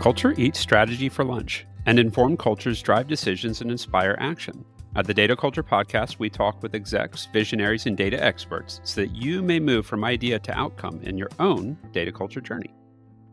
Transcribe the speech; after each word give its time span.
Culture 0.00 0.32
eats 0.38 0.58
strategy 0.58 1.10
for 1.10 1.26
lunch, 1.26 1.66
and 1.84 1.98
informed 1.98 2.38
cultures 2.38 2.80
drive 2.80 3.06
decisions 3.06 3.60
and 3.60 3.70
inspire 3.70 4.16
action. 4.18 4.64
At 4.96 5.06
the 5.06 5.12
Data 5.12 5.36
Culture 5.36 5.62
Podcast, 5.62 6.18
we 6.18 6.30
talk 6.30 6.62
with 6.62 6.74
execs, 6.74 7.28
visionaries, 7.34 7.84
and 7.84 7.98
data 7.98 8.18
experts 8.24 8.80
so 8.82 9.02
that 9.02 9.14
you 9.14 9.42
may 9.42 9.60
move 9.60 9.84
from 9.84 10.02
idea 10.02 10.38
to 10.38 10.58
outcome 10.58 11.00
in 11.02 11.18
your 11.18 11.28
own 11.38 11.76
data 11.92 12.10
culture 12.10 12.40
journey. 12.40 12.72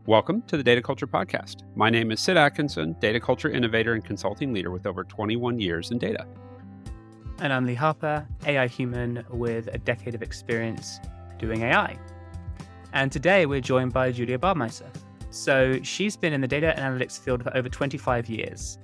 Welcome 0.04 0.42
to 0.42 0.58
the 0.58 0.62
Data 0.62 0.82
Culture 0.82 1.06
Podcast. 1.06 1.62
My 1.74 1.88
name 1.88 2.10
is 2.10 2.20
Sid 2.20 2.36
Atkinson, 2.36 2.94
data 3.00 3.18
culture 3.18 3.48
innovator 3.48 3.94
and 3.94 4.04
consulting 4.04 4.52
leader 4.52 4.70
with 4.70 4.86
over 4.86 5.04
21 5.04 5.58
years 5.58 5.90
in 5.90 5.96
data. 5.96 6.26
And 7.38 7.50
I'm 7.50 7.64
Lee 7.64 7.76
Harper, 7.76 8.28
AI 8.44 8.66
human 8.66 9.24
with 9.30 9.68
a 9.68 9.78
decade 9.78 10.14
of 10.14 10.22
experience 10.22 11.00
doing 11.38 11.62
AI. 11.62 11.98
And 12.92 13.10
today 13.10 13.46
we're 13.46 13.62
joined 13.62 13.94
by 13.94 14.12
Julia 14.12 14.38
Bardmesser. 14.38 14.90
So 15.30 15.78
she's 15.82 16.16
been 16.16 16.32
in 16.32 16.40
the 16.40 16.48
data 16.48 16.74
analytics 16.76 17.18
field 17.18 17.42
for 17.42 17.56
over 17.56 17.68
25 17.68 18.28
years. 18.28 18.78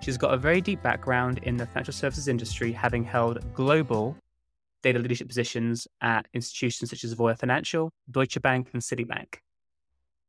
She's 0.00 0.16
got 0.16 0.34
a 0.34 0.36
very 0.36 0.60
deep 0.60 0.82
background 0.82 1.38
in 1.44 1.56
the 1.56 1.66
financial 1.66 1.92
services 1.92 2.28
industry, 2.28 2.72
having 2.72 3.04
held 3.04 3.40
global 3.54 4.16
data 4.82 4.98
leadership 4.98 5.28
positions 5.28 5.86
at 6.00 6.26
institutions 6.34 6.90
such 6.90 7.04
as 7.04 7.14
Voya 7.14 7.38
Financial, 7.38 7.92
Deutsche 8.10 8.40
Bank, 8.42 8.68
and 8.72 8.82
Citibank. 8.82 9.36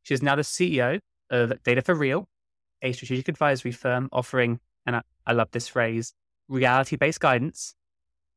She 0.03 0.13
is 0.13 0.22
now 0.22 0.36
the 0.36 0.44
CEO 0.44 0.99
of 1.31 1.52
Data4Real, 1.64 2.25
a 2.81 2.91
strategic 2.91 3.30
advisory 3.30 3.72
firm 3.72 4.09
offering, 4.11 4.59
and 4.86 4.98
I, 4.98 5.02
I 5.25 5.34
love 5.34 5.50
this 5.52 5.67
phrase, 5.67 6.14
reality 6.48 6.98
based 6.98 7.20
guidance 7.20 7.73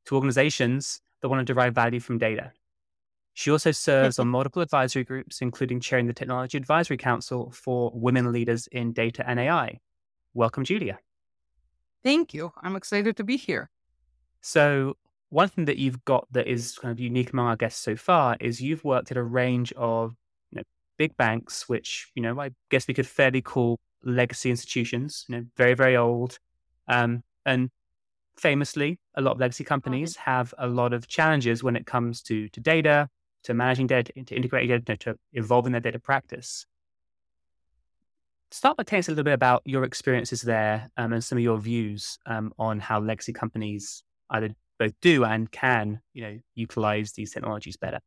to 0.06 0.14
organizations 0.14 1.00
that 1.20 1.28
want 1.28 1.46
to 1.46 1.52
derive 1.52 1.74
value 1.74 2.00
from 2.00 2.18
data. 2.18 2.52
She 3.38 3.50
also 3.50 3.70
serves 3.70 4.18
on 4.18 4.28
multiple 4.28 4.62
advisory 4.62 5.04
groups, 5.04 5.42
including 5.42 5.78
chairing 5.78 6.06
the 6.06 6.14
Technology 6.14 6.56
Advisory 6.56 6.96
Council 6.96 7.50
for 7.50 7.92
Women 7.94 8.32
Leaders 8.32 8.66
in 8.72 8.94
Data 8.94 9.28
and 9.28 9.38
AI. 9.38 9.78
Welcome, 10.32 10.64
Julia. 10.64 10.98
Thank 12.02 12.32
you. 12.32 12.50
I'm 12.62 12.76
excited 12.76 13.14
to 13.18 13.24
be 13.24 13.36
here. 13.36 13.68
So, 14.40 14.96
one 15.28 15.48
thing 15.48 15.66
that 15.66 15.76
you've 15.76 16.02
got 16.06 16.26
that 16.32 16.46
is 16.46 16.78
kind 16.78 16.90
of 16.90 16.98
unique 16.98 17.34
among 17.34 17.48
our 17.48 17.56
guests 17.56 17.82
so 17.82 17.94
far 17.94 18.38
is 18.40 18.62
you've 18.62 18.84
worked 18.84 19.10
at 19.10 19.18
a 19.18 19.22
range 19.22 19.70
of 19.76 20.16
you 20.50 20.56
know, 20.56 20.62
big 20.96 21.14
banks, 21.18 21.68
which 21.68 22.10
you 22.14 22.22
know 22.22 22.40
I 22.40 22.52
guess 22.70 22.88
we 22.88 22.94
could 22.94 23.06
fairly 23.06 23.42
call 23.42 23.78
legacy 24.02 24.48
institutions. 24.48 25.26
You 25.28 25.36
know, 25.36 25.44
very 25.58 25.74
very 25.74 25.94
old, 25.94 26.38
um, 26.88 27.22
and 27.44 27.68
famously, 28.38 28.98
a 29.14 29.20
lot 29.20 29.32
of 29.32 29.40
legacy 29.40 29.64
companies 29.64 30.16
have 30.16 30.54
a 30.56 30.66
lot 30.66 30.94
of 30.94 31.06
challenges 31.06 31.62
when 31.62 31.76
it 31.76 31.84
comes 31.84 32.22
to, 32.22 32.48
to 32.48 32.60
data, 32.60 33.10
to 33.46 33.54
managing 33.54 33.86
data, 33.86 34.12
to 34.12 34.34
integrating 34.34 34.68
data, 34.80 34.96
to 34.96 35.16
evolving 35.32 35.72
their 35.72 35.80
data 35.80 36.00
practice. 36.00 36.66
Start 38.50 38.76
by 38.76 38.82
telling 38.82 39.00
us 39.00 39.08
a 39.08 39.12
little 39.12 39.24
bit 39.24 39.34
about 39.34 39.62
your 39.64 39.84
experiences 39.84 40.42
there 40.42 40.90
um, 40.96 41.12
and 41.12 41.22
some 41.22 41.38
of 41.38 41.44
your 41.44 41.58
views 41.58 42.18
um, 42.26 42.52
on 42.58 42.80
how 42.80 43.00
legacy 43.00 43.32
companies 43.32 44.02
either 44.30 44.50
both 44.78 44.92
do 45.00 45.24
and 45.24 45.50
can, 45.50 46.00
you 46.12 46.22
know, 46.22 46.38
utilize 46.54 47.12
these 47.12 47.32
technologies 47.32 47.76
better. 47.76 48.00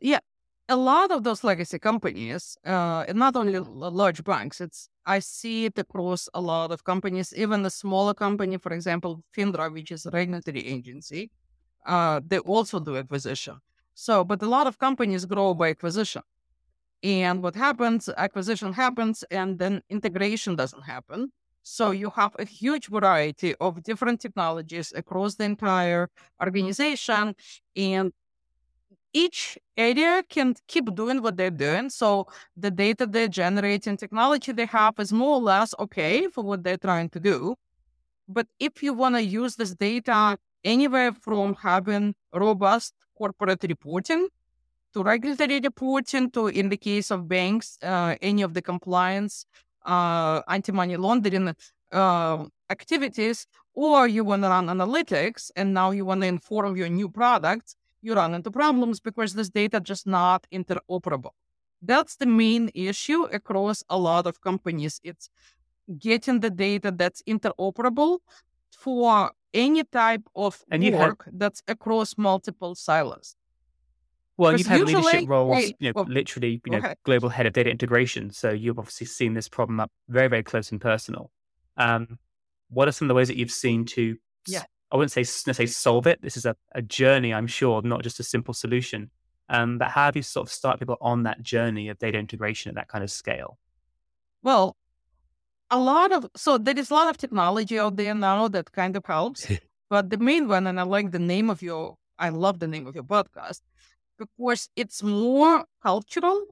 Yeah, 0.00 0.18
a 0.68 0.76
lot 0.76 1.12
of 1.12 1.22
those 1.22 1.44
legacy 1.44 1.78
companies, 1.78 2.56
uh, 2.66 3.04
and 3.06 3.18
not 3.18 3.36
only 3.36 3.58
large 3.58 4.24
banks, 4.24 4.60
it's 4.60 4.88
I 5.06 5.20
see 5.20 5.66
it 5.66 5.78
across 5.78 6.28
a 6.34 6.40
lot 6.40 6.72
of 6.72 6.82
companies, 6.82 7.32
even 7.36 7.62
the 7.62 7.70
smaller 7.70 8.14
company, 8.14 8.56
for 8.56 8.72
example, 8.72 9.22
FINRA, 9.36 9.72
which 9.72 9.92
is 9.92 10.06
a 10.06 10.10
regulatory 10.10 10.66
agency, 10.66 11.30
uh, 11.86 12.20
they 12.26 12.38
also 12.38 12.80
do 12.80 12.96
acquisition. 12.96 13.58
So, 13.94 14.24
but 14.24 14.42
a 14.42 14.48
lot 14.48 14.66
of 14.66 14.78
companies 14.78 15.24
grow 15.24 15.54
by 15.54 15.70
acquisition. 15.70 16.22
And 17.02 17.42
what 17.42 17.56
happens, 17.56 18.08
acquisition 18.16 18.72
happens, 18.72 19.24
and 19.30 19.58
then 19.58 19.82
integration 19.90 20.56
doesn't 20.56 20.82
happen. 20.82 21.32
So 21.62 21.90
you 21.90 22.10
have 22.10 22.34
a 22.38 22.44
huge 22.44 22.88
variety 22.88 23.54
of 23.60 23.82
different 23.82 24.20
technologies 24.20 24.92
across 24.94 25.36
the 25.36 25.44
entire 25.44 26.08
organization. 26.40 27.34
And 27.76 28.12
each 29.12 29.58
area 29.76 30.22
can 30.28 30.54
keep 30.66 30.94
doing 30.94 31.22
what 31.22 31.36
they're 31.36 31.50
doing. 31.50 31.90
So 31.90 32.26
the 32.56 32.70
data 32.70 33.06
they're 33.06 33.28
generating, 33.28 33.96
technology 33.96 34.52
they 34.52 34.66
have 34.66 34.94
is 34.98 35.12
more 35.12 35.36
or 35.36 35.42
less 35.42 35.74
okay 35.78 36.28
for 36.28 36.42
what 36.42 36.64
they're 36.64 36.78
trying 36.78 37.10
to 37.10 37.20
do. 37.20 37.56
But 38.28 38.46
if 38.58 38.82
you 38.82 38.94
want 38.94 39.16
to 39.16 39.22
use 39.22 39.56
this 39.56 39.74
data 39.74 40.38
anywhere 40.64 41.12
from 41.12 41.54
having 41.54 42.14
robust 42.32 42.94
corporate 43.22 43.64
reporting 43.74 44.22
to 44.92 45.02
regulatory 45.02 45.60
reporting 45.60 46.30
to, 46.30 46.48
in 46.48 46.68
the 46.68 46.76
case 46.76 47.10
of 47.14 47.28
banks, 47.28 47.78
uh, 47.82 48.14
any 48.20 48.42
of 48.42 48.52
the 48.56 48.62
compliance, 48.72 49.46
uh, 49.86 50.42
anti-money 50.48 50.96
laundering 50.96 51.54
uh, 51.92 52.44
activities, 52.70 53.46
or 53.74 54.06
you 54.06 54.22
want 54.24 54.42
to 54.42 54.48
run 54.48 54.66
analytics 54.66 55.50
and 55.56 55.72
now 55.72 55.88
you 55.92 56.04
want 56.04 56.20
to 56.20 56.26
inform 56.26 56.76
your 56.76 56.88
new 56.88 57.08
products, 57.08 57.76
you 58.02 58.14
run 58.14 58.34
into 58.34 58.50
problems 58.50 59.00
because 59.00 59.34
this 59.34 59.48
data 59.48 59.80
just 59.80 60.06
not 60.06 60.46
interoperable. 60.52 61.34
That's 61.80 62.16
the 62.16 62.26
main 62.26 62.70
issue 62.74 63.22
across 63.38 63.82
a 63.88 63.98
lot 63.98 64.26
of 64.26 64.40
companies. 64.40 65.00
It's 65.02 65.30
getting 65.98 66.40
the 66.40 66.50
data 66.50 66.90
that's 66.90 67.22
interoperable 67.22 68.18
for 68.70 69.32
any 69.54 69.84
type 69.84 70.22
of 70.34 70.62
and 70.70 70.82
work 70.94 71.24
had... 71.24 71.38
that's 71.38 71.62
across 71.68 72.16
multiple 72.16 72.74
silos. 72.74 73.36
Well, 74.36 74.56
you've 74.56 74.66
had 74.66 74.80
usually, 74.80 75.02
leadership 75.02 75.28
roles, 75.28 75.56
hey, 75.56 75.74
you 75.78 75.88
know, 75.88 75.92
well, 75.94 76.06
literally, 76.08 76.60
you 76.64 76.72
know, 76.72 76.78
okay. 76.78 76.94
global 77.04 77.28
head 77.28 77.46
of 77.46 77.52
data 77.52 77.70
integration. 77.70 78.30
So 78.30 78.50
you've 78.50 78.78
obviously 78.78 79.06
seen 79.06 79.34
this 79.34 79.48
problem 79.48 79.78
up 79.78 79.92
very, 80.08 80.28
very 80.28 80.42
close 80.42 80.72
and 80.72 80.80
personal. 80.80 81.30
Um, 81.76 82.18
what 82.70 82.88
are 82.88 82.92
some 82.92 83.06
of 83.06 83.08
the 83.08 83.14
ways 83.14 83.28
that 83.28 83.36
you've 83.36 83.50
seen 83.50 83.84
to 83.84 84.16
yeah. 84.46 84.64
I 84.90 84.96
wouldn't 84.96 85.12
say 85.12 85.20
necessarily 85.20 85.68
solve 85.68 86.06
it. 86.06 86.20
This 86.20 86.36
is 86.36 86.44
a, 86.44 86.54
a 86.74 86.82
journey, 86.82 87.32
I'm 87.32 87.46
sure, 87.46 87.80
not 87.82 88.02
just 88.02 88.20
a 88.20 88.24
simple 88.24 88.52
solution. 88.52 89.10
Um, 89.48 89.78
but 89.78 89.88
how 89.88 90.10
do 90.10 90.18
you 90.18 90.22
sort 90.22 90.48
of 90.48 90.52
start 90.52 90.78
people 90.78 90.98
on 91.00 91.22
that 91.22 91.42
journey 91.42 91.88
of 91.88 91.98
data 91.98 92.18
integration 92.18 92.68
at 92.68 92.74
that 92.74 92.88
kind 92.88 93.02
of 93.02 93.10
scale? 93.10 93.58
Well, 94.42 94.76
a 95.72 95.78
lot 95.78 96.12
of 96.12 96.30
so 96.36 96.58
there 96.58 96.78
is 96.78 96.90
a 96.90 96.94
lot 96.94 97.08
of 97.08 97.16
technology 97.16 97.78
out 97.78 97.96
there 97.96 98.14
now 98.14 98.46
that 98.48 98.70
kind 98.72 98.94
of 98.96 99.04
helps. 99.06 99.50
but 99.90 100.10
the 100.10 100.18
main 100.18 100.46
one, 100.46 100.66
and 100.66 100.78
I 100.78 100.84
like 100.84 101.10
the 101.10 101.18
name 101.18 101.50
of 101.50 101.62
your, 101.62 101.96
I 102.18 102.28
love 102.28 102.60
the 102.60 102.68
name 102.68 102.86
of 102.86 102.94
your 102.94 103.04
podcast 103.04 103.62
because 104.18 104.68
it's 104.76 105.02
more 105.02 105.64
cultural 105.82 106.44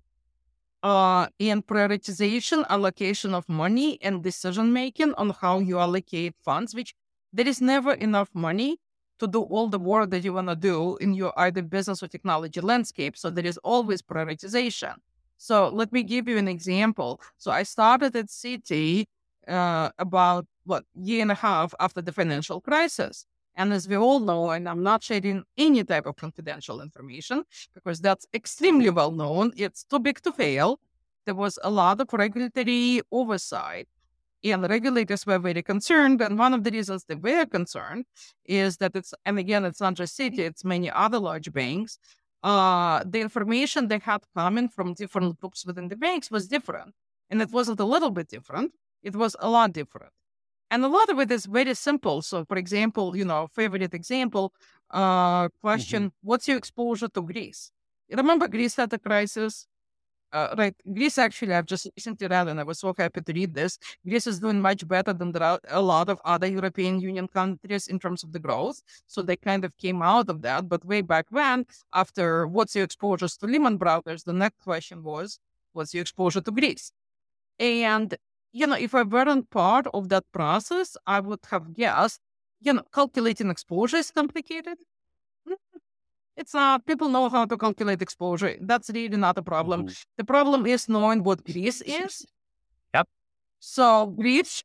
uh, 0.82 1.26
and 1.38 1.64
prioritization, 1.66 2.66
allocation 2.68 3.34
of 3.34 3.48
money, 3.48 3.98
and 4.00 4.22
decision 4.24 4.72
making 4.72 5.12
on 5.14 5.30
how 5.30 5.58
you 5.58 5.78
allocate 5.78 6.34
funds, 6.42 6.74
which 6.74 6.94
there 7.32 7.46
is 7.46 7.60
never 7.60 7.92
enough 7.92 8.30
money 8.34 8.78
to 9.18 9.26
do 9.26 9.42
all 9.42 9.68
the 9.68 9.78
work 9.78 10.08
that 10.10 10.24
you 10.24 10.32
want 10.32 10.48
to 10.48 10.56
do 10.56 10.96
in 10.96 11.12
your 11.12 11.32
either 11.36 11.60
business 11.62 12.02
or 12.02 12.08
technology 12.08 12.60
landscape. 12.62 13.18
So 13.18 13.28
there 13.28 13.44
is 13.44 13.58
always 13.58 14.00
prioritization. 14.00 14.94
So 15.42 15.70
let 15.70 15.90
me 15.90 16.02
give 16.02 16.28
you 16.28 16.36
an 16.36 16.48
example. 16.48 17.18
So 17.38 17.50
I 17.50 17.62
started 17.62 18.14
at 18.14 18.26
Citi 18.26 19.06
uh, 19.48 19.88
about 19.98 20.46
what 20.64 20.84
year 20.94 21.22
and 21.22 21.30
a 21.30 21.34
half 21.34 21.72
after 21.80 22.02
the 22.02 22.12
financial 22.12 22.60
crisis. 22.60 23.24
And 23.56 23.72
as 23.72 23.88
we 23.88 23.96
all 23.96 24.20
know, 24.20 24.50
and 24.50 24.68
I'm 24.68 24.82
not 24.82 25.02
sharing 25.02 25.44
any 25.56 25.82
type 25.82 26.04
of 26.04 26.16
confidential 26.16 26.82
information 26.82 27.44
because 27.72 28.00
that's 28.00 28.26
extremely 28.34 28.90
well 28.90 29.12
known, 29.12 29.52
it's 29.56 29.82
too 29.82 29.98
big 29.98 30.20
to 30.24 30.32
fail. 30.32 30.78
There 31.24 31.34
was 31.34 31.58
a 31.64 31.70
lot 31.70 32.02
of 32.02 32.12
regulatory 32.12 33.00
oversight 33.10 33.88
and 34.44 34.68
regulators 34.68 35.26
were 35.26 35.38
very 35.38 35.62
concerned. 35.62 36.20
And 36.20 36.38
one 36.38 36.52
of 36.52 36.64
the 36.64 36.70
reasons 36.70 37.04
they 37.04 37.14
were 37.14 37.46
concerned 37.46 38.04
is 38.44 38.76
that 38.78 38.92
it's, 38.94 39.14
and 39.24 39.38
again, 39.38 39.64
it's 39.64 39.80
not 39.80 39.94
just 39.94 40.18
Citi, 40.18 40.40
it's 40.40 40.64
many 40.64 40.90
other 40.90 41.18
large 41.18 41.50
banks. 41.52 41.98
Uh, 42.42 43.04
the 43.04 43.20
information 43.20 43.88
they 43.88 43.98
had 43.98 44.22
coming 44.34 44.68
from 44.68 44.94
different 44.94 45.38
groups 45.40 45.66
within 45.66 45.88
the 45.88 45.96
banks 45.96 46.30
was 46.30 46.48
different. 46.48 46.94
And 47.28 47.42
it 47.42 47.50
wasn't 47.50 47.80
a 47.80 47.84
little 47.84 48.10
bit 48.10 48.28
different, 48.28 48.72
it 49.02 49.14
was 49.14 49.36
a 49.40 49.48
lot 49.48 49.72
different. 49.72 50.12
And 50.70 50.84
a 50.84 50.88
lot 50.88 51.08
of 51.10 51.18
it 51.18 51.30
is 51.30 51.46
very 51.46 51.74
simple. 51.74 52.22
So, 52.22 52.44
for 52.44 52.56
example, 52.56 53.16
you 53.16 53.24
know, 53.24 53.48
favorite 53.52 53.92
example, 53.92 54.52
uh, 54.90 55.48
question, 55.60 56.04
mm-hmm. 56.04 56.28
what's 56.28 56.46
your 56.48 56.56
exposure 56.56 57.08
to 57.08 57.22
Greece? 57.22 57.72
You 58.08 58.16
remember 58.16 58.48
Greece 58.48 58.76
had 58.76 58.92
a 58.92 58.98
crisis? 58.98 59.66
Uh, 60.32 60.54
right, 60.56 60.74
Greece 60.92 61.18
actually, 61.18 61.54
I've 61.54 61.66
just 61.66 61.88
recently 61.96 62.26
read 62.26 62.48
and 62.48 62.60
I 62.60 62.62
was 62.62 62.78
so 62.78 62.94
happy 62.96 63.20
to 63.20 63.32
read 63.32 63.54
this. 63.54 63.78
Greece 64.06 64.26
is 64.26 64.38
doing 64.38 64.60
much 64.60 64.86
better 64.86 65.12
than 65.12 65.34
a 65.68 65.80
lot 65.80 66.08
of 66.08 66.20
other 66.24 66.46
European 66.46 67.00
Union 67.00 67.28
countries 67.28 67.88
in 67.88 67.98
terms 67.98 68.22
of 68.22 68.32
the 68.32 68.38
growth. 68.38 68.82
So 69.06 69.22
they 69.22 69.36
kind 69.36 69.64
of 69.64 69.76
came 69.76 70.02
out 70.02 70.28
of 70.28 70.42
that. 70.42 70.68
But 70.68 70.84
way 70.84 71.00
back 71.02 71.26
when, 71.30 71.66
after 71.92 72.46
what's 72.46 72.74
your 72.74 72.84
exposure 72.84 73.28
to 73.28 73.46
Lehman 73.46 73.76
Brothers, 73.76 74.24
the 74.24 74.32
next 74.32 74.60
question 74.62 75.02
was, 75.02 75.38
what's 75.72 75.94
your 75.94 76.02
exposure 76.02 76.40
to 76.40 76.50
Greece? 76.50 76.92
And, 77.58 78.16
you 78.52 78.66
know, 78.66 78.76
if 78.76 78.94
I 78.94 79.02
weren't 79.02 79.50
part 79.50 79.86
of 79.92 80.08
that 80.08 80.24
process, 80.32 80.96
I 81.06 81.20
would 81.20 81.40
have 81.50 81.74
guessed, 81.74 82.20
you 82.60 82.72
know, 82.72 82.82
calculating 82.92 83.50
exposure 83.50 83.98
is 83.98 84.10
complicated. 84.10 84.78
It's 86.40 86.54
not. 86.54 86.86
People 86.86 87.10
know 87.10 87.28
how 87.28 87.44
to 87.44 87.56
calculate 87.58 88.00
exposure. 88.00 88.56
That's 88.62 88.88
really 88.88 89.18
not 89.18 89.36
a 89.36 89.42
problem. 89.42 89.82
Mm-hmm. 89.82 89.92
The 90.16 90.24
problem 90.24 90.64
is 90.64 90.88
knowing 90.88 91.22
what 91.22 91.44
Greece 91.44 91.82
is. 91.82 92.24
Yep. 92.94 93.06
So 93.58 94.06
Greece, 94.06 94.64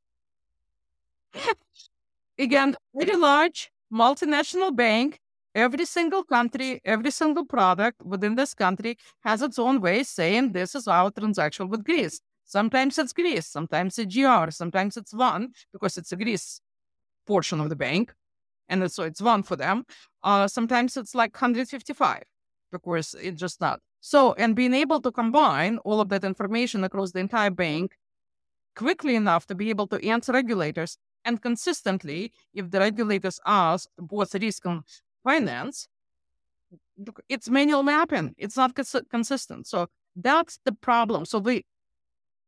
again, 2.40 2.78
very 2.94 3.18
large 3.18 3.72
multinational 3.94 4.74
bank. 4.74 5.20
Every 5.54 5.86
single 5.86 6.24
country, 6.24 6.80
every 6.86 7.12
single 7.12 7.46
product 7.46 8.02
within 8.04 8.36
this 8.36 8.54
country 8.54 8.98
has 9.26 9.42
its 9.42 9.60
own 9.60 9.82
way 9.82 10.04
saying 10.04 10.54
this 10.54 10.76
is 10.76 10.88
our 10.88 11.12
transaction 11.12 11.70
with 11.70 11.84
Greece. 11.84 12.22
Sometimes 12.46 12.98
it's 12.98 13.12
Greece, 13.12 13.48
sometimes 13.48 14.00
it's 14.00 14.16
GR, 14.16 14.50
sometimes 14.52 14.96
it's 14.96 15.14
one 15.14 15.52
because 15.74 15.98
it's 15.98 16.12
a 16.14 16.16
Greece 16.16 16.62
portion 17.28 17.60
of 17.60 17.68
the 17.70 17.76
bank. 17.76 18.14
And 18.70 18.92
so 18.92 19.04
it's 19.04 19.22
one 19.22 19.44
for 19.44 19.56
them. 19.56 19.86
Uh, 20.24 20.48
sometimes 20.48 20.98
it's 20.98 21.14
like 21.14 21.34
155 21.36 22.24
because 22.72 23.16
it's 23.22 23.40
just 23.40 23.62
not. 23.62 23.80
So, 24.02 24.34
and 24.34 24.56
being 24.56 24.74
able 24.74 25.02
to 25.02 25.12
combine 25.12 25.78
all 25.80 26.00
of 26.02 26.10
that 26.10 26.24
information 26.24 26.84
across 26.84 27.12
the 27.12 27.20
entire 27.20 27.50
bank 27.50 27.96
quickly 28.76 29.16
enough 29.16 29.48
to 29.48 29.56
be 29.56 29.70
able 29.70 29.88
to 29.88 30.04
answer 30.08 30.32
regulators 30.34 30.98
and 31.26 31.42
consistently, 31.42 32.32
if 32.54 32.70
the 32.70 32.80
regulators 32.80 33.40
ask 33.46 33.90
both 33.98 34.36
risk 34.36 34.64
and 34.66 34.84
finance, 35.24 35.88
it's 37.28 37.50
manual 37.50 37.84
mapping. 37.84 38.36
It's 38.38 38.56
not 38.56 38.76
cons- 38.76 38.96
consistent. 39.10 39.66
So 39.68 39.88
that's 40.16 40.60
the 40.64 40.72
problem. 40.72 41.26
So 41.26 41.40
we, 41.40 41.66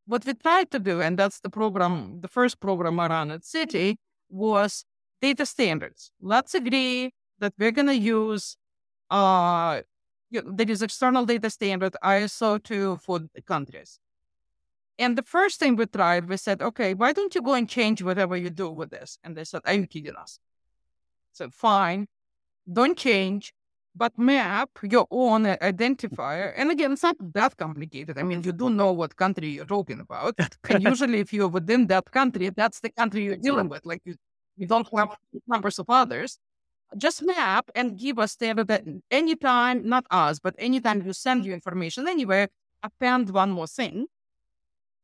what 0.06 0.24
we 0.24 0.32
tried 0.34 0.70
to 0.70 0.78
do, 0.78 1.02
and 1.02 1.18
that's 1.18 1.40
the 1.40 1.50
program, 1.50 2.20
the 2.20 2.28
first 2.28 2.60
program 2.60 3.00
I 3.00 3.08
ran 3.08 3.32
at 3.32 3.42
Citi 3.42 3.96
was 4.30 4.84
data 5.20 5.46
standards. 5.46 6.10
Let's 6.20 6.54
agree 6.54 7.12
that 7.38 7.54
we're 7.58 7.72
going 7.72 7.88
to 7.88 7.96
use, 7.96 8.56
uh, 9.10 9.82
you 10.30 10.42
know, 10.42 10.52
there 10.54 10.70
is 10.70 10.82
external 10.82 11.24
data 11.24 11.50
standard 11.50 11.96
ISO 12.02 12.62
2 12.62 12.98
for 12.98 13.20
the 13.34 13.42
countries. 13.42 13.98
And 14.98 15.16
the 15.16 15.22
first 15.22 15.60
thing 15.60 15.76
we 15.76 15.86
tried, 15.86 16.28
we 16.28 16.36
said, 16.36 16.60
okay, 16.60 16.92
why 16.94 17.12
don't 17.12 17.34
you 17.34 17.40
go 17.40 17.54
and 17.54 17.68
change 17.68 18.02
whatever 18.02 18.36
you 18.36 18.50
do 18.50 18.70
with 18.70 18.90
this? 18.90 19.18
And 19.22 19.36
they 19.36 19.44
said, 19.44 19.62
are 19.64 19.74
you 19.74 19.86
kidding 19.86 20.16
us? 20.16 20.40
So 21.32 21.50
fine, 21.50 22.08
don't 22.70 22.98
change, 22.98 23.52
but 23.94 24.18
map 24.18 24.70
your 24.82 25.06
own 25.10 25.44
identifier. 25.44 26.52
And 26.56 26.70
again, 26.70 26.92
it's 26.92 27.02
not 27.04 27.16
that 27.34 27.56
complicated. 27.56 28.18
I 28.18 28.24
mean, 28.24 28.42
you 28.42 28.52
do 28.52 28.70
know 28.70 28.92
what 28.92 29.16
country 29.16 29.50
you're 29.50 29.66
talking 29.66 30.00
about. 30.00 30.34
and 30.68 30.82
usually, 30.82 31.20
if 31.20 31.32
you're 31.32 31.48
within 31.48 31.86
that 31.88 32.10
country, 32.10 32.50
that's 32.50 32.80
the 32.80 32.90
country 32.90 33.24
you're 33.24 33.36
dealing 33.36 33.68
with. 33.68 33.86
Like 33.86 34.02
you, 34.04 34.16
you 34.58 34.66
don't 34.66 34.88
have 34.94 35.16
numbers 35.46 35.78
of 35.78 35.86
others. 35.88 36.38
Just 36.96 37.22
map 37.22 37.70
and 37.74 37.98
give 37.98 38.18
us 38.18 38.34
data 38.34 38.64
that 38.64 38.84
anytime, 39.10 39.88
not 39.88 40.06
us, 40.10 40.38
but 40.38 40.54
anytime 40.58 41.02
you 41.04 41.12
send 41.12 41.44
you 41.44 41.52
information 41.52 42.08
anywhere, 42.08 42.48
append 42.82 43.30
one 43.30 43.50
more 43.50 43.66
thing 43.66 44.06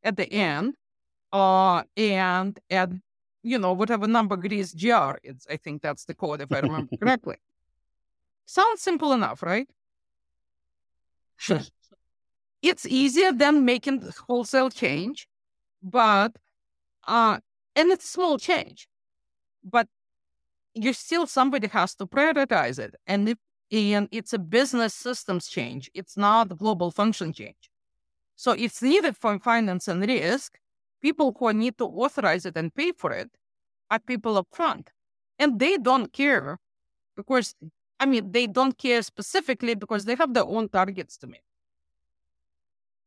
at 0.03 0.17
the 0.17 0.31
end, 0.31 0.75
uh, 1.31 1.83
and 1.95 2.59
add, 2.69 2.99
you 3.43 3.59
know, 3.59 3.73
whatever 3.73 4.07
number 4.07 4.35
Greece 4.35 4.73
GR 4.73 5.13
is. 5.23 5.45
I 5.49 5.57
think 5.57 5.81
that's 5.81 6.05
the 6.05 6.15
code, 6.15 6.41
if 6.41 6.51
I 6.51 6.59
remember 6.59 6.95
correctly. 7.01 7.37
Sounds 8.45 8.81
simple 8.81 9.11
enough, 9.13 9.41
right? 9.41 9.67
Sure. 11.37 11.61
It's 12.61 12.87
easier 12.87 13.31
than 13.31 13.63
making 13.63 14.01
wholesale 14.27 14.71
change, 14.71 15.27
but 15.83 16.35
uh, 17.07 17.37
and 17.75 17.91
it's 17.91 18.09
small 18.09 18.39
change, 18.39 18.87
but 19.65 19.87
you 20.73 20.93
still 20.93 21.27
somebody 21.27 21.67
has 21.67 21.95
to 21.95 22.05
prioritize 22.05 22.79
it, 22.79 22.95
and 23.07 23.29
if 23.29 23.37
and 23.71 24.07
it's 24.11 24.33
a 24.33 24.39
business 24.39 24.93
systems 24.93 25.47
change. 25.47 25.89
It's 25.93 26.17
not 26.17 26.57
global 26.57 26.91
function 26.91 27.33
change. 27.33 27.69
So 28.35 28.51
it's 28.51 28.81
needed 28.81 29.17
for 29.17 29.39
finance 29.39 29.87
and 29.87 30.05
risk. 30.07 30.57
People 31.01 31.35
who 31.37 31.53
need 31.53 31.77
to 31.77 31.85
authorize 31.85 32.45
it 32.45 32.57
and 32.57 32.73
pay 32.73 32.91
for 32.91 33.11
it 33.11 33.29
are 33.89 33.99
people 33.99 34.37
up 34.37 34.47
front. 34.51 34.91
And 35.39 35.59
they 35.59 35.77
don't 35.77 36.11
care 36.11 36.57
because, 37.15 37.55
I 37.99 38.05
mean, 38.05 38.31
they 38.31 38.47
don't 38.47 38.77
care 38.77 39.01
specifically 39.01 39.75
because 39.75 40.05
they 40.05 40.15
have 40.15 40.33
their 40.33 40.45
own 40.45 40.69
targets 40.69 41.17
to 41.17 41.27
meet. 41.27 41.41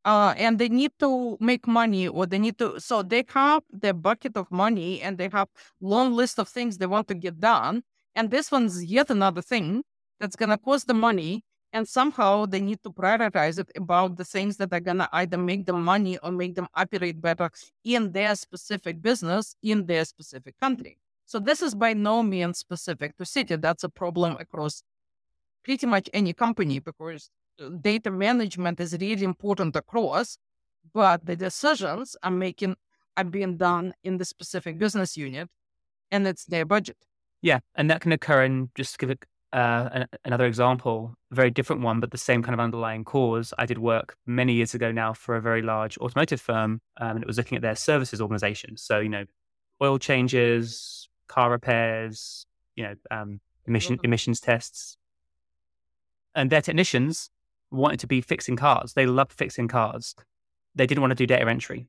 Uh, 0.05 0.33
and 0.37 0.57
they 0.57 0.69
need 0.69 0.91
to 0.99 1.37
make 1.41 1.67
money 1.67 2.07
or 2.07 2.25
they 2.25 2.39
need 2.39 2.57
to, 2.57 2.79
so 2.79 3.03
they 3.03 3.23
have 3.27 3.63
their 3.69 3.93
bucket 3.93 4.37
of 4.37 4.49
money 4.49 5.01
and 5.01 5.17
they 5.17 5.29
have 5.29 5.47
long 5.81 6.13
list 6.13 6.39
of 6.39 6.47
things 6.47 6.77
they 6.77 6.85
want 6.85 7.07
to 7.07 7.13
get 7.13 7.39
done. 7.39 7.83
And 8.15 8.31
this 8.31 8.51
one's 8.51 8.83
yet 8.83 9.09
another 9.09 9.41
thing 9.41 9.83
that's 10.19 10.35
going 10.35 10.49
to 10.49 10.57
cost 10.57 10.87
the 10.87 10.93
money 10.93 11.43
and 11.73 11.87
somehow 11.87 12.45
they 12.45 12.61
need 12.61 12.81
to 12.83 12.89
prioritize 12.89 13.59
it 13.59 13.69
about 13.75 14.17
the 14.17 14.25
things 14.25 14.57
that 14.57 14.73
are 14.73 14.79
going 14.79 14.97
to 14.97 15.09
either 15.13 15.37
make 15.37 15.65
them 15.65 15.83
money 15.83 16.17
or 16.19 16.31
make 16.31 16.55
them 16.55 16.67
operate 16.73 17.21
better 17.21 17.49
in 17.83 18.11
their 18.11 18.35
specific 18.35 19.01
business 19.01 19.55
in 19.61 19.85
their 19.85 20.05
specific 20.05 20.57
country. 20.59 20.97
So 21.25 21.39
this 21.39 21.61
is 21.61 21.75
by 21.75 21.93
no 21.93 22.23
means 22.23 22.57
specific 22.57 23.15
to 23.17 23.23
Citi. 23.23 23.61
That's 23.61 23.83
a 23.83 23.89
problem 23.89 24.37
across 24.39 24.81
pretty 25.63 25.85
much 25.85 26.09
any 26.13 26.33
company 26.33 26.79
because 26.79 27.29
data 27.81 28.11
management 28.11 28.79
is 28.79 28.97
really 28.99 29.23
important 29.23 29.75
across, 29.75 30.37
but 30.93 31.25
the 31.25 31.35
decisions 31.35 32.15
are 32.23 32.31
making 32.31 32.75
are 33.17 33.23
being 33.23 33.57
done 33.57 33.93
in 34.03 34.17
the 34.17 34.25
specific 34.25 34.77
business 34.77 35.17
unit 35.17 35.49
and 36.11 36.25
it's 36.27 36.45
their 36.45 36.65
budget. 36.65 36.97
Yeah, 37.41 37.59
and 37.75 37.89
that 37.89 38.01
can 38.01 38.11
occur 38.11 38.43
in 38.43 38.69
just 38.75 38.93
to 38.93 38.97
give 38.97 39.09
it 39.09 39.25
uh, 39.51 39.89
an, 39.91 40.07
another 40.25 40.45
example, 40.45 41.15
a 41.31 41.35
very 41.35 41.49
different 41.49 41.81
one, 41.81 41.99
but 41.99 42.11
the 42.11 42.17
same 42.17 42.43
kind 42.43 42.53
of 42.53 42.59
underlying 42.59 43.03
cause. 43.03 43.53
I 43.57 43.65
did 43.65 43.77
work 43.77 44.15
many 44.25 44.53
years 44.53 44.73
ago 44.73 44.91
now 44.91 45.13
for 45.13 45.35
a 45.35 45.41
very 45.41 45.61
large 45.61 45.97
automotive 45.97 46.41
firm, 46.41 46.81
um, 46.97 47.15
and 47.15 47.21
it 47.21 47.27
was 47.27 47.37
looking 47.37 47.55
at 47.55 47.61
their 47.61 47.75
services 47.75 48.21
organization. 48.21 48.77
So, 48.77 48.99
you 48.99 49.09
know, 49.09 49.25
oil 49.81 49.97
changes, 49.97 51.09
car 51.27 51.49
repairs, 51.51 52.45
you 52.75 52.83
know, 52.83 52.95
um, 53.11 53.39
emission 53.65 53.97
mm-hmm. 53.97 54.05
emissions 54.05 54.39
tests, 54.39 54.97
and 56.35 56.49
their 56.49 56.61
technicians 56.61 57.29
wanted 57.71 57.99
to 58.01 58.07
be 58.07 58.21
fixing 58.21 58.55
cars. 58.55 58.93
They 58.93 59.05
loved 59.05 59.33
fixing 59.33 59.67
cars. 59.67 60.15
They 60.75 60.85
didn't 60.85 61.01
want 61.01 61.11
to 61.11 61.15
do 61.15 61.27
data 61.27 61.47
entry. 61.49 61.87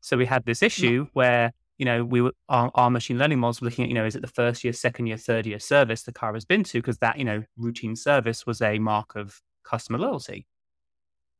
So 0.00 0.16
we 0.16 0.26
had 0.26 0.44
this 0.44 0.62
issue 0.62 1.08
where 1.12 1.52
you 1.80 1.86
know, 1.86 2.04
we 2.04 2.20
were, 2.20 2.32
our, 2.50 2.70
our, 2.74 2.90
machine 2.90 3.16
learning 3.16 3.38
models 3.38 3.62
were 3.62 3.64
looking 3.64 3.84
at, 3.84 3.88
you 3.88 3.94
know, 3.94 4.04
is 4.04 4.14
it 4.14 4.20
the 4.20 4.28
first 4.28 4.62
year, 4.62 4.72
second 4.74 5.06
year, 5.06 5.16
third 5.16 5.46
year 5.46 5.58
service 5.58 6.02
the 6.02 6.12
car 6.12 6.34
has 6.34 6.44
been 6.44 6.62
to? 6.62 6.78
Because 6.78 6.98
that, 6.98 7.18
you 7.18 7.24
know, 7.24 7.42
routine 7.56 7.96
service 7.96 8.44
was 8.44 8.60
a 8.60 8.78
mark 8.78 9.16
of 9.16 9.40
customer 9.64 9.98
loyalty. 9.98 10.46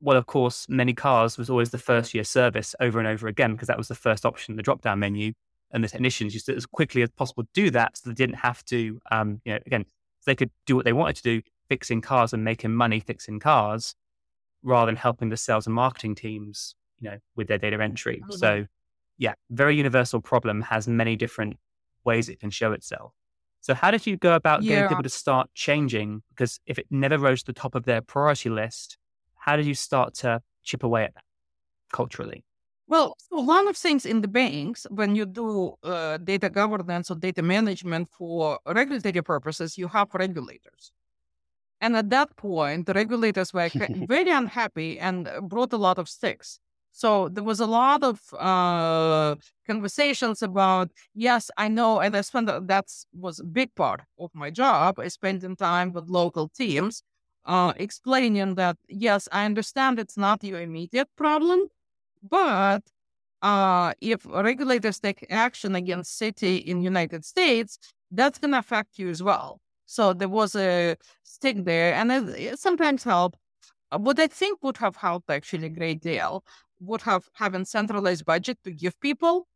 Well, 0.00 0.16
of 0.16 0.24
course, 0.24 0.66
many 0.66 0.94
cars 0.94 1.36
was 1.36 1.50
always 1.50 1.72
the 1.72 1.78
first 1.78 2.14
year 2.14 2.24
service 2.24 2.74
over 2.80 2.98
and 2.98 3.06
over 3.06 3.28
again 3.28 3.52
because 3.52 3.68
that 3.68 3.76
was 3.76 3.88
the 3.88 3.94
first 3.94 4.24
option 4.24 4.52
in 4.52 4.56
the 4.56 4.62
drop 4.62 4.80
down 4.80 4.98
menu. 4.98 5.34
And 5.72 5.84
the 5.84 5.88
technicians 5.88 6.32
used 6.32 6.46
to, 6.46 6.56
as 6.56 6.64
quickly 6.64 7.02
as 7.02 7.10
possible 7.10 7.44
do 7.52 7.68
that 7.72 7.98
so 7.98 8.08
they 8.08 8.14
didn't 8.14 8.36
have 8.36 8.64
to, 8.64 8.98
um, 9.10 9.42
you 9.44 9.52
know, 9.52 9.58
again, 9.66 9.84
they 10.24 10.34
could 10.34 10.50
do 10.64 10.74
what 10.74 10.86
they 10.86 10.94
wanted 10.94 11.16
to 11.16 11.22
do, 11.22 11.42
fixing 11.70 12.02
cars 12.02 12.34
and 12.34 12.44
making 12.44 12.74
money 12.74 13.00
fixing 13.00 13.40
cars 13.40 13.94
rather 14.62 14.90
than 14.90 14.96
helping 14.96 15.30
the 15.30 15.36
sales 15.38 15.66
and 15.66 15.74
marketing 15.74 16.14
teams, 16.14 16.74
you 16.98 17.08
know, 17.08 17.18
with 17.36 17.48
their 17.48 17.56
data 17.56 17.82
entry. 17.82 18.20
Mm-hmm. 18.22 18.32
So 18.32 18.66
yeah, 19.16 19.34
very 19.50 19.76
universal 19.76 20.20
problem 20.20 20.60
has 20.62 20.86
many 20.88 21.16
different 21.16 21.56
ways 22.04 22.28
it 22.28 22.40
can 22.40 22.50
show 22.50 22.72
itself. 22.72 23.12
So 23.60 23.74
how 23.74 23.90
did 23.90 24.06
you 24.06 24.16
go 24.16 24.34
about 24.34 24.62
getting 24.62 24.88
people 24.88 25.02
to 25.02 25.08
start 25.08 25.48
changing? 25.54 26.22
Because 26.30 26.58
if 26.66 26.78
it 26.78 26.86
never 26.90 27.18
rose 27.18 27.42
to 27.42 27.52
the 27.52 27.60
top 27.60 27.74
of 27.74 27.84
their 27.84 28.00
priority 28.00 28.50
list, 28.50 28.98
how 29.36 29.56
did 29.56 29.66
you 29.66 29.74
start 29.74 30.14
to 30.14 30.40
chip 30.62 30.82
away 30.82 31.04
at 31.04 31.14
that 31.14 31.24
culturally? 31.92 32.44
Well, 32.88 33.14
so 33.18 33.40
one 33.42 33.68
of 33.68 33.76
things 33.76 34.04
in 34.04 34.22
the 34.22 34.28
banks, 34.28 34.86
when 34.90 35.14
you 35.14 35.24
do 35.26 35.74
uh, 35.84 36.16
data 36.16 36.50
governance 36.50 37.10
or 37.10 37.16
data 37.16 37.42
management 37.42 38.08
for 38.08 38.58
regulatory 38.66 39.22
purposes, 39.22 39.78
you 39.78 39.86
have 39.88 40.08
regulators. 40.14 40.90
And 41.80 41.96
at 41.96 42.10
that 42.10 42.36
point, 42.36 42.86
the 42.86 42.92
regulators 42.92 43.54
were 43.54 43.70
very 44.06 44.30
unhappy 44.40 44.98
and 44.98 45.28
brought 45.42 45.72
a 45.72 45.78
lot 45.78 45.98
of 45.98 46.08
sticks. 46.08 46.60
So 46.92 47.28
there 47.28 47.44
was 47.44 47.60
a 47.60 47.66
lot 47.66 48.02
of 48.02 48.20
uh, 48.34 49.36
conversations 49.66 50.42
about, 50.42 50.90
yes, 51.14 51.50
I 51.56 51.68
know, 51.68 52.00
and 52.00 52.16
I 52.16 52.20
spent 52.22 52.46
that 52.46 52.86
was 53.14 53.40
a 53.40 53.44
big 53.44 53.74
part 53.74 54.02
of 54.18 54.30
my 54.34 54.50
job. 54.50 54.98
I 54.98 55.08
spending 55.08 55.56
time 55.56 55.92
with 55.92 56.08
local 56.08 56.48
teams, 56.48 57.02
uh, 57.44 57.72
explaining 57.76 58.56
that 58.56 58.76
yes, 58.88 59.28
I 59.30 59.44
understand 59.44 59.98
it's 59.98 60.16
not 60.16 60.42
your 60.42 60.60
immediate 60.60 61.08
problem, 61.16 61.68
but 62.28 62.82
uh, 63.40 63.94
if 64.00 64.26
regulators 64.26 64.98
take 64.98 65.26
action 65.30 65.74
against 65.74 66.20
Citi 66.20 66.62
in 66.62 66.82
United 66.82 67.24
States, 67.24 67.78
that's 68.10 68.38
going 68.38 68.52
to 68.52 68.58
affect 68.58 68.98
you 68.98 69.08
as 69.08 69.22
well. 69.22 69.60
So 69.90 70.12
there 70.12 70.28
was 70.28 70.54
a 70.54 70.96
stick 71.24 71.64
there, 71.64 71.94
and 71.94 72.12
it, 72.12 72.60
sometimes 72.60 73.02
helped. 73.02 73.38
Uh, 73.90 73.98
what 73.98 74.20
I 74.20 74.28
think 74.28 74.62
would 74.62 74.76
have 74.76 74.94
helped 74.94 75.28
actually 75.30 75.66
a 75.66 75.70
great 75.70 76.00
deal 76.00 76.44
would 76.80 77.02
have 77.02 77.28
having 77.34 77.64
centralized 77.64 78.24
budget 78.24 78.58
to 78.64 78.70
give 78.70 78.98
people 79.00 79.48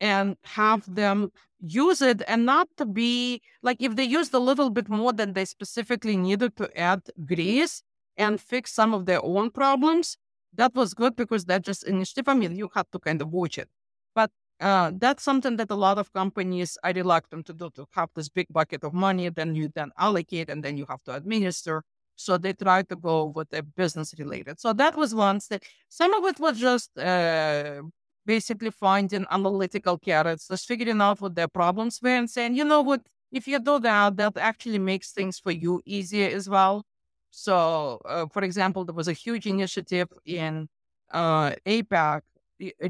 and 0.00 0.36
have 0.44 0.82
them 0.94 1.30
use 1.60 2.00
it 2.00 2.22
and 2.26 2.46
not 2.46 2.66
to 2.78 2.86
be 2.86 3.42
like 3.62 3.76
if 3.82 3.94
they 3.94 4.04
used 4.04 4.32
a 4.32 4.38
little 4.38 4.70
bit 4.70 4.88
more 4.88 5.12
than 5.12 5.34
they 5.34 5.44
specifically 5.44 6.16
needed 6.16 6.56
to 6.56 6.66
add 6.78 7.02
grease 7.26 7.82
and 8.16 8.40
fix 8.40 8.72
some 8.72 8.94
of 8.94 9.04
their 9.04 9.22
own 9.22 9.50
problems 9.50 10.16
that 10.54 10.74
was 10.74 10.94
good 10.94 11.14
because 11.14 11.44
that 11.44 11.62
just 11.62 11.84
initiative. 11.84 12.26
I 12.26 12.34
mean, 12.34 12.56
you 12.56 12.70
had 12.74 12.86
to 12.92 12.98
kind 12.98 13.20
of 13.22 13.28
watch 13.28 13.58
it, 13.58 13.68
but 14.14 14.30
uh, 14.60 14.92
that's 14.94 15.22
something 15.22 15.56
that 15.56 15.70
a 15.70 15.74
lot 15.74 15.98
of 15.98 16.12
companies 16.12 16.76
are 16.84 16.92
reluctant 16.92 17.46
to 17.46 17.54
do. 17.54 17.70
To 17.70 17.86
have 17.92 18.10
this 18.14 18.28
big 18.28 18.46
bucket 18.50 18.84
of 18.84 18.92
money, 18.92 19.28
then 19.30 19.54
you 19.54 19.70
then 19.74 19.90
allocate, 19.98 20.50
and 20.50 20.62
then 20.62 20.76
you 20.76 20.86
have 20.88 21.02
to 21.04 21.14
administer. 21.14 21.82
So 22.16 22.36
they 22.36 22.52
try 22.52 22.82
to 22.82 22.96
go 22.96 23.32
with 23.34 23.48
the 23.48 23.62
business 23.62 24.14
related. 24.18 24.60
So 24.60 24.74
that 24.74 24.96
was 24.96 25.14
one 25.14 25.40
step. 25.40 25.62
Some 25.88 26.12
of 26.12 26.24
it 26.26 26.38
was 26.38 26.58
just 26.58 26.96
uh, 26.98 27.80
basically 28.26 28.70
finding 28.70 29.24
analytical 29.30 29.96
carrots, 29.96 30.48
just 30.48 30.68
figuring 30.68 31.00
out 31.00 31.20
what 31.22 31.34
their 31.34 31.48
problems 31.48 31.98
were 32.02 32.10
and 32.10 32.28
saying, 32.28 32.54
you 32.54 32.64
know 32.64 32.82
what, 32.82 33.00
if 33.32 33.48
you 33.48 33.58
do 33.58 33.78
that, 33.78 34.16
that 34.18 34.36
actually 34.36 34.78
makes 34.78 35.12
things 35.12 35.38
for 35.38 35.50
you 35.50 35.80
easier 35.86 36.28
as 36.28 36.46
well. 36.48 36.84
So, 37.30 38.00
uh, 38.04 38.26
for 38.26 38.42
example, 38.42 38.84
there 38.84 38.94
was 38.94 39.08
a 39.08 39.14
huge 39.14 39.46
initiative 39.46 40.08
in 40.26 40.68
uh, 41.10 41.52
APAC 41.64 42.20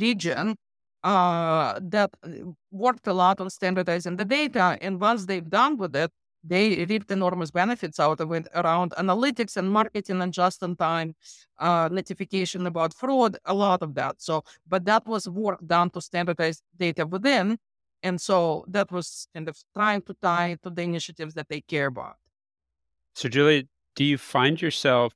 region 0.00 0.56
uh, 1.02 1.78
that 1.82 2.10
uh, 2.22 2.28
worked 2.70 3.06
a 3.06 3.12
lot 3.12 3.40
on 3.40 3.50
standardizing 3.50 4.16
the 4.16 4.24
data. 4.24 4.78
And 4.80 5.00
once 5.00 5.26
they've 5.26 5.48
done 5.48 5.76
with 5.76 5.96
it, 5.96 6.10
they 6.42 6.84
reaped 6.86 7.10
enormous 7.10 7.50
benefits 7.50 8.00
out 8.00 8.20
of 8.20 8.32
it 8.32 8.48
around 8.54 8.92
analytics 8.92 9.56
and 9.56 9.70
marketing 9.70 10.22
and 10.22 10.32
just 10.32 10.62
in 10.62 10.74
time 10.74 11.14
uh, 11.58 11.88
notification 11.92 12.66
about 12.66 12.94
fraud, 12.94 13.36
a 13.44 13.52
lot 13.52 13.82
of 13.82 13.94
that. 13.94 14.22
So, 14.22 14.44
but 14.66 14.84
that 14.86 15.06
was 15.06 15.28
work 15.28 15.60
done 15.66 15.90
to 15.90 16.00
standardize 16.00 16.62
data 16.78 17.06
within. 17.06 17.58
And 18.02 18.18
so 18.18 18.64
that 18.68 18.90
was 18.90 19.28
kind 19.34 19.48
of 19.48 19.58
trying 19.74 20.02
to 20.02 20.14
tie 20.22 20.56
to 20.62 20.70
the 20.70 20.82
initiatives 20.82 21.34
that 21.34 21.48
they 21.50 21.60
care 21.60 21.86
about. 21.86 22.16
So, 23.14 23.28
Julie, 23.28 23.68
do 23.94 24.04
you 24.04 24.16
find 24.16 24.62
yourself 24.62 25.12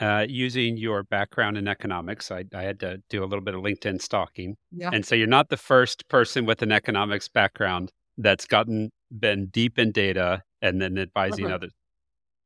uh, 0.00 0.26
using 0.28 0.76
your 0.76 1.02
background 1.02 1.56
in 1.56 1.68
economics? 1.68 2.30
I, 2.30 2.44
I, 2.54 2.62
had 2.62 2.80
to 2.80 2.98
do 3.10 3.22
a 3.22 3.26
little 3.26 3.44
bit 3.44 3.54
of 3.54 3.62
LinkedIn 3.62 4.00
stalking. 4.00 4.56
Yeah. 4.70 4.90
And 4.92 5.04
so 5.04 5.14
you're 5.14 5.26
not 5.26 5.48
the 5.48 5.56
first 5.56 6.08
person 6.08 6.46
with 6.46 6.62
an 6.62 6.72
economics 6.72 7.28
background 7.28 7.92
that's 8.16 8.46
gotten 8.46 8.90
been 9.16 9.46
deep 9.46 9.78
in 9.78 9.92
data 9.92 10.42
and 10.60 10.80
then 10.80 10.98
advising 10.98 11.46
uh-huh. 11.46 11.54
others. 11.54 11.72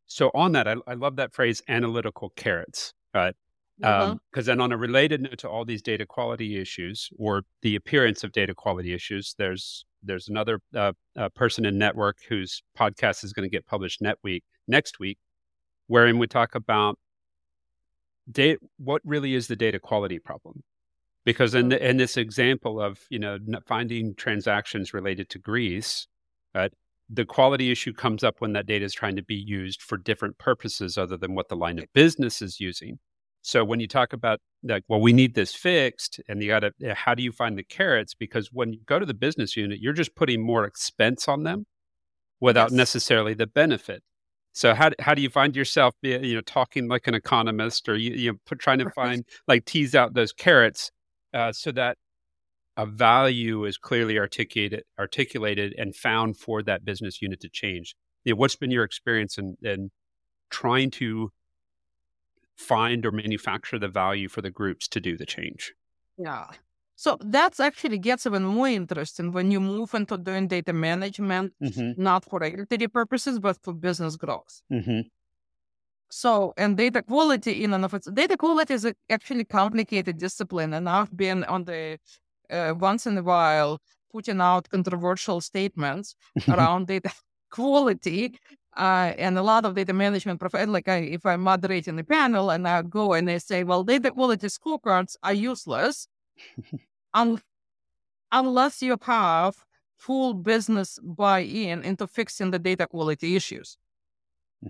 So 0.07 0.31
on 0.35 0.53
that, 0.53 0.69
I, 0.69 0.77
I, 0.87 0.95
love 0.95 1.17
that 1.17 1.33
phrase, 1.33 1.63
analytical 1.69 2.31
carrots, 2.37 2.93
right? 3.15 3.35
Because 3.79 3.91
uh-huh. 3.91 4.11
um, 4.37 4.45
then 4.45 4.61
on 4.61 4.73
a 4.73 4.77
related 4.77 5.23
note 5.23 5.39
to 5.39 5.49
all 5.49 5.65
these 5.65 5.83
data 5.83 6.05
quality 6.07 6.61
issues 6.61 7.09
or 7.19 7.43
the 7.63 7.77
appearance 7.77 8.23
of 8.23 8.33
data 8.33 8.55
quality 8.55 8.93
issues, 8.93 9.35
there's 9.39 9.85
there's 10.03 10.29
another 10.29 10.61
uh, 10.77 10.93
uh, 11.17 11.29
person 11.31 11.65
in 11.65 11.79
network 11.79 12.17
whose 12.29 12.63
podcast 12.79 13.25
is 13.25 13.33
going 13.33 13.49
to 13.49 13.51
get 13.51 13.67
published 13.67 14.03
net 14.03 14.17
week 14.23 14.43
next 14.67 14.99
week, 14.99 15.17
wherein 15.87 16.19
we 16.19 16.27
talk 16.27 16.55
about 16.55 16.99
data, 18.33 18.59
what 18.79 19.03
really 19.05 19.35
is 19.35 19.49
the 19.49 19.57
data 19.57 19.79
quality 19.79 20.19
problem 20.19 20.63
because 21.25 21.55
in, 21.55 21.69
the, 21.69 21.89
in 21.89 21.97
this 21.97 22.17
example 22.17 22.81
of 22.81 23.01
you 23.11 23.19
know 23.19 23.39
finding 23.67 24.15
transactions 24.15 24.95
related 24.95 25.29
to 25.31 25.39
Greece, 25.39 26.07
right, 26.55 26.73
the 27.09 27.25
quality 27.25 27.71
issue 27.71 27.93
comes 27.93 28.25
up 28.25 28.37
when 28.39 28.53
that 28.55 28.67
data 28.67 28.85
is 28.85 28.95
trying 28.95 29.17
to 29.17 29.23
be 29.23 29.35
used 29.35 29.83
for 29.83 29.97
different 29.97 30.39
purposes 30.39 30.99
other 30.99 31.17
than 31.17 31.35
what 31.35 31.49
the 31.49 31.57
line 31.57 31.79
of 31.79 31.87
business 31.93 32.43
is 32.43 32.61
using. 32.61 32.99
So 33.43 33.65
when 33.65 33.81
you 33.81 33.89
talk 33.89 34.13
about 34.13 34.39
like, 34.63 34.85
well, 34.89 35.01
we 35.01 35.13
need 35.13 35.35
this 35.35 35.55
fixed, 35.55 36.21
and 36.29 36.43
you 36.43 36.49
got 36.49 36.61
to, 36.61 36.73
eh, 36.85 36.95
how 36.95 37.15
do 37.15 37.23
you 37.23 37.33
find 37.33 37.59
the 37.59 37.65
carrots? 37.65 38.15
Because 38.15 38.51
when 38.53 38.73
you 38.73 38.81
go 38.87 38.99
to 38.99 39.07
the 39.07 39.15
business 39.15 39.57
unit, 39.57 39.81
you're 39.81 39.93
just 39.93 40.15
putting 40.15 40.45
more 40.45 40.65
expense 40.65 41.27
on 41.29 41.43
them 41.43 41.67
without 42.41 42.71
yes. 42.71 42.77
necessarily 42.77 43.35
the 43.35 43.47
benefit. 43.47 44.03
So 44.53 44.75
how 44.75 44.91
how 44.99 45.15
do 45.15 45.23
you 45.23 45.31
find 45.31 45.57
yourself, 45.57 45.95
you 46.03 46.35
know, 46.35 46.41
talking 46.43 46.89
like 46.89 47.07
an 47.07 47.15
economist, 47.15 47.89
or 47.89 47.97
you, 47.97 48.13
you 48.13 48.33
know, 48.33 48.57
trying 48.59 48.79
to 48.79 48.91
find 48.95 49.25
like 49.49 49.65
tease 49.65 49.95
out 49.95 50.15
those 50.15 50.33
carrots 50.33 50.91
uh, 51.33 51.53
so 51.53 51.73
that 51.73 51.97
a 52.77 52.87
value 52.87 53.65
is 53.65 53.77
clearly 53.77 54.19
articulated 54.19 54.85
articulated 54.99 55.75
and 55.77 55.95
found 55.95 56.37
for 56.37 56.63
that 56.63 56.85
business 56.85 57.21
unit 57.21 57.41
to 57.41 57.49
change. 57.49 57.95
You 58.25 58.33
know, 58.33 58.37
what's 58.37 58.57
been 58.57 58.71
your 58.71 58.85
experience 58.85 59.39
in, 59.39 59.57
in 59.63 59.91
trying 60.51 60.91
to 60.93 61.31
find 62.57 63.05
or 63.05 63.11
manufacture 63.11 63.79
the 63.79 63.89
value 63.89 64.29
for 64.29 64.43
the 64.43 64.51
groups 64.51 64.87
to 64.89 65.01
do 65.01 65.17
the 65.17 65.27
change? 65.27 65.73
Yeah. 66.17 66.47
So 67.03 67.19
that's 67.21 67.59
actually 67.59 67.99
gets 67.99 68.27
even 68.27 68.45
more 68.45 68.69
interesting 68.69 69.33
when 69.33 69.51
you 69.51 69.59
move 69.59 69.93
into 69.93 70.17
doing 70.17 70.47
data 70.47 70.73
management, 70.73 71.53
mm-hmm. 71.61 72.01
not 72.01 72.25
for 72.25 72.39
regulatory 72.39 72.87
purposes, 72.87 73.41
but 73.41 73.57
for 73.61 73.73
business 73.75 74.15
growth. 74.15 74.63
Mm-hmm. 74.71 75.01
So, 76.11 76.55
and 76.57 76.77
data 76.77 77.03
quality 77.03 77.65
in 77.65 77.75
and 77.75 77.85
of 77.85 77.93
itself, 77.95 78.15
data 78.15 78.37
quality 78.37 78.75
is 78.75 78.85
a 78.85 78.95
actually 79.11 79.47
complicated 79.47 80.17
discipline. 80.17 80.75
And 80.75 80.89
I've 80.89 81.17
been 81.17 81.43
on 81.43 81.65
the 81.65 81.99
uh, 82.49 82.75
once 82.79 83.05
in 83.09 83.19
a 83.19 83.23
while 83.25 83.81
putting 84.13 84.41
out 84.41 84.69
controversial 84.69 85.41
statements 85.41 86.15
around 86.49 86.87
data 86.87 87.11
quality. 87.51 88.39
Uh, 88.77 89.13
and 89.19 89.37
a 89.37 89.43
lot 89.43 89.65
of 89.65 89.75
data 89.75 89.93
management 89.93 90.39
professionals, 90.39 90.75
like 90.75 90.87
I, 90.87 90.99
if 90.99 91.27
I'm 91.27 91.41
moderating 91.41 91.97
the 91.97 92.05
panel 92.05 92.51
and 92.51 92.69
I 92.69 92.83
go 92.83 93.15
and 93.15 93.27
they 93.27 93.41
say, 93.41 93.65
well, 93.65 93.83
data 93.83 94.13
quality 94.13 94.47
scorecards 94.47 95.17
are 95.25 95.35
useless 95.35 96.07
un- 97.15 97.41
unless 98.31 98.83
you 98.83 98.97
have 99.03 99.65
full 99.97 100.35
business 100.35 100.99
buy-in 101.03 101.83
into 101.85 102.07
fixing 102.07 102.51
the 102.51 102.59
data 102.59 102.87
quality 102.87 103.37
issues. 103.37 103.77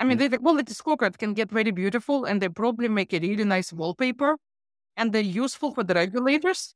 I 0.01 0.05
mean, 0.05 0.19
mm-hmm. 0.19 0.31
data 0.31 0.39
quality 0.39 0.73
scorecard 0.75 1.19
can 1.19 1.35
get 1.35 1.51
very 1.51 1.71
beautiful 1.71 2.25
and 2.25 2.41
they 2.41 2.49
probably 2.49 2.89
make 2.89 3.13
a 3.13 3.19
really 3.19 3.45
nice 3.45 3.73
wallpaper 3.73 4.37
and 4.97 5.13
they're 5.13 5.23
useful 5.23 5.73
for 5.73 5.85
the 5.85 5.95
regulators 5.95 6.75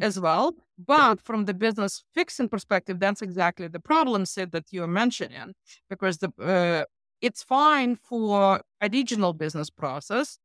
as 0.00 0.18
well. 0.18 0.54
But 0.78 1.20
from 1.20 1.44
the 1.44 1.54
business 1.54 2.04
fixing 2.14 2.48
perspective, 2.48 2.98
that's 2.98 3.22
exactly 3.22 3.68
the 3.68 3.80
problem 3.80 4.24
set 4.26 4.52
that 4.52 4.66
you're 4.70 4.86
mentioning 4.86 5.54
because 5.88 6.18
the 6.18 6.30
uh, 6.40 6.84
it's 7.20 7.42
fine 7.42 7.96
for 7.96 8.62
a 8.80 8.88
regional 8.90 9.32
business 9.32 9.68
process. 9.70 10.38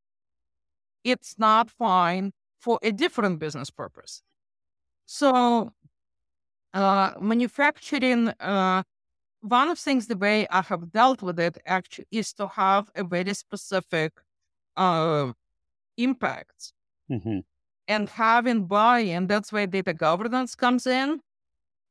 It's 1.04 1.36
not 1.38 1.70
fine 1.70 2.34
for 2.60 2.80
a 2.82 2.92
different 2.92 3.40
business 3.40 3.70
purpose. 3.70 4.22
So, 5.06 5.74
uh, 6.74 7.12
manufacturing, 7.22 8.30
uh, 8.40 8.84
one 9.42 9.70
of 9.70 9.78
the 9.78 9.82
things 9.82 10.08
the 10.08 10.18
way 10.18 10.48
I 10.50 10.62
have 10.62 10.92
dealt 10.92 11.22
with 11.22 11.40
it 11.40 11.58
actually 11.66 12.08
is 12.12 12.34
to 12.34 12.48
have 12.48 12.90
a 12.96 13.04
very 13.04 13.34
specific 13.34 14.14
uh, 14.76 15.32
impact. 15.98 16.74
Mm-hmm 17.10 17.40
and 17.88 18.10
having 18.10 18.66
buy-in. 18.66 19.28
That's 19.28 19.52
where 19.52 19.68
data 19.68 19.94
governance 19.94 20.56
comes 20.56 20.88
in. 20.88 21.20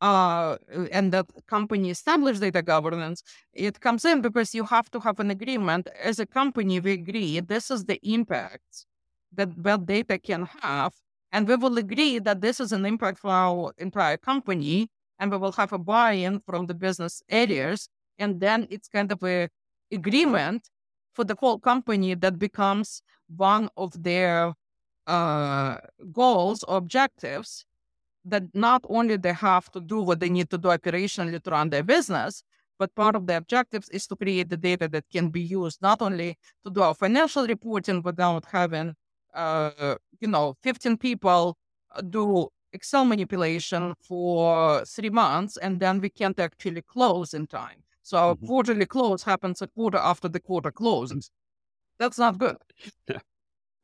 Uh, 0.00 0.58
and 0.92 1.12
that 1.12 1.26
company 1.46 1.88
establish 1.88 2.38
data 2.38 2.60
governance, 2.60 3.22
it 3.54 3.80
comes 3.80 4.04
in 4.04 4.20
because 4.20 4.54
you 4.54 4.64
have 4.64 4.90
to 4.90 5.00
have 5.00 5.18
an 5.18 5.30
agreement. 5.30 5.88
As 6.02 6.18
a 6.18 6.26
company, 6.26 6.78
we 6.80 6.92
agree 6.92 7.40
this 7.40 7.70
is 7.70 7.84
the 7.84 7.98
impact 8.02 8.86
that 9.32 9.50
that 9.62 9.86
data 9.86 10.18
can 10.18 10.46
have, 10.60 10.92
and 11.34 11.48
we 11.48 11.56
will 11.56 11.76
agree 11.78 12.20
that 12.20 12.40
this 12.40 12.60
is 12.60 12.70
an 12.70 12.86
impact 12.86 13.18
for 13.18 13.30
our 13.30 13.74
entire 13.78 14.16
company, 14.16 14.88
and 15.18 15.32
we 15.32 15.36
will 15.36 15.50
have 15.50 15.72
a 15.72 15.78
buy-in 15.78 16.38
from 16.46 16.66
the 16.66 16.74
business 16.74 17.22
areas, 17.28 17.88
and 18.20 18.40
then 18.40 18.68
it's 18.70 18.86
kind 18.86 19.10
of 19.10 19.20
a 19.24 19.48
agreement 19.90 20.70
for 21.12 21.24
the 21.24 21.34
whole 21.40 21.58
company 21.58 22.14
that 22.14 22.38
becomes 22.38 23.02
one 23.36 23.68
of 23.76 24.00
their 24.00 24.54
uh, 25.08 25.76
goals 26.12 26.62
or 26.68 26.76
objectives 26.76 27.66
that 28.24 28.44
not 28.54 28.84
only 28.88 29.16
they 29.16 29.32
have 29.32 29.68
to 29.72 29.80
do 29.80 30.00
what 30.00 30.20
they 30.20 30.30
need 30.30 30.48
to 30.50 30.56
do 30.56 30.68
operationally 30.68 31.42
to 31.42 31.50
run 31.50 31.68
their 31.68 31.82
business, 31.82 32.44
but 32.78 32.94
part 32.94 33.16
of 33.16 33.26
the 33.26 33.36
objectives 33.36 33.88
is 33.88 34.06
to 34.06 34.14
create 34.14 34.48
the 34.50 34.56
data 34.56 34.88
that 34.88 35.04
can 35.10 35.30
be 35.30 35.42
used 35.42 35.82
not 35.82 36.00
only 36.00 36.38
to 36.64 36.70
do 36.70 36.80
our 36.80 36.94
financial 36.94 37.44
reporting 37.44 38.02
without 38.02 38.44
having, 38.52 38.94
uh, 39.34 39.96
you 40.20 40.28
know, 40.28 40.56
15 40.62 40.96
people 40.96 41.56
uh, 41.94 42.00
do 42.00 42.48
Excel 42.72 43.04
manipulation 43.04 43.94
for 44.02 44.84
three 44.84 45.10
months 45.10 45.56
and 45.56 45.78
then 45.78 46.00
we 46.00 46.10
can't 46.10 46.38
actually 46.40 46.82
close 46.82 47.32
in 47.34 47.46
time. 47.46 47.84
So 48.02 48.18
our 48.18 48.34
mm-hmm. 48.34 48.46
quarterly 48.46 48.86
close 48.86 49.22
happens 49.22 49.62
a 49.62 49.66
quarter 49.68 49.98
after 49.98 50.28
the 50.28 50.40
quarter 50.40 50.70
closes. 50.70 51.30
That's 51.98 52.18
not 52.18 52.38
good. 52.38 52.56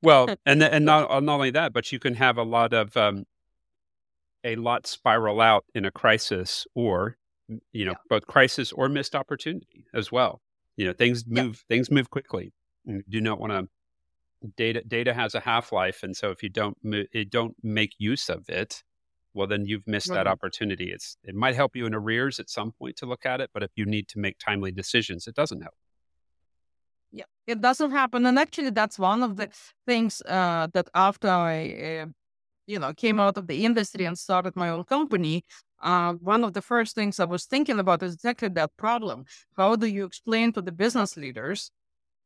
Well, 0.02 0.28
and 0.47 0.62
and 0.62 0.85
not 0.85 1.11
uh, 1.11 1.21
not 1.21 1.35
only 1.35 1.50
that, 1.52 1.73
but 1.73 1.90
you 1.92 1.99
can 1.99 2.14
have 2.14 2.37
a 2.37 2.42
lot 2.42 2.73
of 2.73 2.97
um, 2.97 3.25
a 4.45 4.57
lot 4.57 4.87
spiral 4.87 5.40
out 5.40 5.64
in 5.75 5.85
a 5.85 5.90
crisis, 5.90 6.66
or 6.75 7.16
you 7.73 7.85
know, 7.85 7.92
yeah. 7.92 8.09
both 8.09 8.26
crisis 8.26 8.73
or 8.73 8.88
missed 8.88 9.14
opportunity 9.14 9.87
as 9.95 10.11
well. 10.11 10.40
You 10.76 10.87
know, 10.87 10.92
things 10.92 11.25
move 11.26 11.64
yeah. 11.69 11.75
things 11.75 11.90
move 11.90 12.11
quickly. 12.11 12.52
You 12.85 13.02
do 13.09 13.21
not 13.21 13.38
want 13.38 13.52
to 13.52 13.69
data 14.57 14.83
data 14.87 15.15
has 15.15 15.35
a 15.35 15.41
half 15.41 15.73
life, 15.73 16.03
and 16.03 16.17
so 16.17 16.31
if 16.31 16.43
you 16.43 16.49
don't 16.49 16.77
it 16.83 17.31
don't 17.31 17.55
make 17.63 17.95
use 17.99 18.29
of 18.29 18.49
it, 18.49 18.83
well, 19.35 19.47
then 19.47 19.67
you've 19.67 19.87
missed 19.87 20.09
right. 20.09 20.17
that 20.17 20.27
opportunity. 20.27 20.91
It's 20.91 21.17
it 21.25 21.35
might 21.35 21.55
help 21.55 21.77
you 21.77 21.87
in 21.87 21.95
arrears 21.95 22.41
at 22.41 22.51
some 22.51 22.73
point 22.73 22.97
to 22.97 23.07
look 23.07 23.27
at 23.27 23.41
it, 23.41 23.51
but 23.55 23.63
if 23.63 23.71
you 23.77 23.85
need 23.85 24.09
to 24.09 24.19
make 24.19 24.39
timely 24.39 24.73
decisions, 24.73 25.27
it 25.27 25.35
doesn't 25.35 25.61
help. 25.61 25.75
Yeah, 27.13 27.25
it 27.47 27.61
doesn't 27.61 27.91
happen. 27.91 28.27
And 28.27 28.39
actually, 28.39 28.71
that's 28.71 28.99
one 28.99 29.23
of 29.23 29.37
the 29.37 29.49
things 29.87 30.23
uh, 30.23 30.69
that 30.73 30.89
after 30.95 31.29
I, 31.29 32.03
uh, 32.03 32.07
you 32.67 32.79
know, 32.79 32.93
came 32.95 33.19
out 33.19 33.37
of 33.37 33.47
the 33.47 33.65
industry 33.65 34.05
and 34.05 34.17
started 34.17 34.55
my 34.57 34.69
own 34.71 34.85
company, 34.85 35.45
uh, 35.83 36.13
one 36.15 36.45
of 36.45 36.53
the 36.53 36.63
first 36.63 36.95
things 36.95 37.19
I 37.19 37.25
was 37.25 37.47
thinking 37.47 37.79
about 37.79 38.03
is 38.03 38.15
exactly 38.15 38.49
that 38.51 38.77
problem. 38.77 39.25
How 39.57 39.77
do 39.77 39.87
you 39.87 40.05
explain 40.05 40.53
to 40.53 40.63
the 40.63 40.73
business 40.73 41.17
leaders 41.17 41.71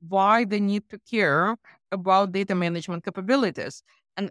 why 0.08 0.44
they 0.44 0.60
need 0.60 0.88
to 0.90 0.98
care 0.98 1.56
about 1.92 2.32
data 2.32 2.54
management 2.54 3.04
capabilities? 3.04 3.82
And 4.16 4.30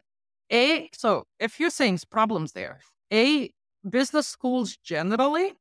a, 0.51 0.89
so 0.93 1.25
a 1.39 1.47
few 1.47 1.69
things, 1.69 2.05
problems 2.05 2.53
there. 2.53 2.79
A, 3.11 3.51
business 3.87 4.27
schools 4.27 4.77
generally 4.77 5.53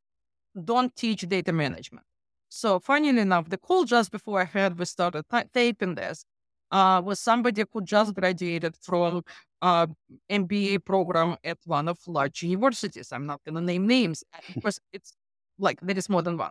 don't 0.64 0.94
teach 0.94 1.22
data 1.28 1.52
management. 1.52 2.06
So, 2.48 2.78
funnily 2.78 3.20
enough, 3.20 3.48
the 3.48 3.56
call 3.56 3.84
just 3.84 4.10
before 4.12 4.42
I 4.42 4.44
had 4.44 4.78
we 4.78 4.84
started 4.84 5.24
t- 5.32 5.48
taping 5.54 5.94
this 5.94 6.24
uh, 6.70 7.00
was 7.04 7.18
somebody 7.18 7.64
who 7.72 7.82
just 7.82 8.14
graduated 8.14 8.76
from 8.80 9.22
uh, 9.62 9.86
MBA 10.30 10.84
program 10.84 11.36
at 11.44 11.58
one 11.64 11.88
of 11.88 11.98
large 12.06 12.42
universities. 12.42 13.12
I'm 13.12 13.26
not 13.26 13.40
going 13.44 13.54
to 13.54 13.60
name 13.60 13.86
names 13.86 14.24
because 14.54 14.80
it's 14.92 15.14
like 15.58 15.80
there 15.80 15.96
is 15.96 16.08
more 16.08 16.22
than 16.22 16.36
one, 16.36 16.50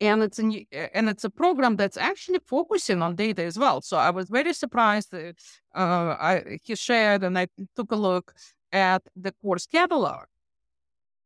and 0.00 0.22
it's 0.22 0.38
a 0.38 0.66
and 0.94 1.08
it's 1.08 1.24
a 1.24 1.30
program 1.30 1.76
that's 1.76 1.96
actually 1.96 2.40
focusing 2.46 3.02
on 3.02 3.16
data 3.16 3.42
as 3.42 3.58
well. 3.58 3.80
So 3.80 3.96
I 3.96 4.10
was 4.10 4.28
very 4.28 4.52
surprised. 4.52 5.14
Uh, 5.14 5.32
I, 5.74 6.58
he 6.62 6.74
shared, 6.76 7.24
and 7.24 7.38
I 7.38 7.48
took 7.74 7.92
a 7.92 7.96
look 7.96 8.32
at 8.72 9.02
the 9.16 9.32
course 9.42 9.66
catalog, 9.66 10.26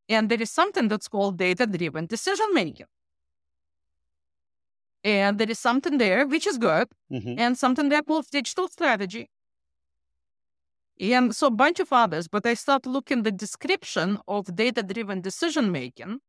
and 0.09 0.29
there 0.29 0.41
is 0.41 0.51
something 0.51 0.89
that's 0.89 1.09
called 1.09 1.37
data-driven 1.39 2.07
decision 2.07 2.47
making. 2.55 2.87
And 5.05 5.37
there 5.39 5.51
is 5.51 5.59
something 5.59 5.99
there 5.99 6.29
which 6.29 6.47
is 6.47 6.59
good, 6.59 6.89
mm-hmm. 7.11 7.35
and 7.37 7.59
something 7.59 7.89
there 7.89 8.03
called 8.03 8.27
digital 8.31 8.69
strategy. 8.69 9.29
And 11.01 11.35
so 11.35 11.49
a 11.49 11.51
bunch 11.51 11.81
of 11.81 11.93
others, 11.93 12.29
but 12.29 12.47
I 12.47 12.55
start 12.55 12.87
looking 12.87 13.25
the 13.25 13.33
description 13.33 14.19
of 14.29 14.55
data-driven 14.55 15.21
decision 15.21 15.73
making, 15.73 16.21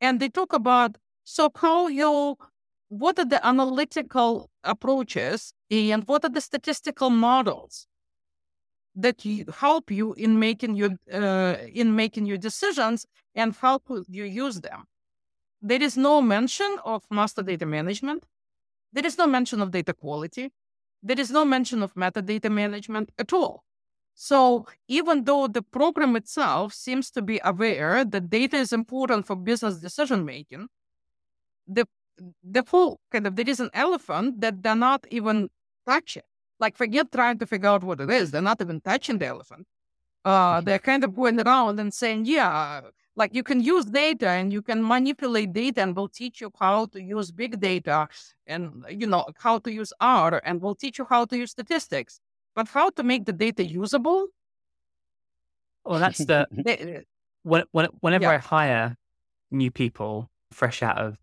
and 0.00 0.18
they 0.18 0.28
talk 0.28 0.52
about 0.52 0.98
so 1.24 1.50
how 1.56 1.88
you 1.88 2.36
what 2.88 3.18
are 3.18 3.24
the 3.24 3.44
analytical 3.46 4.50
approaches 4.64 5.54
and 5.70 6.04
what 6.06 6.24
are 6.24 6.30
the 6.30 6.40
statistical 6.40 7.08
models 7.08 7.86
that 8.94 9.24
you, 9.24 9.46
help 9.58 9.90
you 9.90 10.12
in 10.14 10.38
making 10.38 10.74
your 10.76 10.90
uh, 11.12 11.56
in 11.72 11.96
making 11.96 12.26
your 12.26 12.36
decisions 12.36 13.06
and 13.34 13.54
how 13.56 13.78
could 13.78 14.04
you 14.08 14.24
use 14.24 14.60
them 14.60 14.84
there 15.62 15.80
is 15.80 15.96
no 15.96 16.20
mention 16.20 16.76
of 16.84 17.04
master 17.08 17.42
data 17.42 17.64
management. 17.64 18.24
There 18.92 19.06
is 19.06 19.16
no 19.16 19.28
mention 19.28 19.62
of 19.62 19.70
data 19.70 19.94
quality. 19.94 20.50
There 21.04 21.18
is 21.18 21.30
no 21.30 21.44
mention 21.44 21.84
of 21.84 21.94
metadata 21.94 22.50
management 22.50 23.12
at 23.16 23.32
all. 23.32 23.62
So 24.14 24.66
even 24.88 25.24
though 25.24 25.46
the 25.46 25.62
program 25.62 26.16
itself 26.16 26.74
seems 26.74 27.12
to 27.12 27.22
be 27.22 27.40
aware 27.44 28.04
that 28.04 28.28
data 28.28 28.56
is 28.56 28.72
important 28.72 29.26
for 29.26 29.36
business 29.36 29.76
decision 29.76 30.24
making, 30.24 30.66
the 31.66 31.86
the 32.42 32.62
full 32.62 33.00
kind 33.10 33.26
of 33.26 33.36
there 33.36 33.48
is 33.48 33.60
an 33.60 33.70
elephant 33.74 34.40
that 34.40 34.62
they're 34.62 34.74
not 34.74 35.06
even 35.10 35.48
touching. 35.86 36.22
Like 36.60 36.76
forget 36.76 37.10
trying 37.10 37.38
to 37.38 37.46
figure 37.46 37.68
out 37.68 37.82
what 37.82 38.00
it 38.00 38.10
is. 38.10 38.30
They're 38.30 38.42
not 38.42 38.60
even 38.60 38.80
touching 38.80 39.18
the 39.18 39.26
elephant. 39.26 39.66
Uh, 40.24 40.60
they're 40.60 40.78
kind 40.78 41.02
of 41.02 41.16
going 41.16 41.40
around 41.40 41.80
and 41.80 41.92
saying, 41.92 42.26
yeah, 42.26 42.82
like 43.16 43.34
you 43.34 43.42
can 43.42 43.60
use 43.60 43.84
data 43.84 44.28
and 44.28 44.52
you 44.52 44.62
can 44.62 44.86
manipulate 44.86 45.52
data 45.52 45.82
and 45.82 45.94
we'll 45.96 46.08
teach 46.08 46.40
you 46.40 46.50
how 46.58 46.86
to 46.86 47.00
use 47.00 47.30
big 47.30 47.60
data 47.60 48.08
and 48.46 48.84
you 48.88 49.06
know 49.06 49.24
how 49.38 49.58
to 49.58 49.72
use 49.72 49.92
r 50.00 50.40
and 50.44 50.60
we'll 50.60 50.74
teach 50.74 50.98
you 50.98 51.06
how 51.08 51.24
to 51.24 51.36
use 51.36 51.50
statistics 51.50 52.20
but 52.54 52.68
how 52.68 52.90
to 52.90 53.02
make 53.02 53.24
the 53.24 53.32
data 53.32 53.64
usable 53.64 54.26
well 55.84 55.98
that's 55.98 56.18
the 56.24 56.46
when, 57.42 57.64
when, 57.72 57.86
whenever 58.00 58.24
yeah. 58.24 58.30
i 58.30 58.36
hire 58.38 58.96
new 59.50 59.70
people 59.70 60.30
fresh 60.52 60.82
out 60.82 60.98
of 60.98 61.16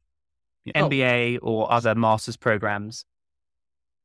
know, 0.65 0.89
mba 0.89 1.39
oh. 1.41 1.47
or 1.47 1.71
other 1.71 1.95
master's 1.95 2.37
programs 2.37 3.05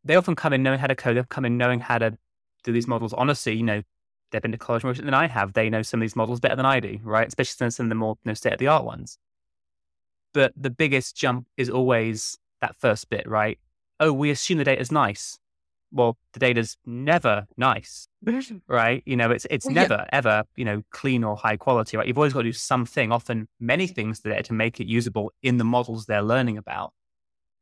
they 0.05 0.17
often 0.17 0.35
come 0.35 0.53
in 0.53 0.63
knowing 0.63 0.79
how 0.79 0.87
to 0.87 0.95
code 0.95 1.17
they 1.17 1.23
come 1.29 1.45
in 1.45 1.57
knowing 1.57 1.81
how 1.81 1.99
to 1.99 2.17
do 2.63 2.73
these 2.73 2.87
models 2.87 3.13
honestly 3.13 3.55
you 3.55 3.63
know 3.63 3.83
they've 4.35 4.43
been 4.43 4.53
to 4.53 4.59
college 4.59 4.83
more 4.83 4.93
than 4.93 5.15
I 5.15 5.29
have. 5.29 5.53
They 5.53 5.71
know 5.71 5.83
some 5.83 6.01
of 6.01 6.03
these 6.03 6.17
models 6.17 6.41
better 6.41 6.57
than 6.57 6.67
I 6.67 6.81
do, 6.81 6.99
right? 7.05 7.29
Especially 7.29 7.55
since 7.57 7.77
some 7.77 7.87
of 7.87 7.91
the 7.91 7.95
more 7.95 8.17
you 8.25 8.31
know, 8.31 8.35
state 8.35 8.53
of 8.53 8.59
the 8.59 8.67
art 8.67 8.85
ones. 8.85 9.17
But 10.33 10.53
the 10.57 10.71
biggest 10.71 11.17
jump 11.17 11.47
is 11.57 11.71
always 11.71 12.37
that 12.61 12.75
first 12.75 13.09
bit, 13.09 13.29
right? 13.29 13.59
Oh, 14.01 14.13
we 14.13 14.31
assume 14.31 14.59
the 14.59 14.65
data's 14.65 14.91
nice. 14.91 15.39
Well, 15.95 16.19
the 16.33 16.41
data's 16.41 16.77
never 16.85 17.47
nice, 17.57 18.09
right? 18.69 19.03
You 19.07 19.17
know, 19.17 19.31
it's 19.31 19.47
it's 19.49 19.65
well, 19.65 19.75
never 19.75 19.95
yeah. 19.95 20.09
ever 20.13 20.45
you 20.57 20.65
know 20.65 20.83
clean 20.91 21.23
or 21.23 21.37
high 21.37 21.57
quality, 21.57 21.97
right? 21.97 22.07
You've 22.07 22.19
always 22.19 22.33
got 22.33 22.41
to 22.41 22.49
do 22.49 22.53
something, 22.53 23.13
often 23.13 23.49
many 23.61 23.87
things 23.87 24.21
to 24.21 24.43
to 24.43 24.53
make 24.53 24.81
it 24.81 24.89
usable 24.89 25.33
in 25.43 25.59
the 25.59 25.65
models 25.65 26.07
they're 26.07 26.23
learning 26.23 26.59
about. 26.59 26.93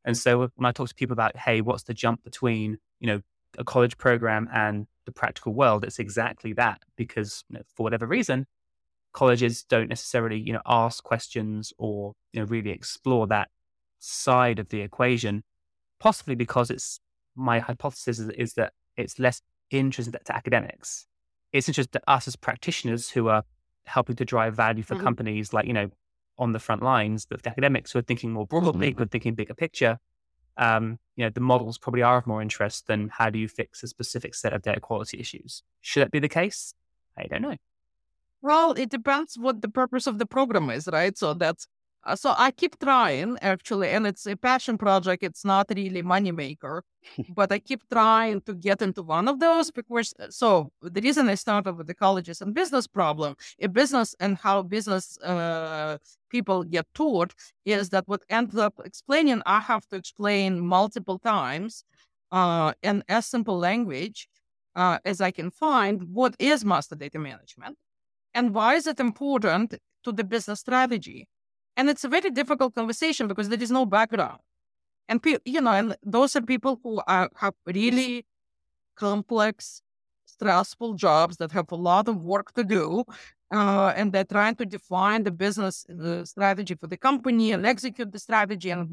And 0.05 0.16
so 0.16 0.42
uh, 0.42 0.49
when 0.57 0.66
I 0.66 0.73
talk 0.73 0.88
to 0.88 0.95
people 0.95 1.12
about, 1.12 1.37
hey, 1.37 1.61
what's 1.61 1.85
the 1.85 1.95
jump 1.95 2.25
between 2.25 2.79
you 3.01 3.07
know 3.07 3.21
a 3.59 3.64
college 3.64 3.99
program 3.99 4.49
and 4.53 4.87
the 5.05 5.12
practical 5.12 5.53
world, 5.53 5.85
it's 5.85 5.99
exactly 5.99 6.55
that 6.55 6.81
because 6.97 7.45
you 7.51 7.59
know, 7.59 7.62
for 7.77 7.83
whatever 7.83 8.07
reason, 8.07 8.47
colleges 9.12 9.62
don't 9.62 9.90
necessarily 9.90 10.38
you 10.40 10.55
know 10.55 10.62
ask 10.66 11.05
questions 11.05 11.73
or 11.77 12.14
you 12.33 12.40
know 12.40 12.47
really 12.47 12.71
explore 12.71 13.27
that 13.27 13.49
side 13.99 14.59
of 14.59 14.71
the 14.71 14.81
equation, 14.81 15.45
possibly 16.01 16.35
because 16.35 16.71
it's 16.71 16.99
my 17.37 17.59
hypothesis 17.59 18.18
is, 18.18 18.29
is 18.31 18.55
that 18.55 18.73
it's 18.97 19.18
less 19.18 19.40
interesting 19.71 20.14
to 20.25 20.37
academics. 20.37 21.07
It's 21.53 21.68
interesting 21.68 22.01
to 22.01 22.11
us 22.11 22.29
as 22.29 22.37
practitioners 22.37 23.11
who 23.11 23.29
are 23.29 23.45
helping 23.85 24.16
to 24.16 24.25
drive 24.25 24.55
value 24.55 24.83
for 24.83 24.95
mm-hmm. 24.95 25.05
companies 25.05 25.53
like 25.53 25.66
you 25.66 25.73
know 25.73 25.90
on 26.38 26.53
the 26.53 26.59
front 26.59 26.83
lines, 26.83 27.27
but 27.27 27.42
for 27.42 27.49
academics 27.49 27.92
who 27.92 27.99
are 27.99 28.03
thinking 28.03 28.33
more 28.33 28.47
broadly, 28.47 28.95
who 28.97 29.03
are 29.03 29.07
thinking 29.07 29.35
bigger 29.35 29.55
picture, 29.55 29.99
um, 30.57 30.99
you 31.16 31.25
know, 31.25 31.31
the 31.31 31.40
models 31.40 31.79
probably 31.79 32.03
are 32.03 32.18
of 32.18 32.27
more 32.27 32.42
interest 32.42 32.87
than 32.87 33.09
how 33.09 33.31
do 33.31 33.38
you 33.38 33.49
fix 33.49 33.83
a 33.83 33.87
specific 33.87 34.35
set 34.35 34.53
of 34.53 34.62
data 34.62 34.81
quality 34.81 35.18
issues. 35.18 35.62
Should 35.81 36.03
that 36.03 36.11
be 36.11 36.18
the 36.18 36.29
case? 36.29 36.75
I 37.16 37.25
don't 37.25 37.42
know. 37.42 37.57
Well, 38.40 38.73
it 38.73 38.90
depends 38.90 39.38
what 39.38 39.62
the 39.62 39.68
purpose 39.68 40.07
of 40.07 40.18
the 40.18 40.27
program 40.27 40.68
is, 40.71 40.88
right? 40.92 41.16
So 41.16 41.35
that's 41.35 41.66
so 42.17 42.35
I 42.37 42.51
keep 42.51 42.79
trying 42.79 43.38
actually, 43.41 43.91
and 43.91 44.07
it's 44.07 44.27
a 44.27 44.37
passion 44.37 44.77
project. 44.77 45.23
It's 45.23 45.45
not 45.45 45.67
really 45.75 46.03
moneymaker, 46.03 46.83
but 47.35 47.53
I 47.53 47.59
keep 47.59 47.83
trying 47.91 48.41
to 48.43 48.55
get 48.55 48.83
into 48.83 49.03
one 49.03 49.29
of 49.29 49.38
those 49.38 49.71
because 49.71 50.12
uh, 50.19 50.27
so 50.31 50.73
the 50.83 51.01
reason 51.01 51.29
I 51.29 51.37
started 51.37 51.77
with 51.77 51.87
the 51.87 51.95
colleges 51.95 52.41
and 52.41 52.55
business 52.55 52.87
problem, 52.87 53.37
a 53.61 53.69
business 53.69 54.15
and 54.19 54.37
how 54.37 54.62
business 54.62 55.19
uh, 55.23 55.99
people 56.29 56.65
get 56.65 56.87
taught 56.95 57.35
is 57.65 57.91
that 57.91 58.09
what 58.09 58.23
ends 58.29 58.57
up 58.57 58.75
explaining, 58.85 59.43
I 59.47 59.61
have 59.61 59.87
to 59.88 59.97
explain 59.97 60.61
multiple 60.61 61.19
times 61.19 61.85
uh, 62.33 62.73
in 62.83 63.05
as 63.09 63.27
simple 63.27 63.59
language 63.59 64.29
uh, 64.75 64.99
as 65.05 65.21
I 65.21 65.31
can 65.31 65.51
find 65.51 66.03
what 66.12 66.35
is 66.38 66.65
master 66.65 66.97
data 66.97 67.19
management 67.19 67.77
and 68.35 68.55
why 68.55 68.75
is 68.75 68.87
it 68.87 68.99
important 68.99 69.75
to 70.05 70.12
the 70.12 70.25
business 70.25 70.61
strategy 70.61 71.29
and 71.83 71.90
it's 71.90 72.05
a 72.05 72.09
very 72.09 72.31
difficult 72.31 72.77
conversation 72.77 73.27
because 73.27 73.49
there 73.49 73.61
is 73.61 73.73
no 73.73 73.85
background. 73.85 74.38
And, 75.09 75.21
pe- 75.21 75.45
you 75.45 75.61
know, 75.61 75.73
and 75.73 75.97
those 76.05 76.37
are 76.37 76.40
people 76.40 76.79
who 76.81 77.03
are, 77.09 77.29
have 77.35 77.55
really 77.66 78.25
complex, 78.95 79.83
stressful 80.25 80.95
jobs 80.95 81.38
that 81.38 81.51
have 81.51 81.73
a 81.73 81.75
lot 81.75 82.07
of 82.07 82.23
work 82.23 82.53
to 82.53 82.62
do. 82.62 83.03
Uh, 83.53 83.92
and 83.97 84.12
they're 84.12 84.33
trying 84.37 84.55
to 84.55 84.64
define 84.64 85.25
the 85.25 85.33
business 85.33 85.85
strategy 86.23 86.77
for 86.77 86.87
the 86.87 86.97
company 86.97 87.51
and 87.51 87.66
execute 87.66 88.12
the 88.12 88.21
strategy 88.21 88.71
and 88.71 88.88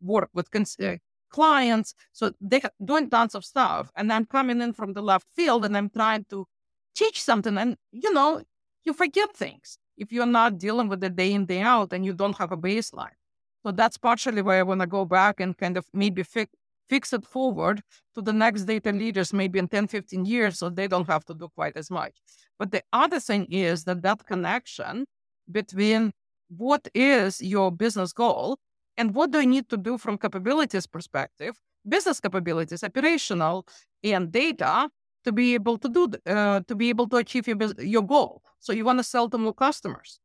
work 0.00 0.30
with 0.32 0.50
cons- 0.50 0.80
uh, 0.80 0.96
clients. 1.28 1.92
So 2.12 2.32
they're 2.40 2.70
doing 2.82 3.10
tons 3.10 3.34
of 3.34 3.44
stuff. 3.44 3.92
And 3.96 4.10
I'm 4.10 4.24
coming 4.24 4.62
in 4.62 4.72
from 4.72 4.94
the 4.94 5.02
left 5.02 5.26
field 5.36 5.66
and 5.66 5.76
I'm 5.76 5.90
trying 5.90 6.24
to 6.30 6.46
teach 6.94 7.22
something. 7.22 7.58
And, 7.58 7.76
you 7.92 8.14
know, 8.14 8.42
you 8.84 8.94
forget 8.94 9.36
things 9.36 9.76
if 10.00 10.10
you're 10.10 10.26
not 10.26 10.58
dealing 10.58 10.88
with 10.88 11.04
it 11.04 11.14
day 11.14 11.32
in, 11.32 11.44
day 11.44 11.60
out, 11.60 11.92
and 11.92 12.04
you 12.04 12.14
don't 12.14 12.36
have 12.38 12.50
a 12.50 12.56
baseline. 12.56 13.16
So 13.64 13.70
that's 13.70 13.98
partially 13.98 14.40
why 14.40 14.58
I 14.58 14.62
want 14.62 14.80
to 14.80 14.86
go 14.86 15.04
back 15.04 15.38
and 15.38 15.56
kind 15.56 15.76
of 15.76 15.84
maybe 15.92 16.22
fix, 16.22 16.50
fix 16.88 17.12
it 17.12 17.24
forward 17.24 17.82
to 18.14 18.22
the 18.22 18.32
next 18.32 18.64
data 18.64 18.92
leaders, 18.92 19.34
maybe 19.34 19.58
in 19.58 19.68
10, 19.68 19.86
15 19.88 20.24
years, 20.24 20.58
so 20.58 20.70
they 20.70 20.88
don't 20.88 21.06
have 21.06 21.26
to 21.26 21.34
do 21.34 21.48
quite 21.54 21.76
as 21.76 21.90
much. 21.90 22.16
But 22.58 22.72
the 22.72 22.82
other 22.94 23.20
thing 23.20 23.44
is 23.50 23.84
that 23.84 24.00
that 24.02 24.24
connection 24.26 25.04
between 25.52 26.12
what 26.48 26.88
is 26.94 27.40
your 27.42 27.70
business 27.70 28.12
goal 28.14 28.58
and 28.96 29.14
what 29.14 29.30
do 29.30 29.40
you 29.40 29.46
need 29.46 29.68
to 29.68 29.76
do 29.76 29.98
from 29.98 30.16
capabilities 30.16 30.86
perspective, 30.86 31.60
business 31.86 32.20
capabilities, 32.20 32.82
operational, 32.82 33.66
and 34.02 34.32
data 34.32 34.88
to 35.24 35.32
be 35.32 35.54
able 35.54 35.78
to 35.78 35.88
do 35.88 36.08
uh, 36.26 36.60
to 36.66 36.74
be 36.74 36.88
able 36.88 37.08
to 37.08 37.16
achieve 37.16 37.46
your 37.46 37.58
your 37.78 38.02
goal. 38.02 38.42
So 38.58 38.72
you 38.72 38.84
want 38.84 38.98
to 38.98 39.04
sell 39.04 39.28
to 39.30 39.38
more 39.38 39.54
customers. 39.54 40.20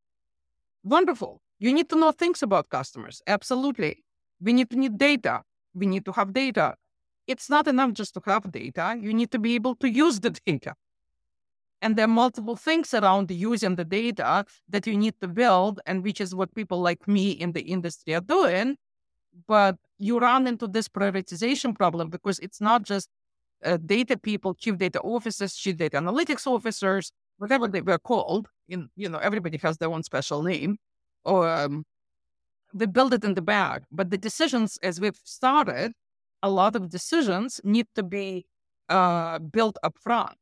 Wonderful. 0.83 1.41
You 1.59 1.73
need 1.73 1.89
to 1.89 1.95
know 1.95 2.11
things 2.11 2.43
about 2.43 2.69
customers. 2.69 3.21
Absolutely. 3.27 4.03
We 4.41 4.53
need 4.53 4.69
to 4.69 4.77
need 4.77 4.97
data. 4.97 5.43
we 5.75 5.85
need 5.85 6.05
to 6.05 6.11
have 6.13 6.33
data. 6.33 6.75
It's 7.27 7.49
not 7.49 7.67
enough 7.67 7.93
just 7.93 8.13
to 8.15 8.21
have 8.25 8.51
data. 8.51 8.97
You 8.99 9.13
need 9.13 9.31
to 9.31 9.39
be 9.39 9.55
able 9.55 9.75
to 9.75 9.89
use 9.89 10.19
the 10.19 10.29
data. 10.45 10.73
And 11.81 11.95
there 11.95 12.05
are 12.05 12.15
multiple 12.23 12.55
things 12.55 12.93
around 12.93 13.29
using 13.29 13.75
the 13.75 13.83
data 13.85 14.45
that 14.69 14.87
you 14.87 14.97
need 14.97 15.19
to 15.21 15.27
build, 15.27 15.81
and 15.85 16.03
which 16.03 16.21
is 16.21 16.33
what 16.33 16.55
people 16.55 16.79
like 16.81 17.07
me 17.07 17.31
in 17.31 17.51
the 17.51 17.61
industry 17.61 18.15
are 18.15 18.21
doing. 18.21 18.77
But 19.47 19.75
you 19.99 20.17
run 20.17 20.47
into 20.47 20.67
this 20.67 20.87
prioritization 20.87 21.75
problem 21.75 22.09
because 22.09 22.39
it's 22.39 22.61
not 22.61 22.83
just 22.83 23.09
uh, 23.65 23.77
data 23.85 24.17
people, 24.17 24.53
chief 24.53 24.77
data 24.77 24.99
officers, 25.01 25.55
chief 25.55 25.77
data 25.77 25.97
analytics 25.97 26.47
officers, 26.47 27.11
whatever 27.37 27.67
they 27.67 27.81
were 27.81 27.99
called. 27.99 28.47
In 28.67 28.89
you 28.95 29.09
know, 29.09 29.19
everybody 29.19 29.57
has 29.63 29.77
their 29.77 29.89
own 29.89 30.03
special 30.03 30.41
name, 30.43 30.77
or 31.23 31.47
um, 31.47 31.85
they 32.73 32.85
build 32.85 33.13
it 33.13 33.23
in 33.23 33.33
the 33.33 33.41
back. 33.41 33.83
But 33.91 34.09
the 34.09 34.17
decisions, 34.17 34.77
as 34.81 34.99
we've 34.99 35.19
started, 35.23 35.93
a 36.41 36.49
lot 36.49 36.75
of 36.75 36.89
decisions 36.89 37.61
need 37.63 37.87
to 37.95 38.03
be 38.03 38.45
uh, 38.89 39.39
built 39.39 39.77
up 39.83 39.97
front. 39.99 40.37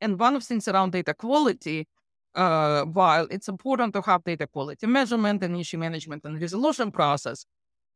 And 0.00 0.18
one 0.18 0.34
of 0.34 0.42
things 0.42 0.68
around 0.68 0.92
data 0.92 1.14
quality, 1.14 1.86
uh, 2.34 2.82
while 2.84 3.26
it's 3.30 3.48
important 3.48 3.94
to 3.94 4.02
have 4.02 4.24
data 4.24 4.46
quality 4.46 4.86
measurement 4.86 5.42
and 5.42 5.56
issue 5.56 5.78
management 5.78 6.24
and 6.24 6.40
resolution 6.40 6.90
process, 6.90 7.44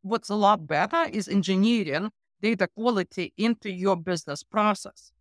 what's 0.02 0.28
a 0.28 0.34
lot 0.34 0.66
better 0.66 1.06
is 1.12 1.28
engineering 1.28 2.10
data 2.46 2.68
quality 2.78 3.32
into 3.36 3.68
your 3.82 3.96
business 3.96 4.40
process 4.44 5.12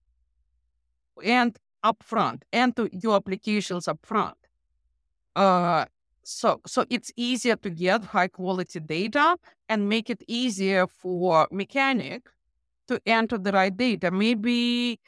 and 1.24 1.58
upfront 1.84 2.40
and 2.52 2.76
to 2.76 2.84
your 3.04 3.16
applications 3.16 3.86
upfront. 3.94 4.40
Uh, 5.36 5.86
so, 6.24 6.50
so 6.66 6.86
it's 6.90 7.12
easier 7.16 7.56
to 7.56 7.70
get 7.70 8.04
high 8.04 8.28
quality 8.28 8.80
data 8.80 9.38
and 9.70 9.90
make 9.90 10.08
it 10.10 10.22
easier 10.28 10.86
for 10.88 11.48
mechanic 11.52 12.22
to 12.88 13.00
enter 13.06 13.38
the 13.38 13.52
right 13.52 13.76
data. 13.76 14.12
Maybe 14.12 15.00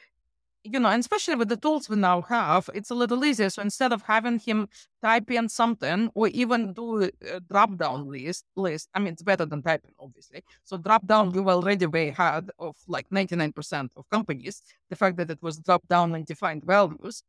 you 0.64 0.80
know, 0.80 0.88
and 0.88 1.00
especially 1.00 1.36
with 1.36 1.48
the 1.48 1.56
tools 1.56 1.88
we 1.88 1.96
now 1.96 2.22
have, 2.22 2.68
it's 2.74 2.90
a 2.90 2.94
little 2.94 3.24
easier. 3.24 3.48
So 3.50 3.62
instead 3.62 3.92
of 3.92 4.02
having 4.02 4.38
him 4.38 4.68
type 5.02 5.30
in 5.30 5.48
something 5.48 6.10
or 6.14 6.28
even 6.28 6.72
do 6.72 7.02
a 7.02 7.40
drop 7.40 7.76
down 7.76 8.08
list, 8.10 8.44
list, 8.56 8.88
I 8.94 8.98
mean, 8.98 9.12
it's 9.12 9.22
better 9.22 9.46
than 9.46 9.62
typing, 9.62 9.92
obviously. 9.98 10.42
So 10.64 10.76
drop 10.76 11.06
down, 11.06 11.32
you 11.32 11.48
already 11.48 11.86
way 11.86 12.08
ahead 12.08 12.50
of 12.58 12.76
like 12.86 13.08
99% 13.10 13.90
of 13.96 14.08
companies. 14.10 14.62
The 14.90 14.96
fact 14.96 15.16
that 15.18 15.30
it 15.30 15.42
was 15.42 15.58
drop 15.58 15.86
down 15.88 16.14
and 16.14 16.26
defined 16.26 16.64
values. 16.64 17.22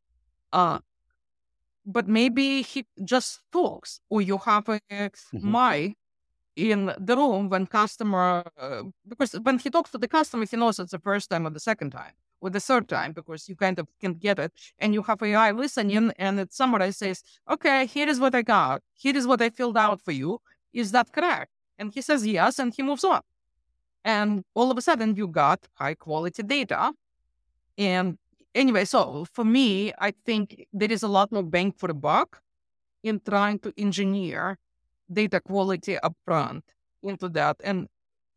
Uh, 0.52 0.80
but 1.86 2.08
maybe 2.08 2.62
he 2.62 2.86
just 3.04 3.42
talks 3.52 4.02
or 4.10 4.22
you 4.22 4.38
have 4.40 4.68
a 4.70 4.80
mm-hmm. 4.92 5.52
mic 5.52 5.98
in 6.56 6.92
the 6.98 7.16
room 7.16 7.50
when 7.50 7.66
customer, 7.66 8.44
uh, 8.58 8.84
because 9.08 9.34
when 9.44 9.60
he 9.60 9.70
talks 9.70 9.92
to 9.92 9.98
the 9.98 10.08
customer, 10.08 10.46
he 10.46 10.58
knows 10.58 10.80
it's 10.80 10.92
the 10.92 11.00
first 11.00 11.30
time 11.30 11.48
or 11.48 11.52
the 11.52 11.60
second 11.60 11.92
time 11.92 12.12
with 12.42 12.54
the 12.54 12.60
third 12.60 12.88
time 12.88 13.12
because 13.12 13.50
you 13.50 13.56
kind 13.56 13.80
of 13.80 13.88
can 14.00 14.14
get 14.14 14.40
it 14.40 14.52
and 14.80 14.94
you 14.94 15.04
have 15.04 15.22
AI 15.22 15.52
listening 15.52 16.12
and 16.18 16.40
it 16.40 16.54
summarizes, 16.54 17.24
okay, 17.50 17.86
here 17.86 18.08
is 18.08 18.20
what 18.20 18.36
I 18.36 18.42
got. 18.42 18.82
Here 18.96 19.16
is 19.16 19.28
what 19.28 19.42
I 19.42 19.50
filled 19.50 19.78
out 19.78 20.02
for 20.02 20.12
you. 20.12 20.40
Is 20.74 20.92
that 20.92 21.12
correct? 21.12 21.52
And 21.78 21.94
he 21.94 22.02
says 22.02 22.26
yes, 22.26 22.60
and 22.60 22.74
he 22.74 22.84
moves 22.84 23.04
on. 23.04 23.22
And 24.04 24.44
all 24.54 24.72
of 24.72 24.78
a 24.78 24.82
sudden 24.82 25.16
you 25.16 25.28
got 25.28 25.68
high 25.74 25.96
quality 25.96 26.44
data. 26.44 26.92
And 27.78 28.18
anyway, 28.54 28.86
so 28.86 29.26
for 29.32 29.46
me, 29.46 29.94
I 30.00 30.14
think 30.26 30.68
there 30.74 30.92
is 30.92 31.04
a 31.04 31.08
lot 31.08 31.32
more 31.32 31.44
bang 31.44 31.72
for 31.72 31.88
the 31.88 31.94
buck 31.94 32.42
in 33.04 33.22
trying 33.22 33.60
to 33.60 33.74
engineer 33.78 34.58
data 35.12 35.40
quality 35.40 35.98
upfront 36.04 36.62
into 37.02 37.30
that. 37.30 37.58
And 37.64 37.88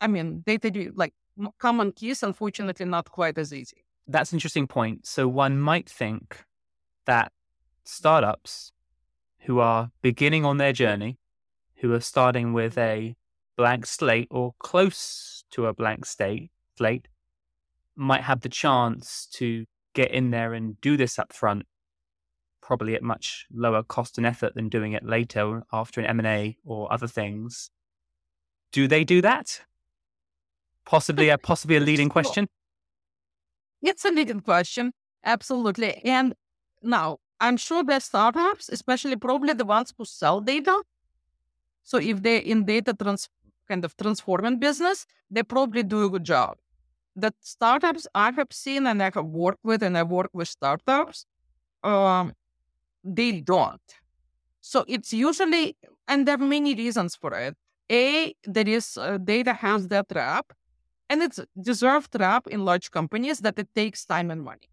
I 0.01 0.07
mean, 0.07 0.43
data 0.47 0.93
like 0.95 1.15
common 1.59 1.93
keys, 1.93 2.23
unfortunately, 2.23 2.87
not 2.87 3.11
quite 3.11 3.39
as 3.39 3.53
easy 3.53 3.85
that's 4.07 4.33
an 4.33 4.37
interesting 4.37 4.67
point. 4.67 5.07
So 5.07 5.29
one 5.29 5.61
might 5.61 5.89
think 5.89 6.45
that 7.07 7.33
startups 7.85 8.73
who 9.43 9.59
are 9.59 9.91
beginning 10.03 10.45
on 10.45 10.59
their 10.59 10.73
journey, 10.73 11.19
who 11.77 11.93
are 11.93 12.01
starting 12.01 12.53
with 12.53 12.79
a 12.79 13.15
blank 13.57 13.87
slate 13.87 14.29
or 14.31 14.55
close 14.59 15.45
to 15.51 15.67
a 15.67 15.75
blank 15.75 16.07
state 16.07 16.51
slate, 16.77 17.09
might 17.97 18.23
have 18.23 18.41
the 18.41 18.49
chance 18.49 19.29
to 19.33 19.67
get 19.95 20.11
in 20.11 20.31
there 20.31 20.55
and 20.55 20.81
do 20.81 20.97
this 20.97 21.19
up 21.19 21.33
front, 21.33 21.67
probably 22.63 22.95
at 22.95 23.03
much 23.03 23.47
lower 23.53 23.83
cost 23.83 24.17
and 24.17 24.27
effort 24.27 24.55
than 24.55 24.69
doing 24.69 24.93
it 24.93 25.05
later 25.05 25.63
after 25.73 26.01
an 26.01 26.07
M&A 26.07 26.57
or 26.65 26.93
other 26.93 27.09
things. 27.09 27.71
Do 28.73 28.89
they 28.89 29.05
do 29.05 29.21
that? 29.21 29.63
Possibly 30.87 31.29
a 31.29 31.39
possibly 31.53 31.77
a 31.77 31.81
leading 31.81 32.09
question. 32.09 32.49
It's 33.83 34.05
a 34.05 34.11
leading 34.11 34.41
question. 34.41 34.93
Absolutely. 35.25 35.97
And 36.05 36.35
now 36.83 37.19
I'm 37.41 37.57
sure 37.57 37.85
that 37.85 38.03
startups, 38.03 38.69
especially 38.69 39.17
probably 39.17 39.53
the 39.55 39.65
ones 39.65 39.93
who 39.97 40.05
sell 40.05 40.41
data. 40.41 40.83
So 41.83 41.99
if 41.99 42.23
they're 42.23 42.41
in 42.41 42.65
data 42.65 42.95
trans 42.95 43.29
kind 43.69 43.85
of 43.85 43.97
transforming 43.97 44.59
business, 44.59 45.07
they 45.31 45.43
probably 45.43 45.83
do 45.83 46.05
a 46.05 46.11
good 46.11 46.25
job. 46.25 46.57
The 47.17 47.33
startups 47.41 48.07
I 48.15 48.33
have 48.33 48.49
seen 48.53 48.87
and 48.87 49.03
I 49.03 49.11
have 49.15 49.27
worked 49.27 49.65
with 49.65 49.83
and 49.83 49.99
I 49.99 50.03
work 50.03 50.31
with 50.33 50.49
startups, 50.49 51.27
um, 51.85 52.33
they 53.05 53.41
don't. 53.41 53.83
So 54.61 54.85
it's 54.89 55.13
usually, 55.13 55.77
and 56.09 56.27
there 56.27 56.37
are 56.37 56.39
many 56.39 56.75
reasons 56.75 57.17
for 57.17 57.35
it. 57.35 57.57
A, 57.91 58.35
there 58.45 58.69
is 58.69 58.97
uh, 58.97 59.19
data 59.19 59.53
has 59.55 59.89
that 59.89 60.09
trap 60.09 60.53
and 61.13 61.23
it's 61.23 61.41
deserved 61.71 62.11
trap 62.17 62.47
in 62.47 62.65
large 62.65 62.91
companies 62.91 63.41
that 63.41 63.59
it 63.59 63.69
takes 63.75 64.07
time 64.07 64.31
and 64.31 64.43
money. 64.43 64.69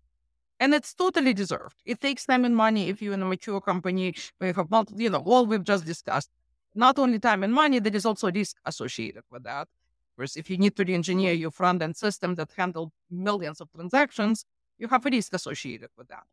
And 0.61 0.73
it's 0.73 0.93
totally 0.93 1.33
deserved. 1.33 1.75
It 1.85 1.99
takes 1.99 2.25
time 2.25 2.45
and 2.45 2.55
money 2.55 2.87
if 2.87 3.01
you're 3.01 3.13
in 3.13 3.21
a 3.21 3.25
mature 3.25 3.59
company 3.59 4.15
where 4.37 4.49
you 4.51 4.53
have 4.53 4.71
multiple, 4.71 5.01
you 5.01 5.09
know, 5.09 5.23
all 5.31 5.45
we've 5.45 5.65
just 5.73 5.85
discussed. 5.85 6.29
Not 6.73 6.97
only 6.97 7.19
time 7.19 7.43
and 7.43 7.53
money, 7.53 7.79
there 7.79 7.95
is 7.95 8.05
also 8.05 8.31
risk 8.31 8.55
associated 8.65 9.23
with 9.29 9.43
that. 9.43 9.67
Whereas 10.15 10.37
if 10.37 10.49
you 10.49 10.57
need 10.57 10.77
to 10.77 10.85
re-engineer 10.85 11.33
your 11.33 11.51
front-end 11.51 11.97
system 11.97 12.35
that 12.35 12.51
handle 12.55 12.93
millions 13.11 13.59
of 13.59 13.67
transactions, 13.75 14.45
you 14.77 14.87
have 14.87 15.05
a 15.05 15.09
risk 15.09 15.33
associated 15.33 15.89
with 15.97 16.07
that. 16.07 16.25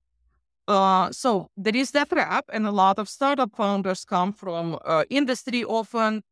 Uh, 0.69 1.11
so 1.11 1.51
there 1.57 1.77
is 1.77 1.91
that 1.93 2.11
trap, 2.11 2.45
and 2.53 2.65
a 2.67 2.73
lot 2.73 2.99
of 3.01 3.09
startup 3.09 3.53
founders 3.57 4.05
come 4.05 4.33
from 4.33 4.79
uh, 4.85 5.05
industry 5.11 5.65
often 5.65 6.23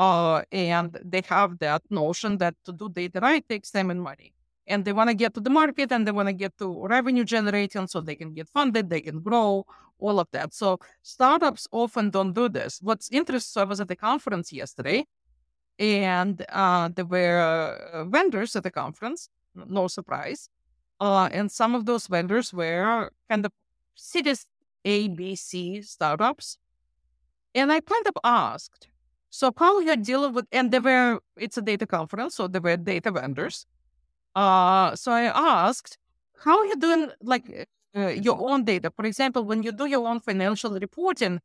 uh, 0.00 0.42
and 0.50 0.98
they 1.04 1.22
have 1.28 1.58
that 1.58 1.82
notion 1.90 2.38
that 2.38 2.54
to 2.64 2.72
do 2.72 2.88
data 2.88 3.20
right 3.20 3.46
takes 3.46 3.70
time 3.70 3.90
and 3.90 4.02
money. 4.02 4.32
And 4.66 4.82
they 4.82 4.94
want 4.94 5.10
to 5.10 5.14
get 5.14 5.34
to 5.34 5.40
the 5.40 5.50
market 5.50 5.92
and 5.92 6.06
they 6.06 6.12
want 6.12 6.28
to 6.28 6.32
get 6.32 6.56
to 6.58 6.86
revenue 6.86 7.24
generating 7.24 7.86
so 7.86 8.00
they 8.00 8.14
can 8.14 8.32
get 8.32 8.48
funded, 8.48 8.88
they 8.88 9.02
can 9.02 9.20
grow, 9.20 9.66
all 9.98 10.18
of 10.18 10.28
that. 10.32 10.54
So 10.54 10.78
startups 11.02 11.68
often 11.70 12.08
don't 12.08 12.32
do 12.32 12.48
this. 12.48 12.80
What's 12.80 13.10
interesting, 13.10 13.52
so 13.52 13.60
I 13.60 13.64
was 13.64 13.80
at 13.80 13.88
the 13.88 13.96
conference 13.96 14.54
yesterday 14.54 15.04
and 15.78 16.46
uh, 16.48 16.88
there 16.94 17.04
were 17.04 17.38
uh, 17.92 18.04
vendors 18.04 18.56
at 18.56 18.62
the 18.62 18.70
conference, 18.70 19.28
no 19.54 19.86
surprise. 19.86 20.48
Uh, 20.98 21.28
and 21.30 21.52
some 21.52 21.74
of 21.74 21.84
those 21.84 22.06
vendors 22.06 22.54
were 22.54 23.10
kind 23.28 23.44
of 23.44 23.52
cities 23.96 24.46
A, 24.86 25.08
B, 25.08 25.36
C 25.36 25.82
startups. 25.82 26.56
And 27.54 27.70
I 27.70 27.80
kind 27.80 28.06
of 28.06 28.14
asked, 28.24 28.86
so 29.30 29.52
how 29.56 29.80
you're 29.80 29.96
dealing 29.96 30.34
with, 30.34 30.46
and 30.52 30.70
there 30.70 30.80
were, 30.80 31.20
it's 31.36 31.56
a 31.56 31.62
data 31.62 31.86
conference, 31.86 32.34
so 32.34 32.48
there 32.48 32.60
were 32.60 32.76
data 32.76 33.10
vendors. 33.10 33.66
Uh, 34.34 34.94
so 34.96 35.12
I 35.12 35.22
asked, 35.22 35.98
how 36.44 36.58
are 36.58 36.66
you 36.66 36.76
doing 36.76 37.10
like 37.22 37.68
uh, 37.96 38.08
your 38.08 38.50
own 38.50 38.64
data? 38.64 38.92
For 38.94 39.06
example, 39.06 39.44
when 39.44 39.62
you 39.62 39.72
do 39.72 39.86
your 39.86 40.06
own 40.06 40.20
financial 40.20 40.72
reporting, 40.72 41.40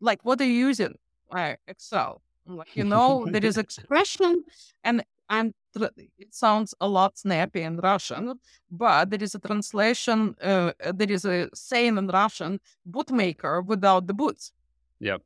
like 0.00 0.24
what 0.24 0.40
are 0.40 0.44
you 0.44 0.68
using? 0.68 0.94
Uh, 1.30 1.54
Excel. 1.66 2.22
Like, 2.46 2.74
you 2.74 2.84
know, 2.84 3.26
there 3.30 3.44
is 3.44 3.58
expression 3.66 4.44
and 4.84 5.02
and 5.28 5.54
it 5.74 6.34
sounds 6.34 6.74
a 6.80 6.88
lot 6.88 7.16
snappy 7.16 7.62
in 7.62 7.76
Russian, 7.76 8.40
but 8.70 9.10
there 9.10 9.22
is 9.22 9.36
a 9.36 9.38
translation, 9.38 10.34
uh, 10.42 10.72
there 10.92 11.10
is 11.10 11.24
a 11.24 11.48
saying 11.54 11.96
in 11.96 12.08
Russian, 12.08 12.58
bootmaker 12.90 13.64
without 13.64 14.08
the 14.08 14.14
boots. 14.14 14.52
Yep. 14.98 15.22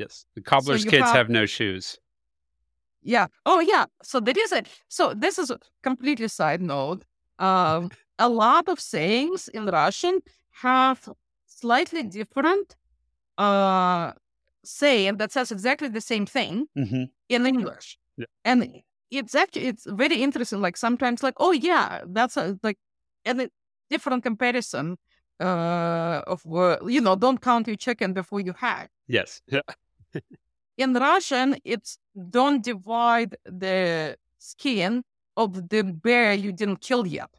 Yes. 0.00 0.24
The 0.34 0.40
cobbler's 0.40 0.84
so 0.84 0.90
kids 0.90 1.04
have... 1.04 1.14
have 1.14 1.28
no 1.28 1.44
shoes. 1.46 1.98
Yeah. 3.02 3.26
Oh, 3.44 3.60
yeah. 3.60 3.84
So 4.02 4.20
there 4.20 4.34
is 4.36 4.52
it. 4.52 4.66
So 4.88 5.14
this 5.14 5.38
is 5.38 5.50
a 5.50 5.58
completely 5.82 6.28
side 6.28 6.62
note. 6.62 7.04
Um, 7.38 7.90
a 8.18 8.28
lot 8.28 8.68
of 8.68 8.80
sayings 8.80 9.48
in 9.48 9.66
Russian 9.66 10.20
have 10.62 11.08
slightly 11.46 12.02
different 12.02 12.76
uh, 13.36 14.12
saying 14.64 15.18
that 15.18 15.32
says 15.32 15.52
exactly 15.52 15.88
the 15.88 16.00
same 16.00 16.26
thing 16.26 16.66
mm-hmm. 16.76 17.04
in 17.28 17.46
English. 17.46 17.98
Yeah. 18.16 18.26
And 18.44 18.82
it's 19.10 19.34
actually 19.34 19.66
it's 19.66 19.86
very 19.86 20.22
interesting. 20.22 20.60
Like 20.60 20.76
sometimes, 20.76 21.22
like 21.22 21.34
oh 21.38 21.52
yeah, 21.52 22.02
that's 22.06 22.36
a, 22.36 22.58
like 22.62 22.78
and 23.24 23.40
a 23.42 23.50
different 23.88 24.22
comparison 24.22 24.96
uh, 25.40 26.22
of 26.26 26.44
uh, 26.46 26.76
you 26.86 27.00
know 27.00 27.16
don't 27.16 27.40
count 27.40 27.66
your 27.66 27.76
chicken 27.76 28.12
before 28.12 28.40
you 28.40 28.52
hatch. 28.52 28.90
Yes. 29.08 29.42
Yeah. 29.46 29.60
in 30.76 30.94
Russian, 30.94 31.56
it's 31.64 31.98
don't 32.30 32.62
divide 32.62 33.36
the 33.44 34.16
skin 34.38 35.02
of 35.36 35.68
the 35.68 35.82
bear 35.82 36.34
you 36.34 36.52
didn't 36.52 36.80
kill 36.80 37.06
yet. 37.06 37.30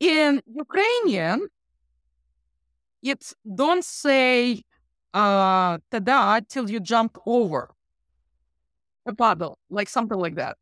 In 0.00 0.42
Ukrainian, 0.46 1.48
it's 3.02 3.34
don't 3.54 3.84
say 3.84 4.62
uh 5.12 5.78
tada 5.90 6.46
till 6.48 6.70
you 6.70 6.80
jump 6.80 7.18
over 7.26 7.70
a 9.06 9.14
puddle, 9.14 9.58
like 9.70 9.88
something 9.88 10.18
like 10.18 10.36
that. 10.36 10.56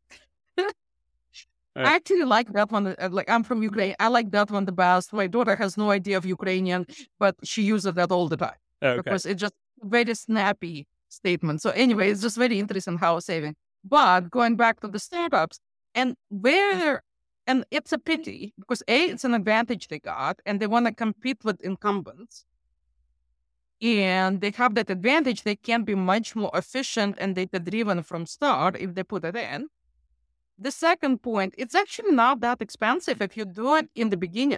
I 1.85 1.95
actually 1.95 2.23
like 2.25 2.51
that 2.53 2.71
one. 2.71 2.87
uh, 2.87 3.09
Like 3.11 3.29
I'm 3.29 3.43
from 3.43 3.63
Ukraine. 3.63 3.95
I 3.99 4.07
like 4.07 4.31
that 4.31 4.49
one 4.51 4.65
the 4.65 4.71
best. 4.71 5.13
My 5.13 5.27
daughter 5.27 5.55
has 5.55 5.77
no 5.77 5.91
idea 5.91 6.17
of 6.17 6.25
Ukrainian, 6.25 6.85
but 7.19 7.35
she 7.43 7.61
uses 7.63 7.93
that 7.93 8.11
all 8.11 8.27
the 8.27 8.37
time 8.37 8.59
Okay. 8.83 8.97
because 8.97 9.25
it's 9.25 9.41
just 9.41 9.53
very 9.81 10.13
snappy 10.13 10.87
statement. 11.09 11.61
So 11.61 11.69
anyway, 11.71 12.09
it's 12.11 12.21
just 12.21 12.37
very 12.37 12.59
interesting 12.59 12.97
how 12.97 13.19
saving. 13.19 13.55
But 13.83 14.29
going 14.29 14.55
back 14.55 14.79
to 14.81 14.87
the 14.87 14.99
startups 14.99 15.59
and 15.95 16.15
where 16.29 17.01
and 17.47 17.65
it's 17.71 17.91
a 17.91 17.97
pity 17.97 18.53
because 18.59 18.83
A, 18.87 19.05
it's 19.05 19.23
an 19.23 19.33
advantage 19.33 19.87
they 19.87 19.99
got 19.99 20.39
and 20.45 20.59
they 20.59 20.67
want 20.67 20.85
to 20.87 20.93
compete 20.93 21.43
with 21.43 21.59
incumbents. 21.61 22.45
And 23.81 24.41
they 24.41 24.51
have 24.51 24.75
that 24.75 24.89
advantage, 24.89 25.43
they 25.43 25.55
can 25.55 25.83
be 25.83 25.95
much 25.95 26.35
more 26.35 26.51
efficient 26.53 27.15
and 27.17 27.35
data 27.35 27.59
driven 27.59 28.03
from 28.03 28.25
start 28.25 28.75
if 28.77 28.93
they 28.93 29.03
put 29.03 29.23
it 29.23 29.35
in. 29.35 29.69
The 30.61 30.71
second 30.71 31.21
point, 31.23 31.55
it's 31.57 31.73
actually 31.73 32.11
not 32.11 32.41
that 32.41 32.61
expensive 32.61 33.21
if 33.21 33.37
you 33.37 33.45
do 33.45 33.75
it 33.75 33.89
in 33.95 34.09
the 34.09 34.17
beginning 34.17 34.57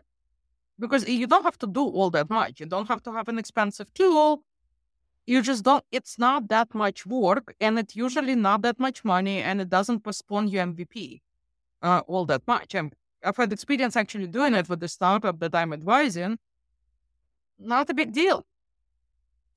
because 0.79 1.07
you 1.07 1.27
don't 1.27 1.43
have 1.43 1.59
to 1.59 1.67
do 1.67 1.83
all 1.83 2.09
that 2.09 2.29
much. 2.29 2.59
You 2.59 2.65
don't 2.65 2.87
have 2.87 3.03
to 3.03 3.11
have 3.13 3.27
an 3.27 3.37
expensive 3.37 3.93
tool. 3.93 4.43
You 5.27 5.43
just 5.43 5.63
don't, 5.63 5.83
it's 5.91 6.17
not 6.17 6.49
that 6.49 6.73
much 6.73 7.05
work 7.05 7.53
and 7.61 7.77
it's 7.77 7.95
usually 7.95 8.35
not 8.35 8.63
that 8.63 8.79
much 8.79 9.05
money 9.05 9.43
and 9.43 9.61
it 9.61 9.69
doesn't 9.69 10.03
postpone 10.03 10.47
your 10.47 10.65
MVP 10.65 11.21
uh, 11.83 12.01
all 12.07 12.25
that 12.25 12.47
much. 12.47 12.73
And 12.73 12.95
I've 13.23 13.37
had 13.37 13.53
experience 13.53 13.95
actually 13.95 14.27
doing 14.27 14.55
it 14.55 14.69
with 14.69 14.79
the 14.79 14.87
startup 14.87 15.39
that 15.39 15.53
I'm 15.53 15.71
advising. 15.71 16.39
Not 17.59 17.91
a 17.91 17.93
big 17.93 18.11
deal. 18.11 18.43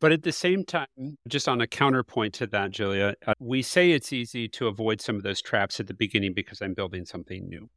But 0.04 0.12
at 0.12 0.22
the 0.22 0.32
same 0.32 0.66
time, 0.66 1.16
just 1.26 1.48
on 1.48 1.62
a 1.62 1.66
counterpoint 1.66 2.34
to 2.34 2.46
that, 2.48 2.72
Julia, 2.72 3.14
uh, 3.26 3.32
we 3.38 3.62
say 3.62 3.92
it's 3.92 4.12
easy 4.12 4.48
to 4.48 4.66
avoid 4.66 5.00
some 5.00 5.16
of 5.16 5.22
those 5.22 5.40
traps 5.40 5.80
at 5.80 5.86
the 5.86 5.94
beginning 5.94 6.34
because 6.34 6.60
I'm 6.60 6.74
building 6.74 7.06
something 7.06 7.48
new, 7.48 7.70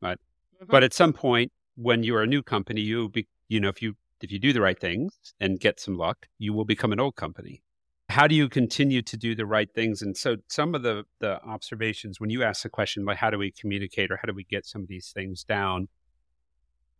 right? 0.00 0.16
Mhm. 0.62 0.68
But 0.68 0.82
at 0.82 0.94
some 0.94 1.12
point, 1.12 1.52
when 1.74 2.02
you're 2.02 2.22
a 2.22 2.26
new 2.26 2.42
company, 2.42 2.80
you 2.80 3.10
be, 3.10 3.28
you 3.48 3.60
know, 3.60 3.68
if 3.68 3.82
you 3.82 3.98
if 4.22 4.32
you 4.32 4.38
do 4.38 4.54
the 4.54 4.62
right 4.62 4.80
things 4.80 5.34
and 5.38 5.60
get 5.60 5.78
some 5.78 5.98
luck, 5.98 6.26
you 6.38 6.54
will 6.54 6.64
become 6.64 6.90
an 6.90 7.00
old 7.00 7.16
company. 7.16 7.62
How 8.08 8.26
do 8.26 8.34
you 8.34 8.48
continue 8.48 9.02
to 9.02 9.16
do 9.18 9.34
the 9.34 9.44
right 9.44 9.70
things? 9.70 10.00
And 10.00 10.16
so, 10.16 10.36
some 10.48 10.74
of 10.74 10.80
the 10.80 11.04
the 11.18 11.38
observations 11.42 12.18
when 12.18 12.30
you 12.30 12.42
ask 12.42 12.62
the 12.62 12.70
question, 12.70 13.04
like, 13.04 13.18
how 13.18 13.28
do 13.28 13.36
we 13.36 13.50
communicate 13.50 14.10
or 14.10 14.16
how 14.16 14.24
do 14.26 14.32
we 14.32 14.44
get 14.44 14.64
some 14.64 14.80
of 14.80 14.88
these 14.88 15.12
things 15.12 15.44
down? 15.44 15.88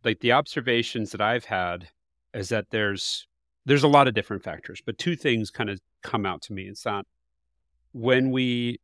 Like 0.03 0.19
the 0.19 0.33
observations 0.33 1.09
that 1.09 1.21
I've 1.21 1.45
had 1.45 1.89
is 2.35 2.49
that 2.49 2.69
there's 2.69 3.27
there's 3.65 3.83
a 3.83 3.87
lot 3.87 4.07
of 4.07 4.13
different 4.13 4.43
factors, 4.43 4.81
but 4.85 4.97
two 4.97 5.15
things 5.15 5.49
kind 5.49 5.69
of 5.69 5.79
come 6.03 6.25
out 6.25 6.41
to 6.43 6.53
me. 6.53 6.63
It's 6.63 6.83
that 6.83 7.05
when 7.91 8.31
we 8.31 8.79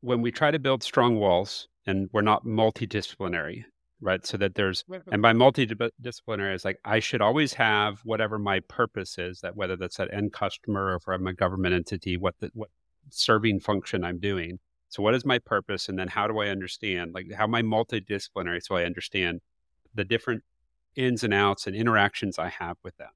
when 0.00 0.22
we 0.22 0.30
try 0.30 0.50
to 0.50 0.58
build 0.58 0.82
strong 0.82 1.16
walls 1.16 1.68
and 1.86 2.08
we're 2.12 2.22
not 2.22 2.44
multidisciplinary, 2.44 3.64
right? 4.00 4.24
So 4.24 4.36
that 4.36 4.54
there's 4.54 4.84
and 5.10 5.20
by 5.22 5.32
multidisciplinary 5.32 6.54
is 6.54 6.64
like 6.64 6.78
I 6.84 7.00
should 7.00 7.20
always 7.20 7.54
have 7.54 8.00
whatever 8.04 8.38
my 8.38 8.60
purpose 8.60 9.18
is, 9.18 9.40
that 9.40 9.56
whether 9.56 9.76
that's 9.76 9.96
that 9.96 10.12
end 10.12 10.32
customer 10.32 10.92
or 10.92 10.96
if 10.96 11.08
I'm 11.08 11.26
a 11.26 11.34
government 11.34 11.74
entity, 11.74 12.16
what 12.16 12.36
the 12.40 12.50
what 12.54 12.70
serving 13.10 13.60
function 13.60 14.04
I'm 14.04 14.18
doing. 14.18 14.58
So 14.90 15.02
what 15.02 15.14
is 15.14 15.24
my 15.26 15.38
purpose? 15.38 15.88
And 15.88 15.98
then 15.98 16.08
how 16.08 16.26
do 16.26 16.38
I 16.38 16.48
understand 16.48 17.12
like 17.14 17.32
how 17.32 17.44
am 17.44 17.54
I 17.54 17.62
multidisciplinary 17.62 18.62
so 18.62 18.76
I 18.76 18.84
understand 18.84 19.40
the 19.94 20.04
different 20.04 20.44
ins 20.96 21.24
and 21.24 21.32
outs 21.32 21.66
and 21.66 21.76
interactions 21.76 22.38
I 22.38 22.48
have 22.48 22.76
with 22.82 22.96
them. 22.96 23.10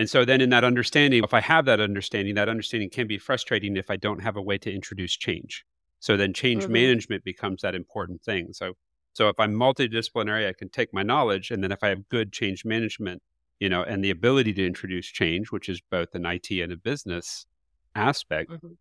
And 0.00 0.08
so 0.08 0.24
then 0.24 0.40
in 0.40 0.48
that 0.48 0.64
understanding, 0.64 1.22
if 1.22 1.34
I 1.34 1.42
have 1.42 1.66
that 1.66 1.78
understanding, 1.78 2.34
that 2.36 2.48
understanding 2.48 2.88
can 2.88 3.06
be 3.06 3.18
frustrating 3.18 3.76
if 3.76 3.90
I 3.90 3.96
don't 3.96 4.22
have 4.22 4.34
a 4.38 4.40
way 4.42 4.56
to 4.56 4.72
introduce 4.72 5.14
change. 5.14 5.62
So 6.00 6.16
then 6.16 6.32
change 6.32 6.68
Mhm. 6.68 6.70
management 6.70 7.22
becomes 7.22 7.60
that 7.60 7.74
important 7.74 8.22
thing. 8.22 8.54
So 8.54 8.74
so 9.12 9.28
if 9.28 9.38
I'm 9.38 9.52
multidisciplinary, 9.52 10.48
I 10.48 10.54
can 10.54 10.70
take 10.70 10.94
my 10.94 11.02
knowledge 11.02 11.50
and 11.50 11.62
then 11.62 11.72
if 11.72 11.82
I 11.82 11.88
have 11.90 12.08
good 12.08 12.32
change 12.32 12.64
management, 12.64 13.22
you 13.60 13.68
know, 13.68 13.82
and 13.82 14.02
the 14.02 14.10
ability 14.10 14.54
to 14.54 14.66
introduce 14.66 15.06
change, 15.06 15.52
which 15.52 15.68
is 15.68 15.82
both 15.90 16.14
an 16.14 16.24
IT 16.26 16.50
and 16.62 16.72
a 16.72 16.78
business 16.78 17.46
aspect, 17.94 18.52
Mhm. 18.52 18.76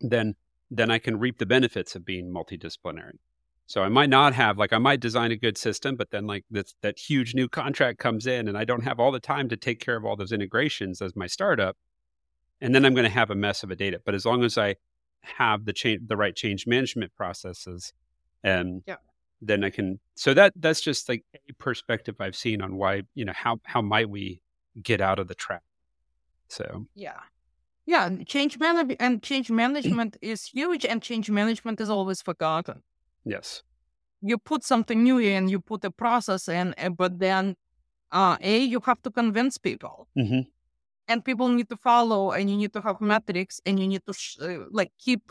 then 0.00 0.36
then 0.70 0.90
I 0.90 0.98
can 0.98 1.18
reap 1.18 1.38
the 1.38 1.46
benefits 1.46 1.96
of 1.96 2.04
being 2.06 2.32
multidisciplinary. 2.32 3.18
So 3.68 3.82
I 3.84 3.90
might 3.90 4.10
not 4.10 4.34
have 4.34 4.58
like 4.58 4.72
I 4.72 4.78
might 4.78 5.00
design 5.00 5.30
a 5.30 5.36
good 5.36 5.58
system, 5.58 5.94
but 5.96 6.10
then 6.10 6.26
like 6.26 6.44
that 6.50 6.72
that 6.82 6.98
huge 6.98 7.34
new 7.34 7.48
contract 7.48 7.98
comes 8.00 8.26
in 8.26 8.48
and 8.48 8.58
I 8.58 8.64
don't 8.64 8.82
have 8.84 8.98
all 8.98 9.12
the 9.12 9.20
time 9.20 9.48
to 9.50 9.58
take 9.58 9.80
care 9.80 9.96
of 9.96 10.06
all 10.06 10.16
those 10.16 10.32
integrations 10.32 11.02
as 11.02 11.14
my 11.14 11.26
startup. 11.28 11.76
And 12.60 12.74
then 12.74 12.84
I'm 12.84 12.94
going 12.94 13.04
to 13.04 13.10
have 13.10 13.30
a 13.30 13.34
mess 13.36 13.62
of 13.62 13.70
a 13.70 13.76
data. 13.76 14.00
But 14.04 14.14
as 14.14 14.26
long 14.26 14.44
as 14.44 14.58
I 14.58 14.76
have 15.22 15.66
the 15.66 15.72
change 15.74 16.02
the 16.06 16.16
right 16.16 16.36
change 16.36 16.66
management 16.66 17.14
processes 17.16 17.92
and 18.44 18.82
Yeah. 18.86 18.98
then 19.42 19.64
I 19.64 19.70
can 19.70 20.00
so 20.16 20.34
that 20.34 20.54
that's 20.56 20.80
just 20.82 21.08
like 21.08 21.24
a 21.50 21.54
perspective 21.54 22.16
I've 22.20 22.36
seen 22.36 22.62
on 22.62 22.76
why, 22.76 23.02
you 23.14 23.24
know, 23.26 23.34
how 23.34 23.60
how 23.64 23.82
might 23.82 24.10
we 24.10 24.42
get 24.82 25.00
out 25.02 25.18
of 25.20 25.28
the 25.28 25.34
trap. 25.34 25.62
So 26.50 26.86
Yeah. 26.94 27.20
Yeah. 27.86 28.10
Change 28.26 28.58
management 28.58 29.00
and 29.02 29.22
change 29.22 29.50
management 29.50 30.16
is 30.22 30.46
huge 30.46 30.84
and 30.86 31.02
change 31.02 31.30
management 31.30 31.80
is 31.80 31.90
always 31.90 32.22
forgotten. 32.22 32.82
Yes. 33.28 33.62
You 34.20 34.38
put 34.38 34.64
something 34.64 35.02
new 35.02 35.18
in, 35.18 35.48
you 35.48 35.60
put 35.60 35.84
a 35.84 35.90
process 35.90 36.48
in, 36.48 36.74
uh, 36.78 36.90
but 36.90 37.18
then 37.20 37.54
uh, 38.12 38.36
A, 38.40 38.58
you 38.58 38.80
have 38.86 39.02
to 39.02 39.10
convince 39.10 39.58
people. 39.58 40.08
Hmm 40.14 40.40
and 41.08 41.24
people 41.24 41.48
need 41.48 41.68
to 41.70 41.76
follow 41.76 42.32
and 42.32 42.50
you 42.50 42.56
need 42.56 42.72
to 42.72 42.80
have 42.82 43.00
metrics 43.00 43.60
and 43.66 43.80
you 43.80 43.88
need 43.88 44.02
to 44.06 44.12
sh- 44.12 44.36
uh, 44.40 44.64
like 44.70 44.92
keep 44.98 45.22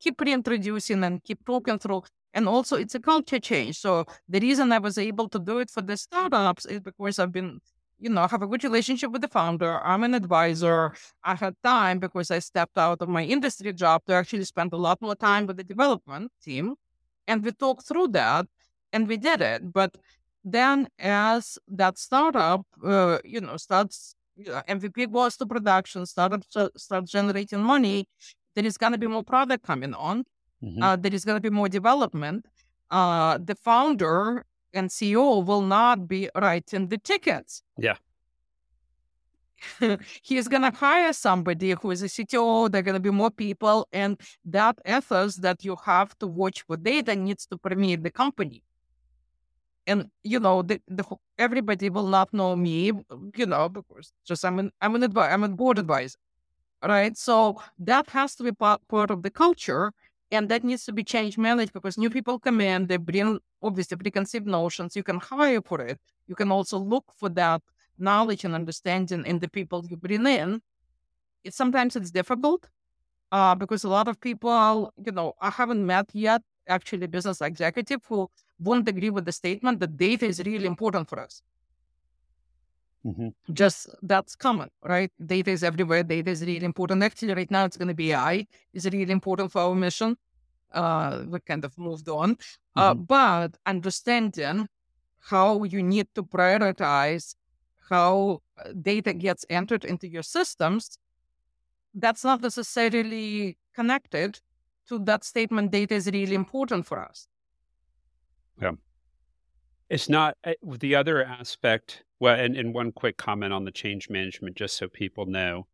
keep 0.00 0.20
reintroducing 0.20 1.04
and 1.04 1.22
keep 1.22 1.44
talking 1.44 1.78
through. 1.78 2.02
And 2.32 2.48
also 2.48 2.76
it's 2.76 2.94
a 2.94 3.00
culture 3.00 3.38
change. 3.40 3.76
So 3.78 4.06
the 4.28 4.40
reason 4.40 4.72
i 4.72 4.78
was 4.78 4.96
able 4.98 5.28
to 5.28 5.38
do 5.38 5.58
it 5.58 5.70
for 5.70 5.82
the 5.82 5.96
startups 5.96 6.64
is 6.66 6.80
because 6.80 7.18
i've 7.18 7.32
been 7.32 7.60
you 7.98 8.08
know 8.08 8.26
have 8.26 8.42
a 8.42 8.46
good 8.46 8.64
relationship 8.64 9.10
with 9.12 9.22
the 9.22 9.28
founder. 9.28 9.80
I'm 9.84 10.04
an 10.04 10.14
advisor. 10.14 10.94
I 11.22 11.34
had 11.34 11.54
time 11.62 11.98
because 11.98 12.30
i 12.30 12.38
stepped 12.38 12.78
out 12.78 13.02
of 13.02 13.08
my 13.08 13.24
industry 13.24 13.72
job 13.74 14.02
to 14.06 14.14
actually 14.14 14.44
spend 14.44 14.72
a 14.72 14.76
lot 14.78 15.02
more 15.02 15.14
time 15.14 15.46
with 15.46 15.58
the 15.58 15.64
development 15.64 16.32
team 16.42 16.76
and 17.30 17.38
we 17.44 17.50
talked 17.64 17.84
through 17.88 18.08
that 18.20 18.44
and 18.92 19.02
we 19.10 19.16
did 19.28 19.40
it 19.52 19.60
but 19.78 19.92
then 20.56 20.76
as 20.98 21.42
that 21.80 21.94
startup 22.06 22.62
uh, 22.94 23.18
you 23.34 23.40
know 23.46 23.56
starts 23.68 23.98
yeah, 24.36 24.62
MVP 24.76 25.12
goes 25.12 25.36
to 25.36 25.44
production, 25.54 26.06
startup 26.06 26.42
st- 26.48 26.74
start 26.80 27.04
generating 27.16 27.62
money, 27.74 27.98
there 28.54 28.64
is 28.70 28.76
going 28.82 28.92
to 28.92 28.98
be 29.04 29.06
more 29.06 29.22
product 29.34 29.62
coming 29.70 29.92
on. 30.08 30.16
Mhm. 30.64 30.82
Uh, 30.84 30.96
there 31.02 31.14
is 31.18 31.24
going 31.26 31.36
to 31.36 31.46
be 31.48 31.54
more 31.60 31.68
development. 31.68 32.46
Uh, 32.90 33.32
the 33.50 33.54
founder 33.54 34.46
and 34.72 34.88
CEO 34.96 35.44
will 35.48 35.66
not 35.78 35.96
be 36.14 36.20
writing 36.42 36.88
the 36.92 36.98
tickets. 37.10 37.62
Yeah. 37.86 37.96
He's 40.22 40.48
going 40.48 40.62
to 40.62 40.76
hire 40.76 41.12
somebody 41.12 41.70
who 41.72 41.90
is 41.90 42.02
a 42.02 42.06
CTO. 42.06 42.70
There 42.70 42.80
are 42.80 42.82
going 42.82 42.94
to 42.94 43.00
be 43.00 43.10
more 43.10 43.30
people. 43.30 43.88
And 43.92 44.20
that 44.44 44.78
ethos 44.86 45.36
that 45.36 45.64
you 45.64 45.76
have 45.84 46.18
to 46.18 46.26
watch 46.26 46.62
for 46.62 46.76
data 46.76 47.14
needs 47.16 47.46
to 47.46 47.58
permeate 47.58 48.02
the 48.02 48.10
company. 48.10 48.62
And 49.86 50.10
you 50.22 50.38
know, 50.38 50.62
the, 50.62 50.80
the 50.88 51.04
everybody 51.38 51.90
will 51.90 52.06
not 52.06 52.32
know 52.32 52.54
me, 52.54 52.92
you 53.34 53.46
know, 53.46 53.68
because 53.68 54.12
just 54.24 54.44
I'm 54.44 54.58
an 54.58 54.70
I'm 54.80 54.94
an 54.94 55.16
I'm 55.16 55.42
a 55.42 55.48
board 55.48 55.78
advisor, 55.78 56.18
right? 56.86 57.16
So 57.16 57.60
that 57.78 58.08
has 58.10 58.36
to 58.36 58.44
be 58.44 58.52
part, 58.52 58.86
part 58.88 59.10
of 59.10 59.22
the 59.22 59.30
culture, 59.30 59.92
and 60.30 60.48
that 60.48 60.62
needs 60.62 60.84
to 60.84 60.92
be 60.92 61.02
change 61.02 61.38
managed 61.38 61.72
because 61.72 61.98
new 61.98 62.10
people 62.10 62.38
come 62.38 62.60
in, 62.60 62.86
they 62.86 62.98
bring 62.98 63.40
obviously 63.62 63.96
preconceived 63.96 64.46
notions. 64.46 64.94
You 64.94 65.02
can 65.02 65.18
hire 65.18 65.62
for 65.62 65.80
it. 65.80 65.98
You 66.28 66.34
can 66.34 66.52
also 66.52 66.78
look 66.78 67.06
for 67.16 67.28
that 67.30 67.62
knowledge 68.00 68.44
and 68.44 68.54
understanding 68.54 69.24
in 69.26 69.38
the 69.40 69.48
people 69.48 69.84
you 69.88 69.96
bring 69.96 70.26
in. 70.26 70.60
It 71.44 71.54
sometimes 71.54 71.96
it's 71.96 72.10
difficult, 72.10 72.68
uh, 73.32 73.54
because 73.54 73.84
a 73.84 73.88
lot 73.88 74.08
of 74.08 74.20
people, 74.20 74.92
you 75.04 75.12
know, 75.12 75.34
I 75.40 75.50
haven't 75.50 75.84
met 75.86 76.10
yet 76.14 76.42
actually 76.68 77.06
business 77.06 77.40
executive 77.40 78.00
who 78.08 78.28
won't 78.58 78.88
agree 78.88 79.10
with 79.10 79.24
the 79.24 79.32
statement 79.32 79.80
that 79.80 79.96
data 79.96 80.26
is 80.26 80.40
really 80.44 80.66
important 80.66 81.08
for 81.08 81.20
us. 81.20 81.42
Mhm. 83.06 83.32
Just 83.52 83.88
that's 84.02 84.36
common, 84.36 84.68
right? 84.82 85.10
Data 85.24 85.50
is 85.50 85.62
everywhere. 85.64 86.02
Data 86.02 86.30
is 86.30 86.42
really 86.42 86.64
important. 86.66 87.02
Actually, 87.02 87.34
right 87.34 87.50
now 87.50 87.64
it's 87.64 87.76
going 87.78 87.88
to 87.88 87.94
be 87.94 88.12
AI 88.12 88.46
is 88.74 88.84
really 88.84 89.10
important 89.12 89.50
for 89.52 89.62
our 89.62 89.74
mission. 89.74 90.16
Uh, 90.72 91.24
we 91.26 91.40
kind 91.40 91.64
of 91.64 91.76
moved 91.78 92.08
on, 92.08 92.36
uh, 92.76 92.94
but 92.94 93.56
understanding 93.66 94.68
how 95.20 95.64
you 95.64 95.82
need 95.82 96.08
to 96.14 96.22
prioritize 96.22 97.34
how 97.90 98.42
uh, 98.58 98.70
data 98.80 99.12
gets 99.12 99.44
entered 99.50 99.84
into 99.84 100.08
your 100.08 100.22
systems 100.22 100.98
that's 101.94 102.24
not 102.24 102.40
necessarily 102.40 103.56
connected 103.74 104.40
to 104.88 104.98
that 105.00 105.24
statement 105.24 105.70
data 105.70 105.94
is 105.94 106.06
really 106.06 106.34
important 106.34 106.86
for 106.86 107.02
us. 107.02 107.28
Yeah. 108.60 108.72
It's 109.88 110.08
not 110.08 110.36
eh, 110.44 110.54
the 110.62 110.94
other 110.94 111.24
aspect. 111.24 112.04
Well, 112.18 112.38
and, 112.38 112.56
and 112.56 112.74
one 112.74 112.92
quick 112.92 113.16
comment 113.16 113.52
on 113.52 113.64
the 113.64 113.70
change 113.70 114.10
management, 114.10 114.56
just 114.56 114.76
so 114.76 114.88
people 114.88 115.26
know. 115.26 115.66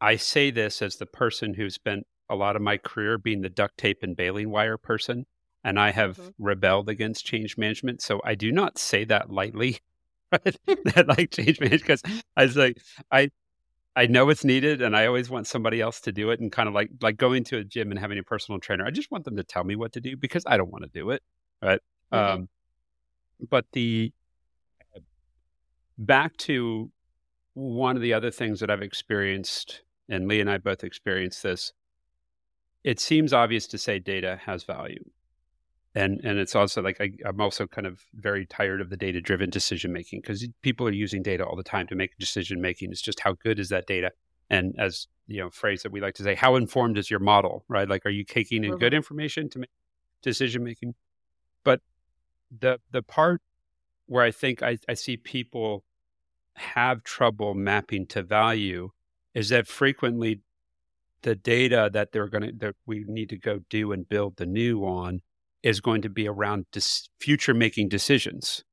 I 0.00 0.16
say 0.16 0.50
this 0.50 0.82
as 0.82 0.96
the 0.96 1.06
person 1.06 1.54
who 1.54 1.70
spent 1.70 2.06
a 2.28 2.36
lot 2.36 2.54
of 2.54 2.62
my 2.62 2.76
career 2.76 3.18
being 3.18 3.40
the 3.40 3.48
duct 3.48 3.78
tape 3.78 4.02
and 4.02 4.16
baling 4.16 4.50
wire 4.50 4.76
person, 4.76 5.26
and 5.64 5.80
I 5.80 5.90
have 5.90 6.16
mm-hmm. 6.16 6.30
rebelled 6.38 6.88
against 6.88 7.24
change 7.24 7.56
management. 7.56 8.02
So 8.02 8.20
I 8.24 8.34
do 8.34 8.52
not 8.52 8.78
say 8.78 9.04
that 9.04 9.30
lightly. 9.30 9.78
that 10.94 11.06
like 11.08 11.30
change 11.30 11.60
management 11.60 11.82
because 11.82 12.02
I 12.36 12.44
was 12.44 12.56
like 12.56 12.78
I 13.10 13.30
I 13.96 14.06
know 14.06 14.28
it's 14.30 14.44
needed 14.44 14.82
and 14.82 14.96
I 14.96 15.06
always 15.06 15.28
want 15.28 15.46
somebody 15.46 15.80
else 15.80 16.00
to 16.02 16.12
do 16.12 16.30
it 16.30 16.40
and 16.40 16.52
kind 16.52 16.68
of 16.68 16.74
like 16.74 16.90
like 17.00 17.16
going 17.16 17.44
to 17.44 17.58
a 17.58 17.64
gym 17.64 17.90
and 17.90 17.98
having 17.98 18.18
a 18.18 18.22
personal 18.22 18.60
trainer. 18.60 18.84
I 18.84 18.90
just 18.90 19.10
want 19.10 19.24
them 19.24 19.36
to 19.36 19.44
tell 19.44 19.64
me 19.64 19.76
what 19.76 19.92
to 19.94 20.00
do 20.00 20.16
because 20.16 20.44
I 20.46 20.56
don't 20.56 20.70
want 20.70 20.84
to 20.84 20.90
do 20.92 21.10
it. 21.10 21.22
Right. 21.62 21.80
Mm-hmm. 22.12 22.34
Um, 22.34 22.48
but 23.48 23.66
the 23.72 24.12
back 25.98 26.36
to 26.38 26.90
one 27.54 27.96
of 27.96 28.02
the 28.02 28.14
other 28.14 28.30
things 28.30 28.60
that 28.60 28.70
I've 28.70 28.82
experienced, 28.82 29.82
and 30.08 30.28
Lee 30.28 30.40
and 30.40 30.50
I 30.50 30.58
both 30.58 30.84
experienced 30.84 31.42
this. 31.42 31.72
It 32.82 32.98
seems 32.98 33.32
obvious 33.32 33.66
to 33.68 33.78
say 33.78 33.98
data 33.98 34.40
has 34.46 34.64
value, 34.64 35.04
and 35.94 36.20
and 36.22 36.38
it's 36.38 36.54
also 36.54 36.82
like 36.82 37.00
I, 37.00 37.10
am 37.26 37.40
also 37.40 37.66
kind 37.66 37.86
of 37.86 38.00
very 38.14 38.46
tired 38.46 38.80
of 38.80 38.90
the 38.90 38.96
data 38.96 39.20
driven 39.20 39.50
decision 39.50 39.92
making 39.92 40.20
because 40.20 40.46
people 40.62 40.86
are 40.86 40.92
using 40.92 41.22
data 41.22 41.44
all 41.44 41.56
the 41.56 41.64
time 41.64 41.86
to 41.88 41.94
make 41.94 42.16
decision 42.18 42.60
making. 42.60 42.92
It's 42.92 43.02
just 43.02 43.20
how 43.20 43.32
good 43.32 43.58
is 43.58 43.70
that 43.70 43.86
data, 43.86 44.12
and 44.48 44.74
as 44.78 45.08
you 45.26 45.40
know, 45.40 45.50
phrase 45.50 45.82
that 45.82 45.92
we 45.92 46.00
like 46.00 46.14
to 46.14 46.22
say, 46.22 46.34
how 46.34 46.56
informed 46.56 46.98
is 46.98 47.10
your 47.10 47.20
model, 47.20 47.64
right? 47.68 47.88
Like, 47.88 48.04
are 48.06 48.10
you 48.10 48.24
taking 48.24 48.64
in 48.64 48.72
good 48.72 48.92
mm-hmm. 48.92 48.96
information 48.96 49.48
to 49.50 49.60
make 49.60 49.70
decision 50.22 50.62
making? 50.62 50.94
But 51.64 51.80
the 52.56 52.78
the 52.90 53.02
part 53.02 53.42
where 54.06 54.24
I 54.24 54.30
think 54.30 54.62
I, 54.62 54.78
I 54.88 54.94
see 54.94 55.16
people 55.16 55.84
have 56.54 57.04
trouble 57.04 57.54
mapping 57.54 58.06
to 58.08 58.22
value 58.22 58.90
is 59.34 59.48
that 59.50 59.66
frequently 59.66 60.42
the 61.22 61.34
data 61.34 61.90
that 61.92 62.12
they're 62.12 62.28
going 62.28 62.42
to 62.42 62.52
that 62.58 62.74
we 62.86 63.04
need 63.06 63.28
to 63.30 63.38
go 63.38 63.60
do 63.70 63.92
and 63.92 64.08
build 64.08 64.36
the 64.36 64.46
new 64.46 64.84
on 64.84 65.22
is 65.62 65.80
going 65.80 66.02
to 66.02 66.08
be 66.08 66.26
around 66.26 66.66
dis- 66.72 67.08
future 67.20 67.54
making 67.54 67.88
decisions, 67.88 68.64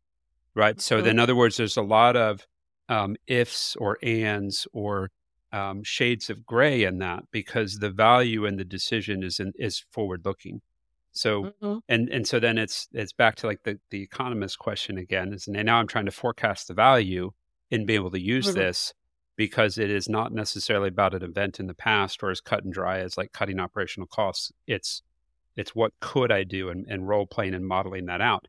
right? 0.56 0.80
So, 0.80 1.00
in 1.00 1.20
other 1.20 1.36
words, 1.36 1.58
there's 1.58 1.78
a 1.78 1.82
lot 1.82 2.16
of 2.16 2.48
um, 2.90 3.16
ifs 3.28 3.76
or 3.76 3.98
ands 4.02 4.68
or 4.74 5.10
um, 5.52 5.84
shades 5.84 6.30
of 6.30 6.46
gray 6.46 6.84
in 6.84 7.00
that 7.00 7.24
because 7.32 7.76
the 7.76 7.90
value 7.90 8.46
in 8.46 8.58
the 8.58 8.66
decision 8.66 9.24
is 9.24 9.40
in, 9.40 9.54
is 9.58 9.86
forward 9.92 10.22
looking. 10.26 10.62
So 11.12 11.44
mm-hmm. 11.62 11.78
and 11.90 12.10
and 12.10 12.28
so 12.28 12.40
then 12.40 12.58
it's 12.58 12.88
it's 12.94 13.14
back 13.14 13.36
to 13.38 13.48
like 13.48 13.64
the 13.64 13.80
the 13.90 14.04
economist 14.04 14.60
question 14.60 14.98
again 14.98 15.34
is 15.34 15.48
and 15.48 15.66
now 15.66 15.78
I'm 15.78 15.88
trying 15.88 16.06
to 16.06 16.12
forecast 16.12 16.68
the 16.68 16.74
value 16.74 17.32
and 17.72 17.88
be 17.88 17.96
able 17.96 18.12
to 18.12 18.22
use 18.22 18.48
mm-hmm. 18.48 18.60
this 18.60 18.94
because 19.36 19.78
it 19.78 19.90
is 19.90 20.08
not 20.08 20.32
necessarily 20.32 20.90
about 20.90 21.14
an 21.14 21.24
event 21.24 21.60
in 21.60 21.68
the 21.68 21.74
past 21.74 22.22
or 22.22 22.30
as 22.30 22.42
cut 22.42 22.64
and 22.64 22.74
dry 22.74 23.00
as 23.00 23.18
like 23.18 23.32
cutting 23.32 23.60
operational 23.60 24.08
costs. 24.08 24.52
It's 24.68 25.02
it's 25.58 25.76
what 25.76 25.92
could 26.00 26.32
I 26.32 26.44
do 26.44 26.70
and, 26.70 26.86
and 26.88 27.08
role 27.08 27.26
playing 27.26 27.56
and 27.56 27.68
modeling 27.68 28.06
that 28.06 28.22
out. 28.22 28.48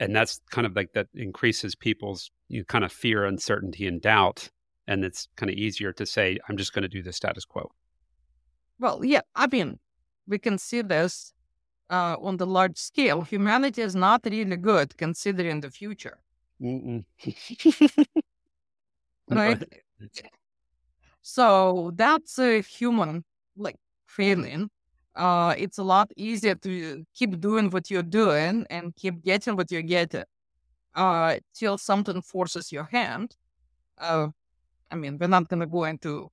And 0.00 0.16
that's 0.16 0.40
kind 0.50 0.66
of 0.66 0.74
like 0.74 0.94
that 0.94 1.08
increases 1.14 1.74
people's 1.74 2.30
you 2.48 2.60
know, 2.60 2.64
kind 2.64 2.84
of 2.84 2.90
fear, 2.90 3.26
uncertainty, 3.26 3.86
and 3.86 4.00
doubt. 4.00 4.48
And 4.88 5.04
it's 5.04 5.28
kind 5.36 5.50
of 5.50 5.56
easier 5.56 5.92
to 5.92 6.06
say, 6.06 6.38
I'm 6.48 6.56
just 6.56 6.72
going 6.72 6.82
to 6.82 6.88
do 6.88 7.02
the 7.02 7.12
status 7.12 7.44
quo. 7.44 7.70
Well, 8.78 9.04
yeah, 9.04 9.20
I 9.36 9.46
mean, 9.46 9.78
we 10.26 10.38
can 10.38 10.56
see 10.56 10.80
this 10.80 11.34
uh, 11.90 12.16
on 12.18 12.38
the 12.38 12.46
large 12.46 12.78
scale. 12.78 13.20
Humanity 13.20 13.82
is 13.82 13.94
not 13.94 14.22
really 14.24 14.56
good 14.56 14.96
considering 14.96 15.60
the 15.60 15.70
future. 15.70 16.20
right? 19.28 19.62
So 21.20 21.92
that's 21.94 22.38
a 22.38 22.62
human 22.62 23.24
like 23.56 23.76
feeling 24.06 24.70
uh, 25.16 25.54
it's 25.58 25.78
a 25.78 25.82
lot 25.82 26.10
easier 26.16 26.54
to 26.54 27.04
keep 27.14 27.40
doing 27.40 27.70
what 27.70 27.90
you're 27.90 28.02
doing 28.02 28.66
and 28.70 28.94
keep 28.96 29.22
getting 29.22 29.56
what 29.56 29.70
you're 29.70 29.82
getting 29.82 30.24
uh, 30.94 31.36
till 31.54 31.78
something 31.78 32.22
forces 32.22 32.72
your 32.72 32.84
hand. 32.84 33.36
Uh, 33.98 34.28
I 34.90 34.96
mean, 34.96 35.18
we're 35.18 35.28
not 35.28 35.48
going 35.48 35.60
to 35.60 35.66
go 35.66 35.84
into 35.84 36.30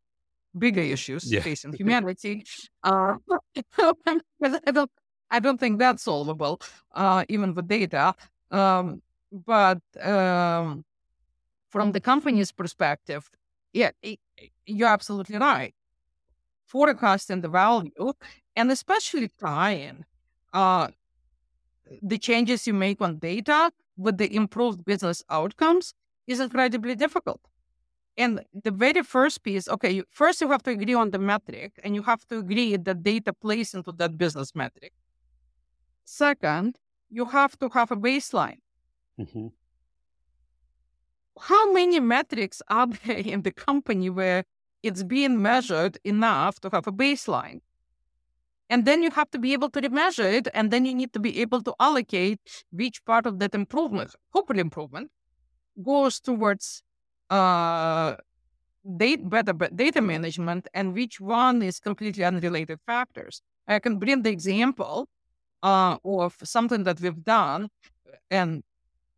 bigger 0.57 0.81
issues 0.81 1.31
yeah. 1.31 1.41
facing 1.41 1.73
humanity. 1.77 2.43
uh, 2.83 3.15
I 3.77 4.71
don't, 4.71 4.91
I 5.29 5.39
don't 5.39 5.59
think 5.59 5.79
that's 5.79 6.03
solvable, 6.03 6.61
uh, 6.93 7.25
even 7.29 7.53
with 7.53 7.67
data. 7.67 8.15
Um, 8.51 9.01
but 9.31 9.81
um, 10.01 10.85
from 11.69 11.91
the 11.91 11.99
company's 11.99 12.51
perspective, 12.51 13.29
yeah, 13.73 13.91
it, 14.01 14.19
you're 14.65 14.87
absolutely 14.87 15.37
right. 15.37 15.73
Forecasting 16.67 17.41
the 17.41 17.47
value 17.47 18.13
and 18.55 18.71
especially 18.71 19.29
tying 19.39 20.03
uh, 20.53 20.89
the 22.01 22.17
changes 22.17 22.67
you 22.67 22.73
make 22.73 23.01
on 23.01 23.17
data 23.19 23.71
with 23.95 24.17
the 24.17 24.35
improved 24.35 24.83
business 24.83 25.23
outcomes 25.29 25.93
is 26.27 26.39
incredibly 26.39 26.95
difficult. 26.95 27.41
And 28.17 28.41
the 28.63 28.71
very 28.71 29.03
first 29.03 29.43
piece, 29.43 29.69
okay, 29.69 29.91
you, 29.91 30.03
first 30.09 30.41
you 30.41 30.49
have 30.49 30.63
to 30.63 30.71
agree 30.71 30.95
on 30.95 31.11
the 31.11 31.19
metric 31.19 31.73
and 31.83 31.95
you 31.95 32.01
have 32.03 32.27
to 32.27 32.39
agree 32.39 32.75
that 32.75 33.03
data 33.03 33.31
plays 33.31 33.73
into 33.73 33.91
that 33.93 34.17
business 34.17 34.55
metric. 34.55 34.91
Second, 36.03 36.79
you 37.09 37.25
have 37.25 37.57
to 37.59 37.69
have 37.69 37.91
a 37.91 37.95
baseline. 37.95 38.59
Mm-hmm. 39.19 39.47
How 41.39 41.71
many 41.71 41.99
metrics 41.99 42.61
are 42.69 42.87
there 43.05 43.17
in 43.17 43.43
the 43.43 43.51
company 43.51 44.09
where 44.09 44.45
it's 44.87 45.03
being 45.03 45.41
measured 45.41 45.97
enough 46.03 46.59
to 46.61 46.69
have 46.71 46.87
a 46.87 46.91
baseline? 46.91 47.61
And 48.69 48.85
then 48.85 49.01
you 49.01 49.11
have 49.11 49.31
to 49.31 49.39
be 49.39 49.53
able 49.53 49.69
to 49.69 49.89
measure 49.89 50.27
it. 50.27 50.47
And 50.53 50.71
then 50.71 50.85
you 50.85 50.93
need 50.93 51.13
to 51.13 51.19
be 51.19 51.39
able 51.41 51.61
to 51.63 51.73
allocate 51.79 52.65
which 52.71 53.03
part 53.05 53.25
of 53.25 53.39
that 53.39 53.55
improvement, 53.55 54.13
hopefully 54.31 54.59
improvement, 54.59 55.09
goes 55.81 56.19
towards 56.19 56.83
uh, 57.29 58.15
data, 58.95 59.23
better 59.23 59.53
data 59.53 60.01
management 60.01 60.67
and 60.73 60.93
which 60.93 61.19
one 61.19 61.61
is 61.61 61.79
completely 61.79 62.23
unrelated 62.23 62.79
factors. 62.85 63.41
I 63.67 63.79
can 63.79 63.99
bring 63.99 64.21
the 64.23 64.29
example 64.29 65.07
uh, 65.63 65.97
of 66.03 66.35
something 66.43 66.83
that 66.83 67.01
we've 67.01 67.23
done 67.23 67.69
and 68.29 68.63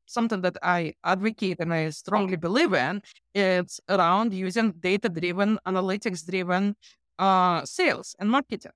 something 0.10 0.42
that 0.42 0.58
I 0.64 0.94
advocate 1.04 1.60
and 1.60 1.74
I 1.74 1.90
strongly 1.92 2.36
believe 2.36 2.74
in. 2.74 3.02
It's 3.34 3.80
around 3.88 4.34
using 4.34 4.72
data 4.72 5.10
driven, 5.10 5.60
analytics 5.66 6.26
driven 6.30 6.76
uh, 7.18 7.66
sales 7.66 8.16
and 8.20 8.30
marketing. 8.30 8.72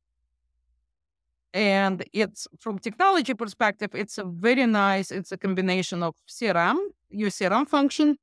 And 1.54 2.04
it's 2.14 2.48
from 2.60 2.80
technology 2.80 3.34
perspective, 3.34 3.92
it's 3.94 4.18
a 4.18 4.24
very 4.24 4.66
nice, 4.66 5.12
it's 5.12 5.32
a 5.32 5.38
combination 5.38 6.02
of 6.02 6.16
CRM, 6.28 6.78
your 7.10 7.30
CRM 7.30 7.68
function, 7.68 8.18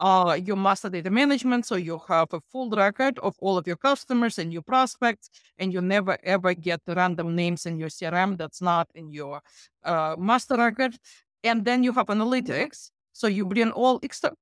uh, 0.00 0.38
your 0.42 0.56
master 0.56 0.88
data 0.88 1.10
management. 1.10 1.66
So 1.66 1.76
you 1.76 2.00
have 2.08 2.32
a 2.32 2.40
full 2.40 2.70
record 2.70 3.18
of 3.18 3.36
all 3.40 3.58
of 3.58 3.66
your 3.66 3.76
customers 3.76 4.38
and 4.38 4.50
your 4.50 4.62
prospects, 4.62 5.28
and 5.58 5.72
you 5.72 5.82
never 5.82 6.16
ever 6.22 6.54
get 6.54 6.80
random 6.86 7.36
names 7.36 7.66
in 7.66 7.78
your 7.78 7.90
CRM 7.90 8.38
that's 8.38 8.62
not 8.62 8.88
in 8.94 9.10
your 9.10 9.42
uh, 9.84 10.16
master 10.18 10.56
record. 10.56 10.96
And 11.42 11.64
then 11.64 11.82
you 11.82 11.92
have 11.92 12.06
analytics. 12.06 12.90
So 13.12 13.26
you 13.26 13.44
bring 13.46 13.70
all 13.72 13.98
extra, 14.02 14.32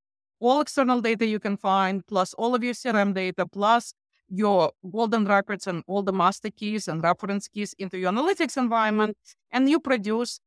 all 0.41 0.61
external 0.61 1.01
data 1.01 1.27
you 1.27 1.41
can 1.41 1.57
find, 1.57 2.07
plus 2.07 2.35
all 2.35 2.55
of 2.55 2.63
your 2.63 2.75
CRM 2.75 3.15
data, 3.15 3.47
plus 3.47 3.95
your 4.29 4.73
golden 4.93 5.25
records 5.25 5.67
and 5.67 5.83
all 5.87 6.03
the 6.03 6.13
master 6.13 6.51
keys 6.51 6.87
and 6.89 7.03
reference 7.03 7.49
keys 7.49 7.75
into 7.79 7.99
your 7.99 8.13
analytics 8.13 8.57
environment, 8.57 9.17
and 9.51 9.69
you 9.71 9.81
produce 9.81 10.41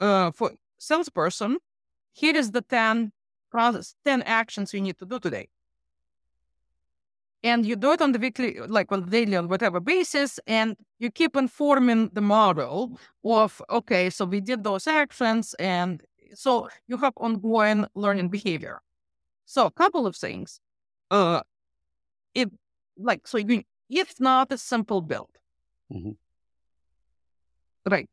uh, 0.00 0.30
for 0.32 0.52
salesperson, 0.78 1.58
here 2.12 2.36
is 2.36 2.50
the 2.50 2.62
10 2.62 3.12
process, 3.50 3.94
10 4.04 4.22
actions 4.22 4.74
you 4.74 4.80
need 4.80 4.98
to 4.98 5.06
do 5.06 5.18
today. 5.18 5.48
And 7.44 7.66
you 7.66 7.74
do 7.74 7.90
it 7.92 8.00
on 8.00 8.12
the 8.12 8.20
weekly, 8.20 8.58
like 8.68 8.92
on 8.92 9.08
daily, 9.08 9.36
on 9.36 9.48
whatever 9.48 9.80
basis, 9.80 10.38
and 10.46 10.76
you 11.00 11.10
keep 11.10 11.36
informing 11.36 12.10
the 12.12 12.20
model 12.20 12.98
of, 13.24 13.60
okay, 13.68 14.10
so 14.10 14.24
we 14.24 14.40
did 14.40 14.62
those 14.62 14.86
actions, 14.86 15.54
and 15.58 16.02
so 16.34 16.68
you 16.86 16.96
have 16.98 17.14
ongoing 17.16 17.86
learning 17.96 18.28
behavior. 18.28 18.80
So 19.44 19.66
a 19.66 19.72
couple 19.72 20.06
of 20.06 20.14
things. 20.14 20.60
Uh, 21.10 21.42
it 22.34 22.50
like 22.96 23.26
so 23.26 23.38
you 23.38 23.62
it's 23.88 24.20
not 24.20 24.52
a 24.52 24.58
simple 24.58 25.00
build 25.00 25.30
mm-hmm. 25.92 26.12
right 27.90 28.08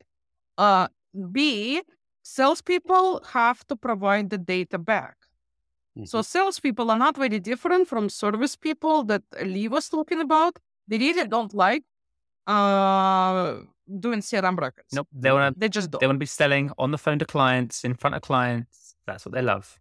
uh 0.58 0.88
b 1.32 1.82
salespeople 2.24 3.22
have 3.32 3.66
to 3.68 3.76
provide 3.76 4.30
the 4.30 4.38
data 4.38 4.78
back 4.78 5.16
mm-hmm. 6.00 6.06
so 6.06 6.22
salespeople 6.22 6.90
are 6.92 6.98
not 6.98 7.16
very 7.18 7.40
different 7.40 7.88
from 7.88 8.10
service 8.10 8.56
people 8.56 9.04
that 9.04 9.24
lee 9.44 9.68
was 9.68 9.90
talking 9.90 10.22
about 10.22 10.58
they 10.88 10.98
really 10.98 11.28
don't 11.28 11.54
like 11.54 11.84
uh, 12.48 13.60
doing 14.00 14.20
CRM 14.22 14.58
records. 14.60 14.92
Nope. 14.92 15.08
They 15.14 15.32
want 15.32 15.56
to. 15.56 15.60
They 15.60 15.70
just 15.70 15.92
don't. 15.92 16.00
They 16.00 16.08
want 16.08 16.18
to 16.18 16.20
be 16.20 16.26
selling 16.26 16.72
on 16.78 16.92
the 16.92 16.98
phone 16.98 17.20
to 17.20 17.26
clients, 17.26 17.84
in 17.84 17.94
front 17.94 18.16
of 18.16 18.22
clients. 18.22 18.96
That's 19.06 19.26
what 19.26 19.34
they 19.34 19.42
love. 19.42 19.80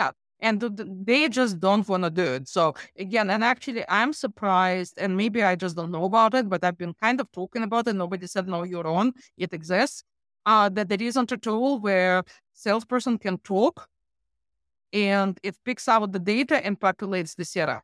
Yeah. 0.00 0.10
And 0.40 0.60
th- 0.60 0.76
th- 0.76 0.88
they 1.04 1.28
just 1.28 1.58
don't 1.58 1.86
want 1.88 2.04
to 2.04 2.10
do 2.10 2.22
it. 2.22 2.48
So 2.48 2.74
again, 2.96 3.28
and 3.28 3.42
actually, 3.42 3.84
I'm 3.88 4.12
surprised, 4.12 4.94
and 4.96 5.16
maybe 5.16 5.42
I 5.42 5.56
just 5.56 5.76
don't 5.76 5.90
know 5.90 6.04
about 6.04 6.34
it, 6.34 6.48
but 6.48 6.64
I've 6.64 6.78
been 6.78 6.94
kind 6.94 7.20
of 7.20 7.30
talking 7.32 7.62
about 7.62 7.88
it. 7.88 7.94
Nobody 7.94 8.26
said 8.26 8.48
no, 8.48 8.62
you're 8.62 8.86
on. 8.86 9.12
It 9.36 9.52
exists. 9.52 10.04
Uh, 10.46 10.68
that 10.70 10.88
there 10.88 11.02
isn't 11.02 11.32
a 11.32 11.36
tool 11.36 11.80
where 11.80 12.22
salesperson 12.54 13.18
can 13.18 13.36
talk, 13.38 13.88
and 14.92 15.38
it 15.42 15.56
picks 15.64 15.88
out 15.88 16.12
the 16.12 16.18
data 16.18 16.64
and 16.64 16.78
populates 16.78 17.34
the 17.36 17.44
CRM, 17.44 17.80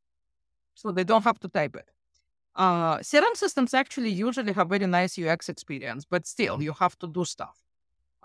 so 0.74 0.92
they 0.92 1.04
don't 1.04 1.24
have 1.24 1.38
to 1.40 1.48
type 1.48 1.76
it. 1.76 1.90
Uh, 2.56 2.98
CRM 2.98 3.36
systems 3.36 3.74
actually 3.74 4.10
usually 4.10 4.52
have 4.52 4.68
very 4.68 4.86
nice 4.86 5.18
UX 5.18 5.48
experience, 5.48 6.04
but 6.04 6.26
still, 6.26 6.62
you 6.62 6.72
have 6.72 6.96
to 6.98 7.06
do 7.08 7.24
stuff. 7.24 7.58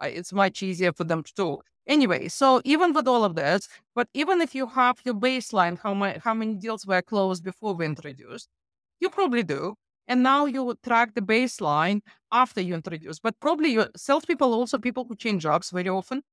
Uh, 0.02 0.08
it's 0.08 0.32
much 0.32 0.62
easier 0.64 0.94
for 0.94 1.04
them 1.04 1.24
to 1.24 1.34
do. 1.36 1.58
Anyway, 1.88 2.28
so 2.28 2.62
even 2.66 2.94
with 2.94 3.08
all 3.08 3.24
of 3.24 3.34
this, 3.36 3.68
but 3.96 4.08
even 4.14 4.42
if 4.42 4.54
you 4.54 4.68
have 4.68 5.00
your 5.04 5.16
baseline, 5.16 5.78
how 5.80 5.94
many 5.94 6.20
how 6.20 6.36
many 6.36 6.54
deals 6.54 6.86
were 6.86 7.02
closed 7.02 7.44
before 7.44 7.74
we 7.74 7.86
introduced, 7.86 8.48
you 9.00 9.10
probably 9.10 9.44
do. 9.44 9.76
And 10.08 10.24
now 10.24 10.46
you 10.46 10.76
track 10.84 11.14
the 11.14 11.22
baseline 11.22 12.02
after 12.32 12.62
you 12.62 12.74
introduce. 12.74 13.20
But 13.20 13.40
probably 13.40 13.70
your 13.74 13.90
salespeople 13.96 14.54
also 14.54 14.78
people 14.80 15.06
who 15.06 15.16
change 15.16 15.44
jobs 15.44 15.70
very 15.70 15.90
often. 15.90 16.24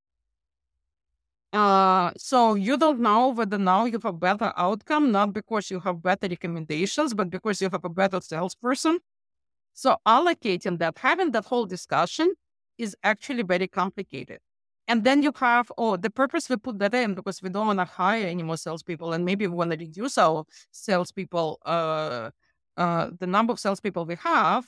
Uh, 1.56 2.10
so 2.18 2.54
you 2.54 2.76
don't 2.76 3.00
know 3.00 3.28
whether 3.28 3.56
now 3.56 3.86
you 3.86 3.92
have 3.92 4.04
a 4.04 4.12
better 4.12 4.52
outcome, 4.58 5.10
not 5.10 5.32
because 5.32 5.70
you 5.70 5.80
have 5.80 6.02
better 6.02 6.28
recommendations, 6.28 7.14
but 7.14 7.30
because 7.30 7.62
you 7.62 7.70
have 7.72 7.82
a 7.82 7.88
better 7.88 8.20
salesperson. 8.20 8.98
So 9.72 9.96
allocating 10.06 10.78
that, 10.80 10.98
having 10.98 11.30
that 11.30 11.46
whole 11.46 11.64
discussion 11.64 12.34
is 12.76 12.94
actually 13.02 13.42
very 13.42 13.68
complicated. 13.68 14.40
And 14.86 15.02
then 15.02 15.22
you 15.22 15.32
have, 15.36 15.72
oh, 15.78 15.96
the 15.96 16.10
purpose 16.10 16.50
we 16.50 16.58
put 16.58 16.78
that 16.80 16.94
in 16.94 17.14
because 17.14 17.40
we 17.42 17.48
don't 17.48 17.66
want 17.66 17.78
to 17.78 17.86
hire 17.86 18.26
any 18.26 18.42
more 18.42 18.58
salespeople, 18.58 19.14
and 19.14 19.24
maybe 19.24 19.46
we 19.46 19.54
want 19.56 19.70
to 19.70 19.78
reduce 19.78 20.18
our 20.18 20.44
salespeople, 20.72 21.58
uh, 21.64 22.30
uh, 22.76 23.10
the 23.18 23.26
number 23.26 23.54
of 23.54 23.58
salespeople 23.58 24.04
we 24.04 24.16
have. 24.16 24.66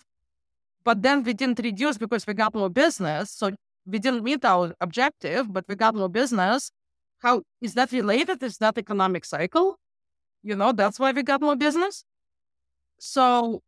But 0.84 1.02
then 1.02 1.22
we 1.22 1.34
didn't 1.34 1.60
reduce 1.62 1.98
because 1.98 2.26
we 2.26 2.32
got 2.32 2.54
more 2.54 2.70
business. 2.70 3.30
So 3.30 3.50
we 3.84 3.98
didn't 3.98 4.24
meet 4.24 4.42
our 4.46 4.72
objective, 4.80 5.52
but 5.52 5.66
we 5.68 5.74
got 5.74 5.94
more 5.94 6.08
business. 6.08 6.70
How 7.18 7.42
is 7.60 7.74
that 7.74 7.92
related? 7.92 8.42
Is 8.42 8.58
that 8.58 8.78
economic 8.78 9.24
cycle? 9.24 9.78
You 10.42 10.56
know, 10.56 10.72
that's 10.72 10.98
why 10.98 11.12
we 11.12 11.22
got 11.22 11.40
more 11.40 11.56
business. 11.56 12.04
So 12.98 13.62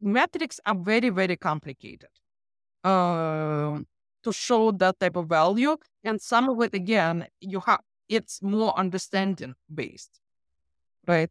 metrics 0.00 0.60
are 0.66 0.74
very, 0.76 1.10
very 1.10 1.36
complicated 1.36 2.08
uh, 2.82 3.78
to 4.22 4.32
show 4.32 4.72
that 4.72 4.98
type 4.98 5.16
of 5.16 5.28
value. 5.28 5.76
And 6.02 6.20
some 6.20 6.48
of 6.48 6.60
it, 6.62 6.74
again, 6.74 7.26
you 7.40 7.60
have 7.60 7.80
it's 8.08 8.42
more 8.42 8.78
understanding 8.78 9.54
based, 9.72 10.20
right? 11.06 11.30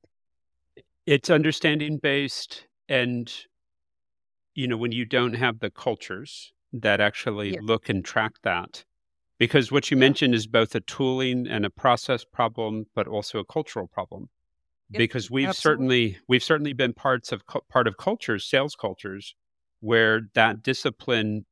It's 1.06 1.30
understanding 1.30 1.98
based, 1.98 2.66
and 2.90 3.32
you 4.56 4.68
know, 4.68 4.78
when 4.78 4.92
you 4.92 5.06
don't 5.06 5.36
have 5.36 5.60
the 5.60 5.70
cultures 5.70 6.52
that 6.72 7.00
actually 7.00 7.52
Yeah. 7.52 7.60
look 7.62 7.90
and 7.90 8.04
track 8.04 8.34
that, 8.44 8.86
because 9.48 9.72
what 9.72 9.92
you 9.92 9.98
Yeah. 9.98 10.02
mentioned 10.08 10.34
is 10.36 10.48
both 10.48 10.74
a 10.76 10.80
tooling 10.80 11.48
and 11.48 11.66
a 11.66 11.70
process 11.70 12.24
problem, 12.24 12.86
but 12.96 13.08
also 13.08 13.40
a 13.40 13.46
cultural 13.46 13.88
problem. 13.88 14.30
Yep, 14.92 14.98
Because 15.00 15.30
we've 15.32 15.50
absolutely. 15.50 16.12
certainly 16.12 16.20
we've 16.30 16.44
certainly 16.44 16.74
been 16.74 16.94
parts 16.94 17.32
of 17.32 17.44
part 17.70 17.88
of 17.88 17.98
cultures, 17.98 18.46
sales 18.46 18.76
cultures, 18.76 19.36
where 19.82 20.22
that 20.34 20.64
discipline 20.64 21.46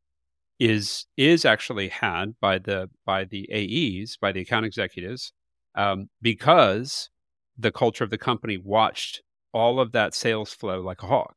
is 0.60 1.06
is 1.18 1.46
actually 1.46 1.90
had 1.90 2.40
by 2.40 2.60
the 2.60 2.90
by 3.06 3.26
the 3.26 3.50
AEs, 3.52 4.18
by 4.18 4.32
the 4.32 4.42
account 4.42 4.66
executives, 4.66 5.34
um, 5.76 6.10
because 6.22 7.10
the 7.58 7.72
culture 7.72 8.04
of 8.04 8.10
the 8.12 8.18
company 8.18 8.58
watched 8.58 9.22
all 9.54 9.80
of 9.80 9.92
that 9.92 10.14
sales 10.14 10.54
flow 10.54 10.82
like 10.82 11.04
a 11.04 11.08
hawk, 11.08 11.36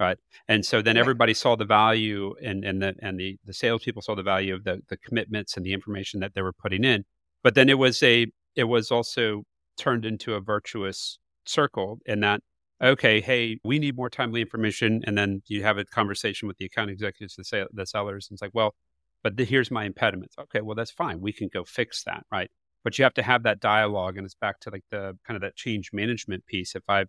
right? 0.00 0.18
And 0.48 0.64
so 0.64 0.82
then 0.82 0.96
Right. 0.96 1.00
everybody 1.00 1.34
saw 1.34 1.56
the 1.56 1.64
value, 1.64 2.34
and 2.42 2.64
and 2.64 2.82
the 2.82 2.94
and 3.00 3.18
the 3.20 3.38
the 3.44 3.52
salespeople 3.54 4.02
saw 4.02 4.14
the 4.14 4.22
value 4.22 4.54
of 4.54 4.64
the 4.64 4.82
the 4.88 4.96
commitments 4.96 5.56
and 5.56 5.64
the 5.66 5.72
information 5.72 6.20
that 6.20 6.34
they 6.34 6.42
were 6.42 6.52
putting 6.52 6.84
in. 6.84 7.04
But 7.42 7.54
then 7.54 7.68
it 7.68 7.78
was 7.78 8.02
a 8.02 8.26
it 8.54 8.64
was 8.64 8.90
also 8.90 9.44
turned 9.78 10.04
into 10.06 10.34
a 10.34 10.40
virtuous 10.40 11.18
circle 11.46 11.98
in 12.06 12.20
that 12.20 12.40
okay, 12.82 13.20
hey, 13.22 13.58
we 13.64 13.78
need 13.78 13.96
more 13.96 14.10
timely 14.10 14.42
information, 14.42 15.02
and 15.06 15.16
then 15.16 15.42
you 15.46 15.62
have 15.62 15.78
a 15.78 15.84
conversation 15.86 16.46
with 16.46 16.58
the 16.58 16.66
account 16.66 16.90
executives, 16.90 17.34
the 17.36 17.44
sale, 17.44 17.66
the 17.72 17.86
sellers, 17.86 18.28
and 18.28 18.36
it's 18.36 18.42
like, 18.42 18.50
well, 18.54 18.74
but 19.22 19.36
the, 19.36 19.44
here's 19.44 19.70
my 19.70 19.84
impediments. 19.84 20.36
Okay, 20.38 20.60
well 20.60 20.74
that's 20.74 20.90
fine. 20.90 21.20
We 21.20 21.32
can 21.32 21.48
go 21.52 21.64
fix 21.64 22.04
that, 22.04 22.24
right? 22.30 22.50
But 22.84 22.98
you 22.98 23.04
have 23.04 23.14
to 23.14 23.22
have 23.22 23.42
that 23.44 23.60
dialogue, 23.60 24.16
and 24.16 24.24
it's 24.24 24.34
back 24.34 24.60
to 24.60 24.70
like 24.70 24.84
the 24.90 25.18
kind 25.26 25.36
of 25.36 25.40
that 25.42 25.56
change 25.56 25.90
management 25.92 26.46
piece. 26.46 26.74
If 26.76 26.82
I've 26.88 27.08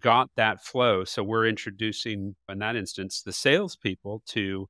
got 0.00 0.30
that 0.36 0.62
flow, 0.62 1.04
so 1.04 1.22
we're 1.22 1.46
introducing 1.46 2.36
in 2.48 2.58
that 2.58 2.76
instance 2.76 3.22
the 3.22 3.32
salespeople 3.32 4.22
to 4.28 4.68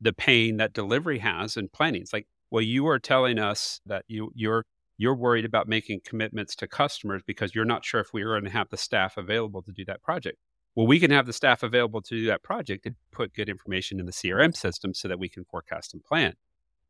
the 0.00 0.12
pain 0.12 0.56
that 0.58 0.72
delivery 0.72 1.18
has 1.18 1.56
in 1.56 1.68
planning. 1.68 2.02
It's 2.02 2.12
like, 2.12 2.26
well, 2.50 2.62
you 2.62 2.86
are 2.88 2.98
telling 2.98 3.38
us 3.38 3.80
that 3.86 4.04
you 4.08 4.30
you're 4.34 4.64
you're 4.98 5.16
worried 5.16 5.44
about 5.44 5.68
making 5.68 6.00
commitments 6.04 6.56
to 6.56 6.66
customers 6.66 7.22
because 7.26 7.54
you're 7.54 7.64
not 7.64 7.84
sure 7.84 8.00
if 8.00 8.12
we 8.12 8.22
are 8.22 8.28
going 8.28 8.44
to 8.44 8.50
have 8.50 8.70
the 8.70 8.76
staff 8.76 9.16
available 9.16 9.62
to 9.62 9.72
do 9.72 9.84
that 9.84 10.02
project. 10.02 10.38
Well, 10.74 10.86
we 10.86 11.00
can 11.00 11.10
have 11.10 11.26
the 11.26 11.32
staff 11.32 11.62
available 11.62 12.02
to 12.02 12.14
do 12.14 12.26
that 12.26 12.42
project 12.42 12.86
and 12.86 12.96
put 13.10 13.34
good 13.34 13.48
information 13.48 13.98
in 13.98 14.06
the 14.06 14.12
CRM 14.12 14.54
system 14.56 14.94
so 14.94 15.08
that 15.08 15.18
we 15.18 15.28
can 15.28 15.44
forecast 15.44 15.94
and 15.94 16.04
plan. 16.04 16.34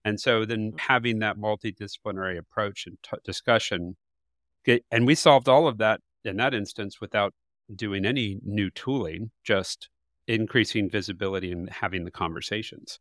And 0.05 0.21
so 0.21 0.45
then 0.45 0.71
mm-hmm. 0.71 0.79
having 0.79 1.19
that 1.21 1.37
multidisciplinary 1.37 2.39
approach 2.39 2.87
and 2.87 2.99
t- 3.03 3.19
discussion, 3.25 3.97
get, 4.65 4.85
and 4.91 5.07
we 5.07 5.15
solved 5.15 5.49
all 5.49 5.67
of 5.67 5.79
that 5.79 6.01
in 6.25 6.37
that 6.37 6.55
instance 6.55 7.01
without 7.01 7.33
doing 7.75 8.05
any 8.05 8.39
new 8.45 8.71
tooling, 8.71 9.31
just 9.45 9.89
increasing 10.29 10.89
visibility 10.91 11.53
and 11.53 11.71
having 11.71 12.05
the 12.05 12.11
conversations. 12.11 12.99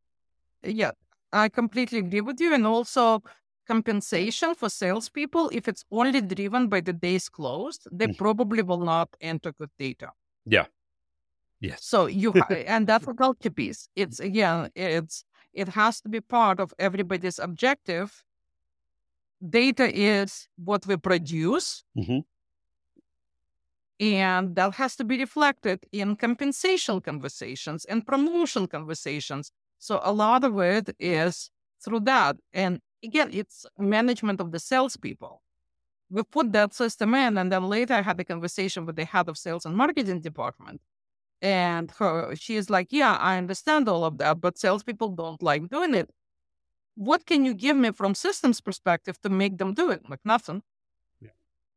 Yeah, 0.63 0.91
I 1.31 1.49
completely 1.49 1.99
agree 1.99 2.21
with 2.21 2.39
you. 2.39 2.53
And 2.53 2.65
also, 2.65 3.21
compensation 3.67 4.55
for 4.55 4.69
salespeople, 4.69 5.49
if 5.53 5.67
it's 5.67 5.83
only 5.91 6.21
driven 6.21 6.67
by 6.67 6.81
the 6.81 6.93
days 6.93 7.29
closed, 7.29 7.87
they 7.91 8.07
Mm. 8.07 8.17
probably 8.17 8.61
will 8.63 8.83
not 8.85 9.09
enter 9.21 9.51
good 9.51 9.71
data. 9.77 10.11
Yeah. 10.45 10.67
Yes. 11.59 11.83
So 11.83 12.05
you 12.07 12.33
and 12.49 12.85
that's 12.87 13.07
a 13.07 13.13
culture 13.13 13.49
piece. 13.49 13.89
It's 13.95 14.19
again, 14.19 14.69
it's 14.75 15.25
it 15.53 15.69
has 15.69 16.01
to 16.01 16.09
be 16.09 16.21
part 16.21 16.59
of 16.59 16.73
everybody's 16.77 17.39
objective. 17.39 18.23
Data 19.41 19.89
is 19.93 20.47
what 20.57 20.85
we 20.87 20.97
produce, 20.97 21.83
Mhm. 21.97 22.23
And 23.99 24.55
that 24.55 24.73
has 24.75 24.95
to 24.97 25.03
be 25.03 25.17
reflected 25.17 25.85
in 25.91 26.15
compensation 26.15 26.99
conversations 27.01 27.85
and 27.85 28.05
promotion 28.05 28.67
conversations. 28.67 29.51
So 29.79 29.99
a 30.03 30.11
lot 30.11 30.43
of 30.43 30.59
it 30.59 30.95
is 30.99 31.49
through 31.83 32.01
that. 32.01 32.37
And 32.53 32.81
again, 33.03 33.29
it's 33.31 33.65
management 33.77 34.41
of 34.41 34.51
the 34.51 34.59
salespeople. 34.59 35.41
We 36.09 36.23
put 36.23 36.51
that 36.53 36.73
system 36.73 37.15
in, 37.15 37.37
and 37.37 37.51
then 37.51 37.63
later 37.67 37.95
I 37.95 38.01
had 38.01 38.19
a 38.19 38.23
conversation 38.23 38.85
with 38.85 38.95
the 38.95 39.05
head 39.05 39.27
of 39.27 39.37
sales 39.37 39.65
and 39.65 39.75
marketing 39.75 40.21
department. 40.21 40.81
And 41.41 41.91
her, 41.99 42.35
she 42.35 42.55
is 42.55 42.69
like, 42.69 42.87
Yeah, 42.91 43.15
I 43.15 43.37
understand 43.37 43.89
all 43.89 44.03
of 44.05 44.17
that, 44.19 44.39
but 44.39 44.57
salespeople 44.57 45.09
don't 45.09 45.41
like 45.41 45.69
doing 45.69 45.95
it. 45.95 46.09
What 46.95 47.25
can 47.25 47.43
you 47.43 47.53
give 47.53 47.75
me 47.75 47.91
from 47.91 48.15
systems 48.15 48.61
perspective 48.61 49.19
to 49.21 49.29
make 49.29 49.57
them 49.57 49.73
do 49.73 49.89
it? 49.89 50.09
Like 50.09 50.21
nothing. 50.23 50.61
Yeah. 51.19 51.31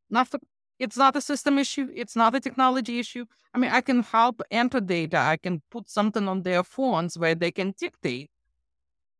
Nothing. 0.09 0.41
It's 0.79 0.97
not 0.97 1.15
a 1.15 1.21
system 1.21 1.59
issue. 1.59 1.89
It's 1.93 2.15
not 2.15 2.33
a 2.35 2.39
technology 2.39 2.99
issue. 2.99 3.25
I 3.53 3.57
mean, 3.59 3.69
I 3.69 3.81
can 3.81 4.01
help 4.01 4.41
enter 4.49 4.79
data. 4.79 5.17
I 5.17 5.37
can 5.37 5.61
put 5.69 5.89
something 5.89 6.27
on 6.27 6.43
their 6.43 6.63
phones 6.63 7.17
where 7.17 7.35
they 7.35 7.51
can 7.51 7.73
dictate. 7.77 8.29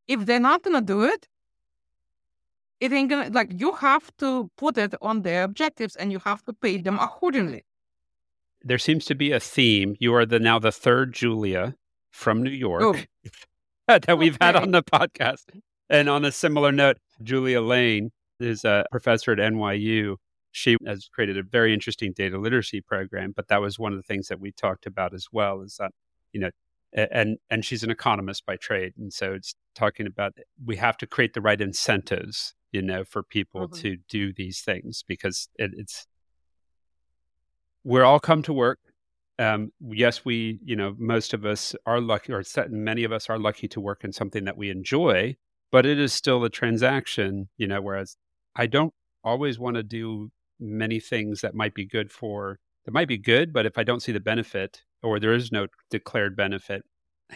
If 0.07 0.25
they're 0.25 0.39
not 0.39 0.63
gonna 0.63 0.81
do 0.81 1.03
it, 1.03 1.27
it 2.79 2.93
ain't 2.93 3.09
gonna 3.09 3.29
like 3.29 3.51
you 3.59 3.73
have 3.73 4.15
to 4.17 4.49
put 4.57 4.77
it 4.77 4.95
on 5.01 5.21
their 5.21 5.43
objectives 5.43 5.95
and 5.97 6.11
you 6.11 6.19
have 6.19 6.43
to 6.45 6.53
pay 6.53 6.77
them 6.77 6.97
accordingly. 6.97 7.65
There 8.63 8.79
seems 8.79 9.05
to 9.05 9.15
be 9.15 9.31
a 9.31 9.39
theme. 9.39 9.95
You 9.99 10.13
are 10.15 10.25
the 10.25 10.39
now 10.39 10.59
the 10.59 10.71
third 10.71 11.13
Julia 11.13 11.75
from 12.11 12.41
New 12.41 12.51
York 12.51 12.83
oh. 12.83 12.95
that 13.99 14.17
we've 14.17 14.37
had 14.39 14.55
on 14.55 14.71
the 14.71 14.83
podcast. 14.83 15.43
And 15.89 16.07
on 16.07 16.23
a 16.23 16.31
similar 16.31 16.71
note, 16.71 16.97
Julia 17.23 17.61
Lane 17.61 18.11
is 18.39 18.63
a 18.63 18.85
professor 18.91 19.31
at 19.31 19.39
NYU. 19.39 20.15
She 20.51 20.77
has 20.85 21.09
created 21.13 21.37
a 21.37 21.43
very 21.43 21.73
interesting 21.73 22.13
data 22.13 22.37
literacy 22.39 22.81
program, 22.81 23.33
but 23.35 23.47
that 23.49 23.61
was 23.61 23.77
one 23.79 23.93
of 23.93 23.99
the 23.99 24.03
things 24.03 24.27
that 24.27 24.39
we 24.39 24.51
talked 24.51 24.85
about 24.85 25.13
as 25.13 25.27
well 25.31 25.61
is 25.61 25.75
that, 25.77 25.91
you 26.33 26.39
know, 26.41 26.49
and 26.93 27.37
and 27.49 27.63
she's 27.63 27.83
an 27.83 27.91
economist 27.91 28.45
by 28.45 28.55
trade. 28.55 28.93
And 28.97 29.13
so 29.13 29.33
it's 29.33 29.53
talking 29.75 30.07
about 30.07 30.33
we 30.65 30.75
have 30.77 30.97
to 30.97 31.07
create 31.07 31.33
the 31.33 31.41
right 31.41 31.61
incentives, 31.61 32.55
you 32.71 32.81
know, 32.81 33.03
for 33.03 33.21
people 33.23 33.67
Mhm. 33.67 33.81
to 33.81 33.97
do 34.09 34.33
these 34.33 34.61
things 34.61 35.03
because 35.07 35.49
it, 35.55 35.71
it's 35.75 36.07
we're 37.83 38.03
all 38.03 38.19
come 38.19 38.41
to 38.43 38.53
work 38.53 38.79
um, 39.39 39.71
yes, 39.89 40.25
we, 40.25 40.59
you 40.65 40.75
know, 40.75 40.95
most 40.97 41.33
of 41.33 41.45
us 41.45 41.73
are 41.85 42.01
lucky, 42.01 42.33
or 42.33 42.43
many 42.69 43.05
of 43.05 43.13
us 43.13 43.29
are 43.29 43.39
lucky 43.39 43.69
to 43.69 43.79
work 43.79 44.03
in 44.03 44.11
something 44.11 44.43
that 44.43 44.57
we 44.57 44.69
enjoy, 44.69 45.33
but 45.71 45.85
it 45.85 45.97
is 45.97 46.11
still 46.11 46.43
a 46.43 46.49
transaction, 46.49 47.47
you 47.55 47.65
know, 47.65 47.81
whereas 47.81 48.17
I 48.57 48.67
don't 48.67 48.93
always 49.23 49.57
want 49.57 49.77
to 49.77 49.83
do 49.83 50.29
many 50.59 50.99
things 50.99 51.41
that 51.41 51.55
might 51.55 51.73
be 51.73 51.85
good 51.85 52.11
for, 52.11 52.59
that 52.85 52.93
might 52.93 53.07
be 53.07 53.17
good, 53.17 53.53
but 53.53 53.65
if 53.65 53.77
I 53.77 53.83
don't 53.83 54.01
see 54.01 54.11
the 54.11 54.19
benefit 54.19 54.83
or 55.01 55.19
there 55.19 55.33
is 55.33 55.51
no 55.51 55.67
declared 55.89 56.35
benefit, 56.35 56.83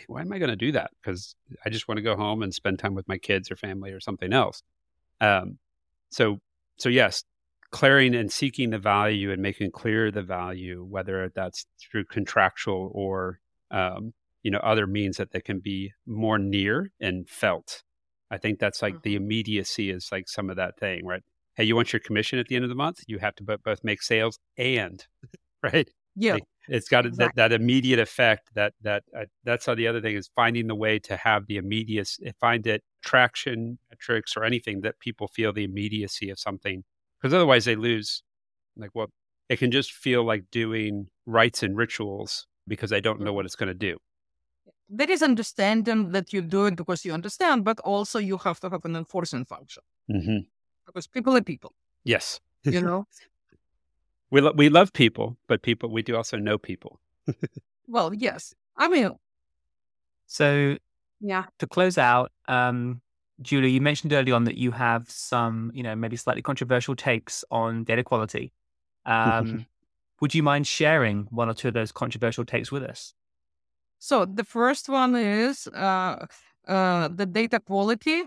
why 0.08 0.22
am 0.22 0.34
I 0.34 0.40
going 0.40 0.50
to 0.50 0.56
do 0.56 0.72
that? 0.72 0.92
Because 1.02 1.36
I 1.66 1.70
just 1.70 1.88
want 1.88 1.98
to 1.98 2.04
go 2.04 2.16
home 2.16 2.42
and 2.42 2.54
spend 2.54 2.80
time 2.80 2.96
with 2.96 3.08
my 3.08 3.18
kids 3.18 3.52
or 3.52 3.56
family 3.56 3.92
or 3.92 4.00
something 4.00 4.34
else. 4.34 4.64
Um, 5.22 5.60
so, 6.10 6.40
so 6.78 6.90
yes, 6.90 7.24
clearing 7.74 8.16
and 8.16 8.32
seeking 8.32 8.70
the 8.70 8.78
value 8.78 9.32
and 9.32 9.42
making 9.42 9.72
clear 9.72 10.12
the 10.12 10.22
value, 10.22 10.86
whether 10.88 11.32
that's 11.36 11.66
through 11.80 12.06
contractual 12.06 12.92
or 12.94 13.40
um, 13.72 14.14
you 14.44 14.52
know 14.52 14.60
other 14.60 14.86
means 14.86 15.18
that 15.18 15.32
they 15.32 15.42
can 15.42 15.60
be 15.60 15.92
more 16.06 16.38
near 16.38 16.92
and 17.02 17.28
felt. 17.28 17.84
I 18.30 18.38
think 18.38 18.60
that's 18.60 18.82
like 18.82 18.94
mm-hmm. 18.94 19.02
the 19.04 19.16
immediacy 19.16 19.90
is 19.90 20.10
like 20.12 20.30
some 20.30 20.50
of 20.50 20.58
that 20.58 20.80
thing, 20.80 21.06
right? 21.06 21.24
Hey, 21.56 21.66
you 21.66 21.76
want 21.76 21.94
your 21.94 22.00
commission 22.00 22.40
at 22.40 22.48
the 22.48 22.56
end 22.56 22.64
of 22.64 22.70
the 22.70 22.76
month? 22.76 23.00
You 23.08 23.20
have 23.20 23.36
to 23.36 23.44
both 23.44 23.84
make 23.84 24.02
sales 24.02 24.40
and 24.58 25.06
right. 25.64 25.90
Yeah, 26.16 26.34
like, 26.34 26.44
it's 26.68 26.90
got 26.90 27.06
exactly. 27.06 27.34
that, 27.36 27.50
that 27.50 27.62
immediate 27.62 28.00
effect. 28.00 28.50
That 28.54 28.74
that 28.82 29.04
uh, 29.18 29.26
that's 29.44 29.66
how 29.66 29.76
the 29.76 29.88
other 29.88 30.02
thing 30.02 30.16
is 30.16 30.30
finding 30.36 30.68
the 30.68 30.76
way 30.76 31.00
to 31.00 31.18
have 31.18 31.48
the 31.48 31.58
immediate 31.58 32.10
find 32.40 32.66
it 32.68 32.84
traction 33.04 33.78
metrics 33.90 34.36
or 34.38 34.44
anything 34.44 34.82
that 34.82 35.00
people 35.00 35.28
feel 35.28 35.54
the 35.54 35.64
immediacy 35.64 36.30
of 36.30 36.40
something 36.40 36.84
because 37.22 37.34
otherwise 37.34 37.66
they 37.66 37.76
lose 37.76 38.24
like 38.78 38.90
what 38.94 39.10
it 39.50 39.58
can 39.58 39.72
just 39.72 39.92
feel 39.92 40.24
like 40.24 40.46
doing 40.52 41.08
rites 41.26 41.64
and 41.64 41.78
rituals 41.78 42.48
because 42.68 42.90
they 42.90 43.02
don't 43.02 43.20
know 43.20 43.34
what 43.34 43.42
mm-hmm. 43.42 43.48
it's 43.48 43.56
going 43.56 43.68
to 43.68 43.74
do 43.74 43.98
there 44.90 45.10
is 45.10 45.22
understanding 45.22 46.12
that 46.12 46.32
you 46.34 46.42
do 46.42 46.66
it 46.66 46.76
because 46.76 47.04
you 47.04 47.14
understand 47.14 47.64
but 47.66 47.80
also 47.82 48.20
you 48.20 48.38
have 48.38 48.60
to 48.60 48.70
have 48.70 48.86
an 48.86 48.96
enforcement 48.96 49.48
function 49.48 49.84
mm-hmm. 50.10 50.38
Because 50.86 51.08
people 51.08 51.36
are 51.36 51.42
people 51.42 51.74
yes. 52.04 52.40
you 52.64 52.82
know? 52.82 53.06
We, 54.32 54.42
lo- 54.42 54.54
we 54.56 54.70
love 54.70 54.94
people 54.94 55.38
but 55.48 55.62
people 55.62 55.90
we 55.90 56.02
do 56.02 56.16
also 56.16 56.38
know 56.38 56.58
people. 56.58 57.00
Well 57.88 58.14
yes 58.14 58.54
i 58.78 58.88
mean 58.88 59.12
so 60.26 60.78
yeah. 61.20 61.44
to 61.60 61.68
close 61.68 61.98
out 61.98 62.32
um 62.48 63.02
Julia, 63.42 63.70
you 63.70 63.82
mentioned 63.82 64.14
early 64.14 64.32
on 64.32 64.44
that 64.46 64.58
you 64.58 64.72
have 64.72 65.10
some, 65.10 65.72
you 65.74 65.84
know, 65.84 65.96
maybe 65.96 66.16
slightly 66.16 66.42
controversial 66.42 66.96
takes 66.96 67.44
on 67.52 67.84
data 67.84 68.04
quality. 68.04 68.54
Um, 69.06 69.66
would 70.22 70.34
you 70.34 70.44
mind 70.44 70.68
sharing 70.68 71.28
one 71.30 71.50
or 71.50 71.54
two 71.54 71.68
of 71.68 71.74
those 71.74 71.92
controversial 71.92 72.46
takes 72.46 72.72
with 72.72 72.84
us? 72.84 73.14
So 74.00 74.26
the 74.26 74.44
first 74.44 74.88
one 74.88 75.16
is 75.16 75.68
uh, 75.68 76.26
uh, 76.68 77.08
the 77.10 77.26
data 77.26 77.60
quality 77.60 78.24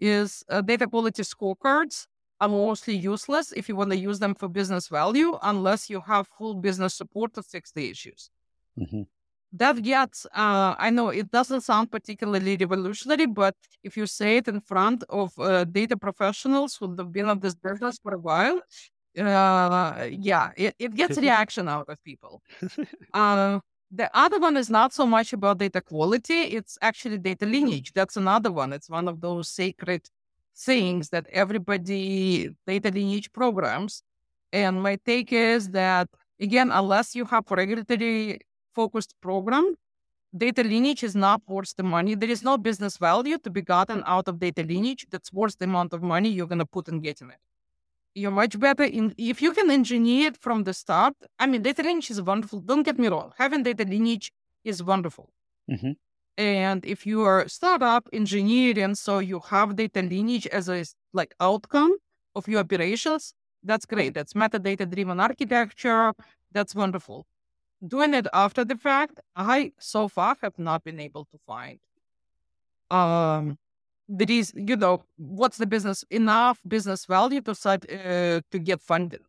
is 0.00 0.44
uh, 0.48 0.60
data 0.60 0.86
quality 0.86 1.22
scorecards. 1.22 2.06
Are 2.38 2.48
mostly 2.48 2.94
useless 2.94 3.52
if 3.52 3.66
you 3.66 3.76
want 3.76 3.92
to 3.92 3.96
use 3.96 4.18
them 4.18 4.34
for 4.34 4.46
business 4.46 4.88
value 4.88 5.38
unless 5.42 5.88
you 5.88 6.02
have 6.02 6.28
full 6.28 6.52
business 6.52 6.94
support 6.94 7.32
to 7.32 7.42
fix 7.42 7.72
the 7.72 7.88
issues. 7.88 8.28
Mm-hmm. 8.78 9.02
That 9.52 9.80
gets 9.82 10.26
uh, 10.34 10.74
i 10.78 10.90
know 10.90 11.08
it 11.08 11.30
doesn't 11.30 11.62
sound 11.62 11.90
particularly 11.90 12.56
revolutionary 12.58 13.26
but 13.26 13.54
if 13.82 13.96
you 13.96 14.06
say 14.06 14.36
it 14.38 14.48
in 14.48 14.60
front 14.60 15.04
of 15.08 15.32
uh, 15.38 15.64
data 15.64 15.96
professionals 15.96 16.76
who 16.76 16.94
have 16.98 17.10
been 17.12 17.28
in 17.30 17.38
this 17.38 17.54
business 17.54 17.98
for 18.02 18.12
a 18.12 18.18
while 18.18 18.60
uh, 19.18 20.06
yeah 20.10 20.50
it, 20.56 20.74
it 20.78 20.94
gets 20.94 21.16
reaction 21.26 21.68
out 21.68 21.88
of 21.88 22.02
people. 22.04 22.42
Uh, 23.14 23.60
the 23.90 24.10
other 24.16 24.40
one 24.40 24.56
is 24.56 24.68
not 24.68 24.92
so 24.92 25.06
much 25.06 25.32
about 25.32 25.58
data 25.58 25.80
quality 25.80 26.40
it's 26.58 26.76
actually 26.82 27.18
data 27.18 27.44
mm-hmm. 27.44 27.66
lineage 27.66 27.92
that's 27.92 28.16
another 28.16 28.50
one 28.50 28.72
it's 28.72 28.90
one 28.90 29.08
of 29.08 29.20
those 29.20 29.48
sacred 29.48 30.08
things 30.56 31.10
that 31.10 31.26
everybody 31.32 32.50
data 32.66 32.90
lineage 32.90 33.32
programs 33.32 34.02
and 34.52 34.82
my 34.82 34.96
take 35.04 35.32
is 35.32 35.70
that 35.70 36.08
again 36.40 36.70
unless 36.72 37.14
you 37.14 37.24
have 37.24 37.44
a 37.50 37.54
regulatory 37.54 38.40
focused 38.76 39.14
program, 39.22 39.66
data 40.36 40.62
lineage 40.62 41.02
is 41.02 41.16
not 41.16 41.40
worth 41.48 41.74
the 41.76 41.82
money. 41.96 42.14
There 42.14 42.34
is 42.36 42.42
no 42.50 42.54
business 42.68 42.98
value 42.98 43.38
to 43.44 43.50
be 43.56 43.62
gotten 43.62 44.02
out 44.14 44.28
of 44.28 44.38
data 44.38 44.62
lineage 44.62 45.06
that's 45.10 45.32
worth 45.32 45.56
the 45.58 45.64
amount 45.64 45.94
of 45.94 46.02
money 46.02 46.28
you're 46.28 46.52
going 46.54 46.64
to 46.66 46.72
put 46.76 46.88
in 46.88 47.00
getting 47.00 47.30
it. 47.30 47.42
You're 48.20 48.36
much 48.42 48.54
better 48.58 48.86
in 48.98 49.14
if 49.18 49.42
you 49.44 49.52
can 49.52 49.70
engineer 49.70 50.28
it 50.30 50.36
from 50.44 50.64
the 50.64 50.74
start. 50.82 51.14
I 51.38 51.44
mean, 51.46 51.62
data 51.62 51.82
lineage 51.82 52.10
is 52.10 52.20
wonderful. 52.30 52.60
Don't 52.60 52.82
get 52.82 52.98
me 52.98 53.08
wrong. 53.08 53.32
Having 53.42 53.62
data 53.64 53.84
lineage 53.84 54.32
is 54.64 54.82
wonderful. 54.82 55.26
Mm-hmm. 55.70 55.92
And 56.38 56.80
if 56.84 57.06
you 57.06 57.18
are 57.22 57.46
startup 57.48 58.08
engineering, 58.12 58.94
so 58.94 59.18
you 59.30 59.40
have 59.52 59.76
data 59.76 60.02
lineage 60.02 60.46
as 60.48 60.68
a 60.68 60.84
like 61.12 61.34
outcome 61.40 61.94
of 62.34 62.48
your 62.48 62.60
operations, 62.60 63.34
that's 63.62 63.86
great. 63.86 64.14
That's 64.14 64.32
metadata 64.32 64.84
driven 64.90 65.20
architecture. 65.20 66.12
That's 66.52 66.74
wonderful 66.74 67.26
doing 67.86 68.14
it 68.14 68.26
after 68.32 68.64
the 68.64 68.76
fact, 68.76 69.20
I 69.34 69.72
so 69.78 70.08
far 70.08 70.36
have 70.42 70.58
not 70.58 70.84
been 70.84 71.00
able 71.00 71.24
to 71.26 71.38
find. 71.46 71.78
Um, 72.90 73.58
there 74.08 74.30
is, 74.30 74.52
you 74.56 74.76
know, 74.76 75.04
what's 75.16 75.58
the 75.58 75.66
business 75.66 76.04
enough 76.10 76.60
business 76.66 77.06
value 77.06 77.40
to 77.42 77.54
start 77.54 77.84
uh, 77.90 78.40
to 78.50 78.58
get 78.58 78.80
funded. 78.80 79.22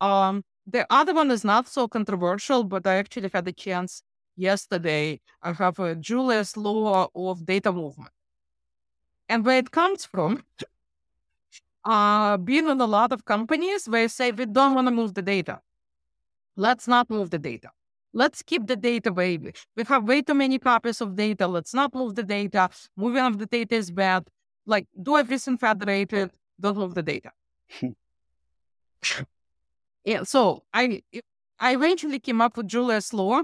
Um, 0.00 0.44
the 0.66 0.86
other 0.90 1.14
one 1.14 1.30
is 1.30 1.44
not 1.44 1.68
so 1.68 1.88
controversial, 1.88 2.64
but 2.64 2.86
I 2.86 2.96
actually 2.96 3.30
had 3.32 3.46
a 3.48 3.52
chance 3.52 4.02
yesterday. 4.36 5.20
I 5.42 5.52
have 5.52 5.78
a 5.78 5.94
Julia's 5.94 6.56
law 6.56 7.08
of 7.14 7.46
data 7.46 7.72
movement, 7.72 8.12
and 9.28 9.44
where 9.44 9.58
it 9.58 9.70
comes 9.70 10.04
from. 10.04 10.44
Uh, 11.84 12.38
being 12.38 12.66
in 12.66 12.80
a 12.80 12.86
lot 12.86 13.12
of 13.12 13.26
companies 13.26 13.86
where 13.86 14.08
say 14.08 14.32
we 14.32 14.46
don't 14.46 14.74
want 14.74 14.86
to 14.86 14.90
move 14.90 15.12
the 15.12 15.20
data 15.20 15.60
Let's 16.56 16.86
not 16.86 17.10
move 17.10 17.30
the 17.30 17.38
data. 17.38 17.70
Let's 18.14 18.42
keep 18.42 18.66
the 18.68 18.76
data 18.76 19.12
way. 19.12 19.38
We 19.76 19.84
have 19.84 20.04
way 20.04 20.22
too 20.22 20.34
many 20.34 20.60
copies 20.60 21.00
of 21.00 21.16
data. 21.16 21.48
Let's 21.48 21.74
not 21.74 21.92
move 21.94 22.14
the 22.14 22.22
data. 22.22 22.70
Moving 22.96 23.24
of 23.24 23.38
the 23.38 23.46
data 23.46 23.74
is 23.74 23.90
bad. 23.90 24.28
Like, 24.66 24.86
do 25.02 25.16
everything 25.16 25.58
federated. 25.58 26.30
Don't 26.60 26.78
move 26.78 26.94
the 26.94 27.02
data. 27.02 27.32
yeah. 30.04 30.22
So 30.22 30.62
I 30.72 31.02
I 31.58 31.74
eventually 31.74 32.20
came 32.20 32.40
up 32.40 32.56
with 32.56 32.68
Julia's 32.68 33.12
law 33.12 33.42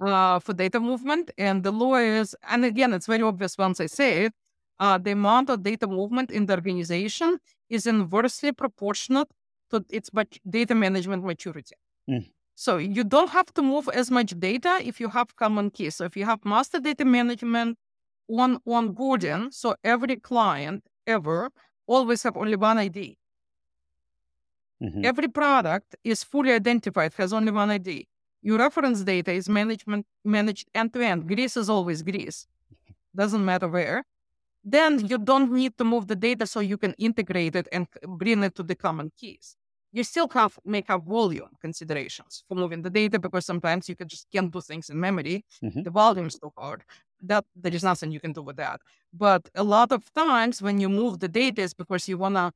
uh, 0.00 0.38
for 0.40 0.52
data 0.52 0.78
movement, 0.78 1.30
and 1.38 1.62
the 1.62 1.72
law 1.72 1.96
is, 1.96 2.36
and 2.48 2.64
again, 2.64 2.92
it's 2.92 3.06
very 3.06 3.22
obvious 3.22 3.56
once 3.56 3.80
I 3.80 3.86
say 3.86 4.24
it. 4.26 4.32
Uh, 4.78 4.98
the 4.98 5.12
amount 5.12 5.48
of 5.48 5.62
data 5.62 5.86
movement 5.86 6.30
in 6.30 6.46
the 6.46 6.54
organization 6.54 7.38
is 7.70 7.86
inversely 7.86 8.52
proportional 8.52 9.26
to 9.70 9.84
its 9.88 10.10
data 10.48 10.74
management 10.74 11.24
maturity. 11.24 11.76
Mm. 12.10 12.26
So 12.54 12.76
you 12.76 13.04
don't 13.04 13.30
have 13.30 13.52
to 13.54 13.62
move 13.62 13.88
as 13.92 14.10
much 14.10 14.38
data 14.38 14.80
if 14.82 15.00
you 15.00 15.08
have 15.08 15.34
common 15.36 15.70
key. 15.70 15.90
So 15.90 16.04
if 16.04 16.16
you 16.16 16.24
have 16.24 16.44
master 16.44 16.80
data 16.80 17.04
management 17.04 17.78
on 18.28 18.58
onboarding, 18.66 19.52
so 19.52 19.74
every 19.82 20.16
client 20.16 20.84
ever 21.06 21.50
always 21.86 22.22
have 22.22 22.36
only 22.36 22.56
one 22.56 22.78
ID. 22.78 23.16
Mm-hmm. 24.82 25.04
Every 25.04 25.28
product 25.28 25.96
is 26.04 26.24
fully 26.24 26.52
identified, 26.52 27.14
has 27.14 27.32
only 27.32 27.52
one 27.52 27.70
ID. 27.70 28.06
Your 28.42 28.58
reference 28.58 29.02
data 29.02 29.32
is 29.32 29.48
management 29.48 30.06
managed 30.24 30.68
end 30.74 30.92
to 30.94 31.00
end. 31.00 31.28
Greece 31.28 31.56
is 31.56 31.70
always 31.70 32.02
Greece. 32.02 32.46
Doesn't 33.14 33.44
matter 33.44 33.68
where. 33.68 34.04
Then 34.64 35.06
you 35.06 35.18
don't 35.18 35.52
need 35.52 35.76
to 35.78 35.84
move 35.84 36.06
the 36.06 36.16
data 36.16 36.46
so 36.46 36.60
you 36.60 36.76
can 36.76 36.94
integrate 36.94 37.56
it 37.56 37.68
and 37.72 37.86
bring 38.06 38.42
it 38.42 38.54
to 38.56 38.62
the 38.62 38.74
common 38.74 39.10
keys 39.16 39.56
you 39.92 40.02
still 40.02 40.28
have 40.28 40.58
make 40.64 40.88
have 40.88 41.02
volume 41.04 41.50
considerations 41.60 42.44
for 42.48 42.54
moving 42.54 42.82
the 42.82 42.90
data 42.90 43.18
because 43.18 43.44
sometimes 43.44 43.88
you 43.88 43.94
can 43.94 44.08
just 44.08 44.26
can't 44.32 44.50
do 44.50 44.60
things 44.60 44.88
in 44.88 44.98
memory. 44.98 45.44
Mm-hmm. 45.62 45.82
The 45.82 45.90
volume 45.90 46.26
is 46.26 46.38
too 46.38 46.52
hard. 46.56 46.82
That 47.20 47.44
there 47.54 47.74
is 47.74 47.84
nothing 47.84 48.10
you 48.10 48.20
can 48.20 48.32
do 48.32 48.42
with 48.42 48.56
that. 48.56 48.80
But 49.12 49.48
a 49.54 49.62
lot 49.62 49.92
of 49.92 50.12
times 50.14 50.62
when 50.62 50.80
you 50.80 50.88
move 50.88 51.20
the 51.20 51.28
data 51.28 51.62
is 51.62 51.74
because 51.74 52.08
you 52.08 52.18
wanna 52.18 52.52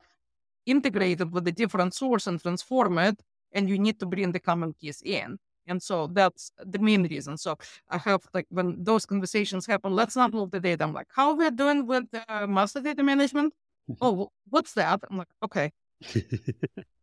integrate 0.64 1.20
it 1.20 1.30
with 1.30 1.46
a 1.46 1.52
different 1.52 1.94
source 1.94 2.26
and 2.26 2.40
transform 2.40 2.98
it, 2.98 3.22
and 3.52 3.68
you 3.68 3.78
need 3.78 4.00
to 4.00 4.06
bring 4.06 4.32
the 4.32 4.40
common 4.40 4.74
keys 4.80 5.02
in. 5.04 5.38
And 5.68 5.82
so 5.82 6.06
that's 6.06 6.50
the 6.64 6.78
main 6.78 7.02
reason. 7.04 7.36
So 7.36 7.56
I 7.88 7.98
have 7.98 8.22
like 8.32 8.46
when 8.50 8.82
those 8.82 9.04
conversations 9.04 9.66
happen, 9.66 9.94
let's 9.94 10.16
not 10.16 10.32
move 10.32 10.50
the 10.52 10.60
data. 10.60 10.84
I'm 10.84 10.94
like, 10.94 11.08
how 11.14 11.36
we're 11.36 11.50
doing 11.50 11.86
with 11.86 12.04
uh, 12.28 12.46
master 12.46 12.80
data 12.80 13.02
management? 13.02 13.52
Mm-hmm. 13.90 14.04
Oh, 14.04 14.30
what's 14.48 14.72
that? 14.74 15.00
I'm 15.10 15.18
like, 15.18 15.28
okay. 15.42 15.72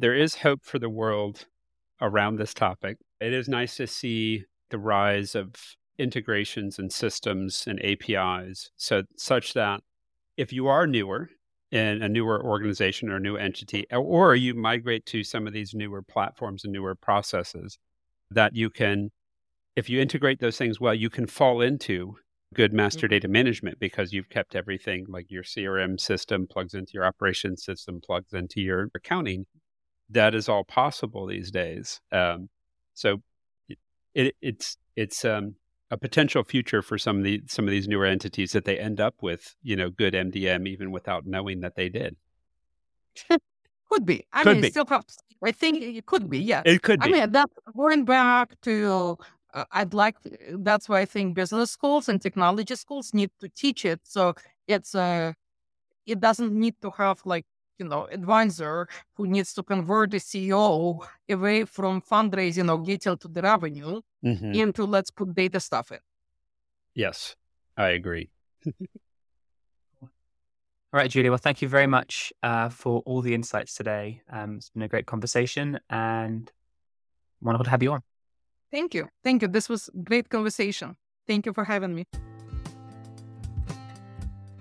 there 0.00 0.14
is 0.14 0.34
hope 0.36 0.64
for 0.64 0.78
the 0.78 0.88
world 0.88 1.46
around 2.00 2.36
this 2.36 2.54
topic. 2.54 2.96
It 3.20 3.34
is 3.34 3.48
nice 3.48 3.76
to 3.76 3.86
see 3.86 4.44
the 4.70 4.78
rise 4.78 5.34
of 5.34 5.52
integrations 5.98 6.78
and 6.78 6.90
systems 6.90 7.64
and 7.66 7.84
APIs 7.84 8.70
so 8.76 9.02
such 9.18 9.52
that 9.52 9.80
if 10.38 10.52
you 10.52 10.68
are 10.68 10.86
newer 10.86 11.28
in 11.70 12.02
a 12.02 12.08
newer 12.08 12.42
organization 12.42 13.10
or 13.10 13.16
a 13.16 13.20
new 13.20 13.36
entity, 13.36 13.84
or 13.92 14.34
you 14.34 14.54
migrate 14.54 15.04
to 15.06 15.22
some 15.22 15.46
of 15.46 15.52
these 15.52 15.74
newer 15.74 16.02
platforms 16.02 16.64
and 16.64 16.72
newer 16.72 16.94
processes 16.94 17.78
that 18.30 18.56
you 18.56 18.70
can, 18.70 19.10
if 19.76 19.90
you 19.90 20.00
integrate 20.00 20.40
those 20.40 20.56
things 20.56 20.80
well, 20.80 20.94
you 20.94 21.10
can 21.10 21.26
fall 21.26 21.60
into 21.60 22.16
good 22.54 22.72
master 22.72 23.06
mm-hmm. 23.06 23.12
data 23.12 23.28
management 23.28 23.78
because 23.78 24.12
you've 24.12 24.30
kept 24.30 24.56
everything 24.56 25.04
like 25.08 25.30
your 25.30 25.44
CRM 25.44 26.00
system 26.00 26.46
plugs 26.50 26.74
into 26.74 26.92
your 26.94 27.04
operations 27.04 27.62
system, 27.62 28.00
plugs 28.00 28.32
into 28.32 28.60
your 28.60 28.88
accounting. 28.94 29.44
That 30.10 30.34
is 30.34 30.48
all 30.48 30.64
possible 30.64 31.26
these 31.26 31.50
days. 31.50 32.00
Um, 32.10 32.48
so 32.94 33.22
it, 34.14 34.34
it's 34.40 34.76
it's 34.96 35.24
um, 35.24 35.54
a 35.90 35.96
potential 35.96 36.44
future 36.44 36.82
for 36.82 36.98
some 36.98 37.18
of 37.18 37.24
the 37.24 37.42
some 37.46 37.64
of 37.64 37.70
these 37.70 37.88
newer 37.88 38.06
entities 38.06 38.52
that 38.52 38.64
they 38.64 38.78
end 38.78 39.00
up 39.00 39.16
with, 39.22 39.54
you 39.62 39.76
know, 39.76 39.90
good 39.90 40.14
MDM 40.14 40.66
even 40.68 40.90
without 40.90 41.26
knowing 41.26 41.60
that 41.60 41.76
they 41.76 41.88
did. 41.88 42.16
could 43.90 44.06
be. 44.06 44.24
I 44.32 44.42
could 44.42 44.54
mean, 44.54 44.62
be. 44.62 44.70
still, 44.70 44.86
I 45.42 45.52
think 45.52 45.82
it 45.82 46.06
could 46.06 46.30
be. 46.30 46.38
Yeah, 46.38 46.62
it 46.64 46.82
could 46.82 47.00
be. 47.00 47.08
I 47.08 47.12
mean, 47.12 47.32
that 47.32 47.50
going 47.76 48.04
back 48.04 48.60
to, 48.62 49.18
uh, 49.52 49.64
I'd 49.72 49.94
like. 49.94 50.16
That's 50.50 50.88
why 50.88 51.00
I 51.00 51.04
think 51.04 51.34
business 51.34 51.70
schools 51.70 52.08
and 52.08 52.20
technology 52.20 52.76
schools 52.76 53.12
need 53.12 53.30
to 53.40 53.48
teach 53.48 53.84
it. 53.84 54.00
So 54.04 54.34
it's 54.68 54.94
uh, 54.94 55.32
it 56.06 56.20
doesn't 56.20 56.52
need 56.52 56.74
to 56.82 56.90
have 56.92 57.20
like 57.24 57.46
you 57.80 57.88
know 57.88 58.06
advisor 58.12 58.86
who 59.14 59.26
needs 59.26 59.52
to 59.54 59.62
convert 59.62 60.12
the 60.12 60.18
CEO 60.18 61.04
away 61.28 61.64
from 61.64 62.00
fundraising 62.02 62.70
or 62.70 62.80
getting 62.82 63.16
to 63.16 63.28
the 63.28 63.42
revenue 63.42 64.00
mm-hmm. 64.24 64.52
into 64.52 64.84
let's 64.84 65.10
put 65.10 65.34
data 65.34 65.58
stuff 65.58 65.90
in. 65.90 65.98
Yes, 66.94 67.34
I 67.76 67.88
agree. 67.88 68.30
All 70.92 70.98
right, 70.98 71.10
Julia. 71.10 71.30
Well, 71.30 71.38
thank 71.38 71.62
you 71.62 71.68
very 71.68 71.86
much 71.86 72.32
uh, 72.42 72.68
for 72.68 73.00
all 73.06 73.22
the 73.22 73.32
insights 73.32 73.74
today. 73.74 74.22
Um, 74.30 74.56
it's 74.56 74.70
been 74.70 74.82
a 74.82 74.88
great 74.88 75.06
conversation 75.06 75.78
and 75.88 76.50
wonderful 77.40 77.64
to 77.64 77.70
have 77.70 77.82
you 77.82 77.92
on. 77.92 78.02
Thank 78.72 78.94
you. 78.94 79.08
Thank 79.22 79.42
you. 79.42 79.48
This 79.48 79.68
was 79.68 79.88
great 80.04 80.28
conversation. 80.28 80.96
Thank 81.26 81.46
you 81.46 81.52
for 81.52 81.64
having 81.64 81.94
me. 81.94 82.04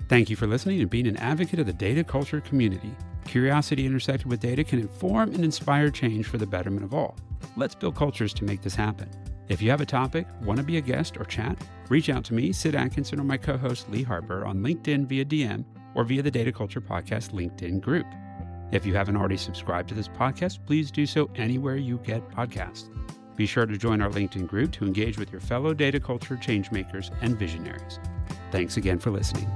Thank 0.07 0.29
you 0.29 0.35
for 0.35 0.47
listening 0.47 0.81
and 0.81 0.89
being 0.89 1.07
an 1.07 1.17
advocate 1.17 1.59
of 1.59 1.65
the 1.65 1.73
data 1.73 2.03
culture 2.03 2.41
community. 2.41 2.95
Curiosity 3.29 3.85
intersected 3.85 4.25
with 4.25 4.39
data 4.39 4.63
can 4.63 4.79
inform 4.79 5.35
and 5.35 5.43
inspire 5.43 5.91
change 5.91 6.25
for 6.25 6.39
the 6.39 6.47
betterment 6.47 6.83
of 6.83 6.95
all. 6.95 7.15
Let's 7.55 7.75
build 7.75 7.95
cultures 7.95 8.33
to 8.33 8.43
make 8.43 8.63
this 8.63 8.73
happen. 8.73 9.07
If 9.49 9.61
you 9.61 9.69
have 9.69 9.81
a 9.81 9.85
topic, 9.85 10.25
want 10.41 10.57
to 10.57 10.65
be 10.65 10.77
a 10.77 10.81
guest, 10.81 11.15
or 11.15 11.25
chat, 11.25 11.55
reach 11.89 12.09
out 12.09 12.23
to 12.25 12.33
me, 12.33 12.51
Sid 12.51 12.73
Atkinson, 12.73 13.19
or 13.19 13.23
my 13.23 13.37
co 13.37 13.55
host 13.55 13.87
Lee 13.91 14.01
Harper 14.01 14.45
on 14.45 14.63
LinkedIn 14.63 15.05
via 15.05 15.23
DM 15.25 15.63
or 15.93 16.03
via 16.05 16.23
the 16.23 16.31
Data 16.31 16.51
Culture 16.51 16.81
Podcast 16.81 17.29
LinkedIn 17.29 17.81
group. 17.81 18.07
If 18.71 18.83
you 18.83 18.95
haven't 18.95 19.15
already 19.15 19.37
subscribed 19.37 19.89
to 19.89 19.95
this 19.95 20.07
podcast, 20.07 20.65
please 20.65 20.89
do 20.89 21.05
so 21.05 21.29
anywhere 21.35 21.75
you 21.75 21.99
get 21.99 22.27
podcasts. 22.31 22.89
Be 23.35 23.45
sure 23.45 23.67
to 23.67 23.77
join 23.77 24.01
our 24.01 24.09
LinkedIn 24.09 24.47
group 24.47 24.71
to 24.71 24.85
engage 24.85 25.19
with 25.19 25.31
your 25.31 25.41
fellow 25.41 25.75
data 25.75 25.99
culture 25.99 26.35
changemakers 26.35 27.15
and 27.21 27.37
visionaries. 27.37 27.99
Thanks 28.51 28.77
again 28.77 28.97
for 28.97 29.11
listening. 29.11 29.47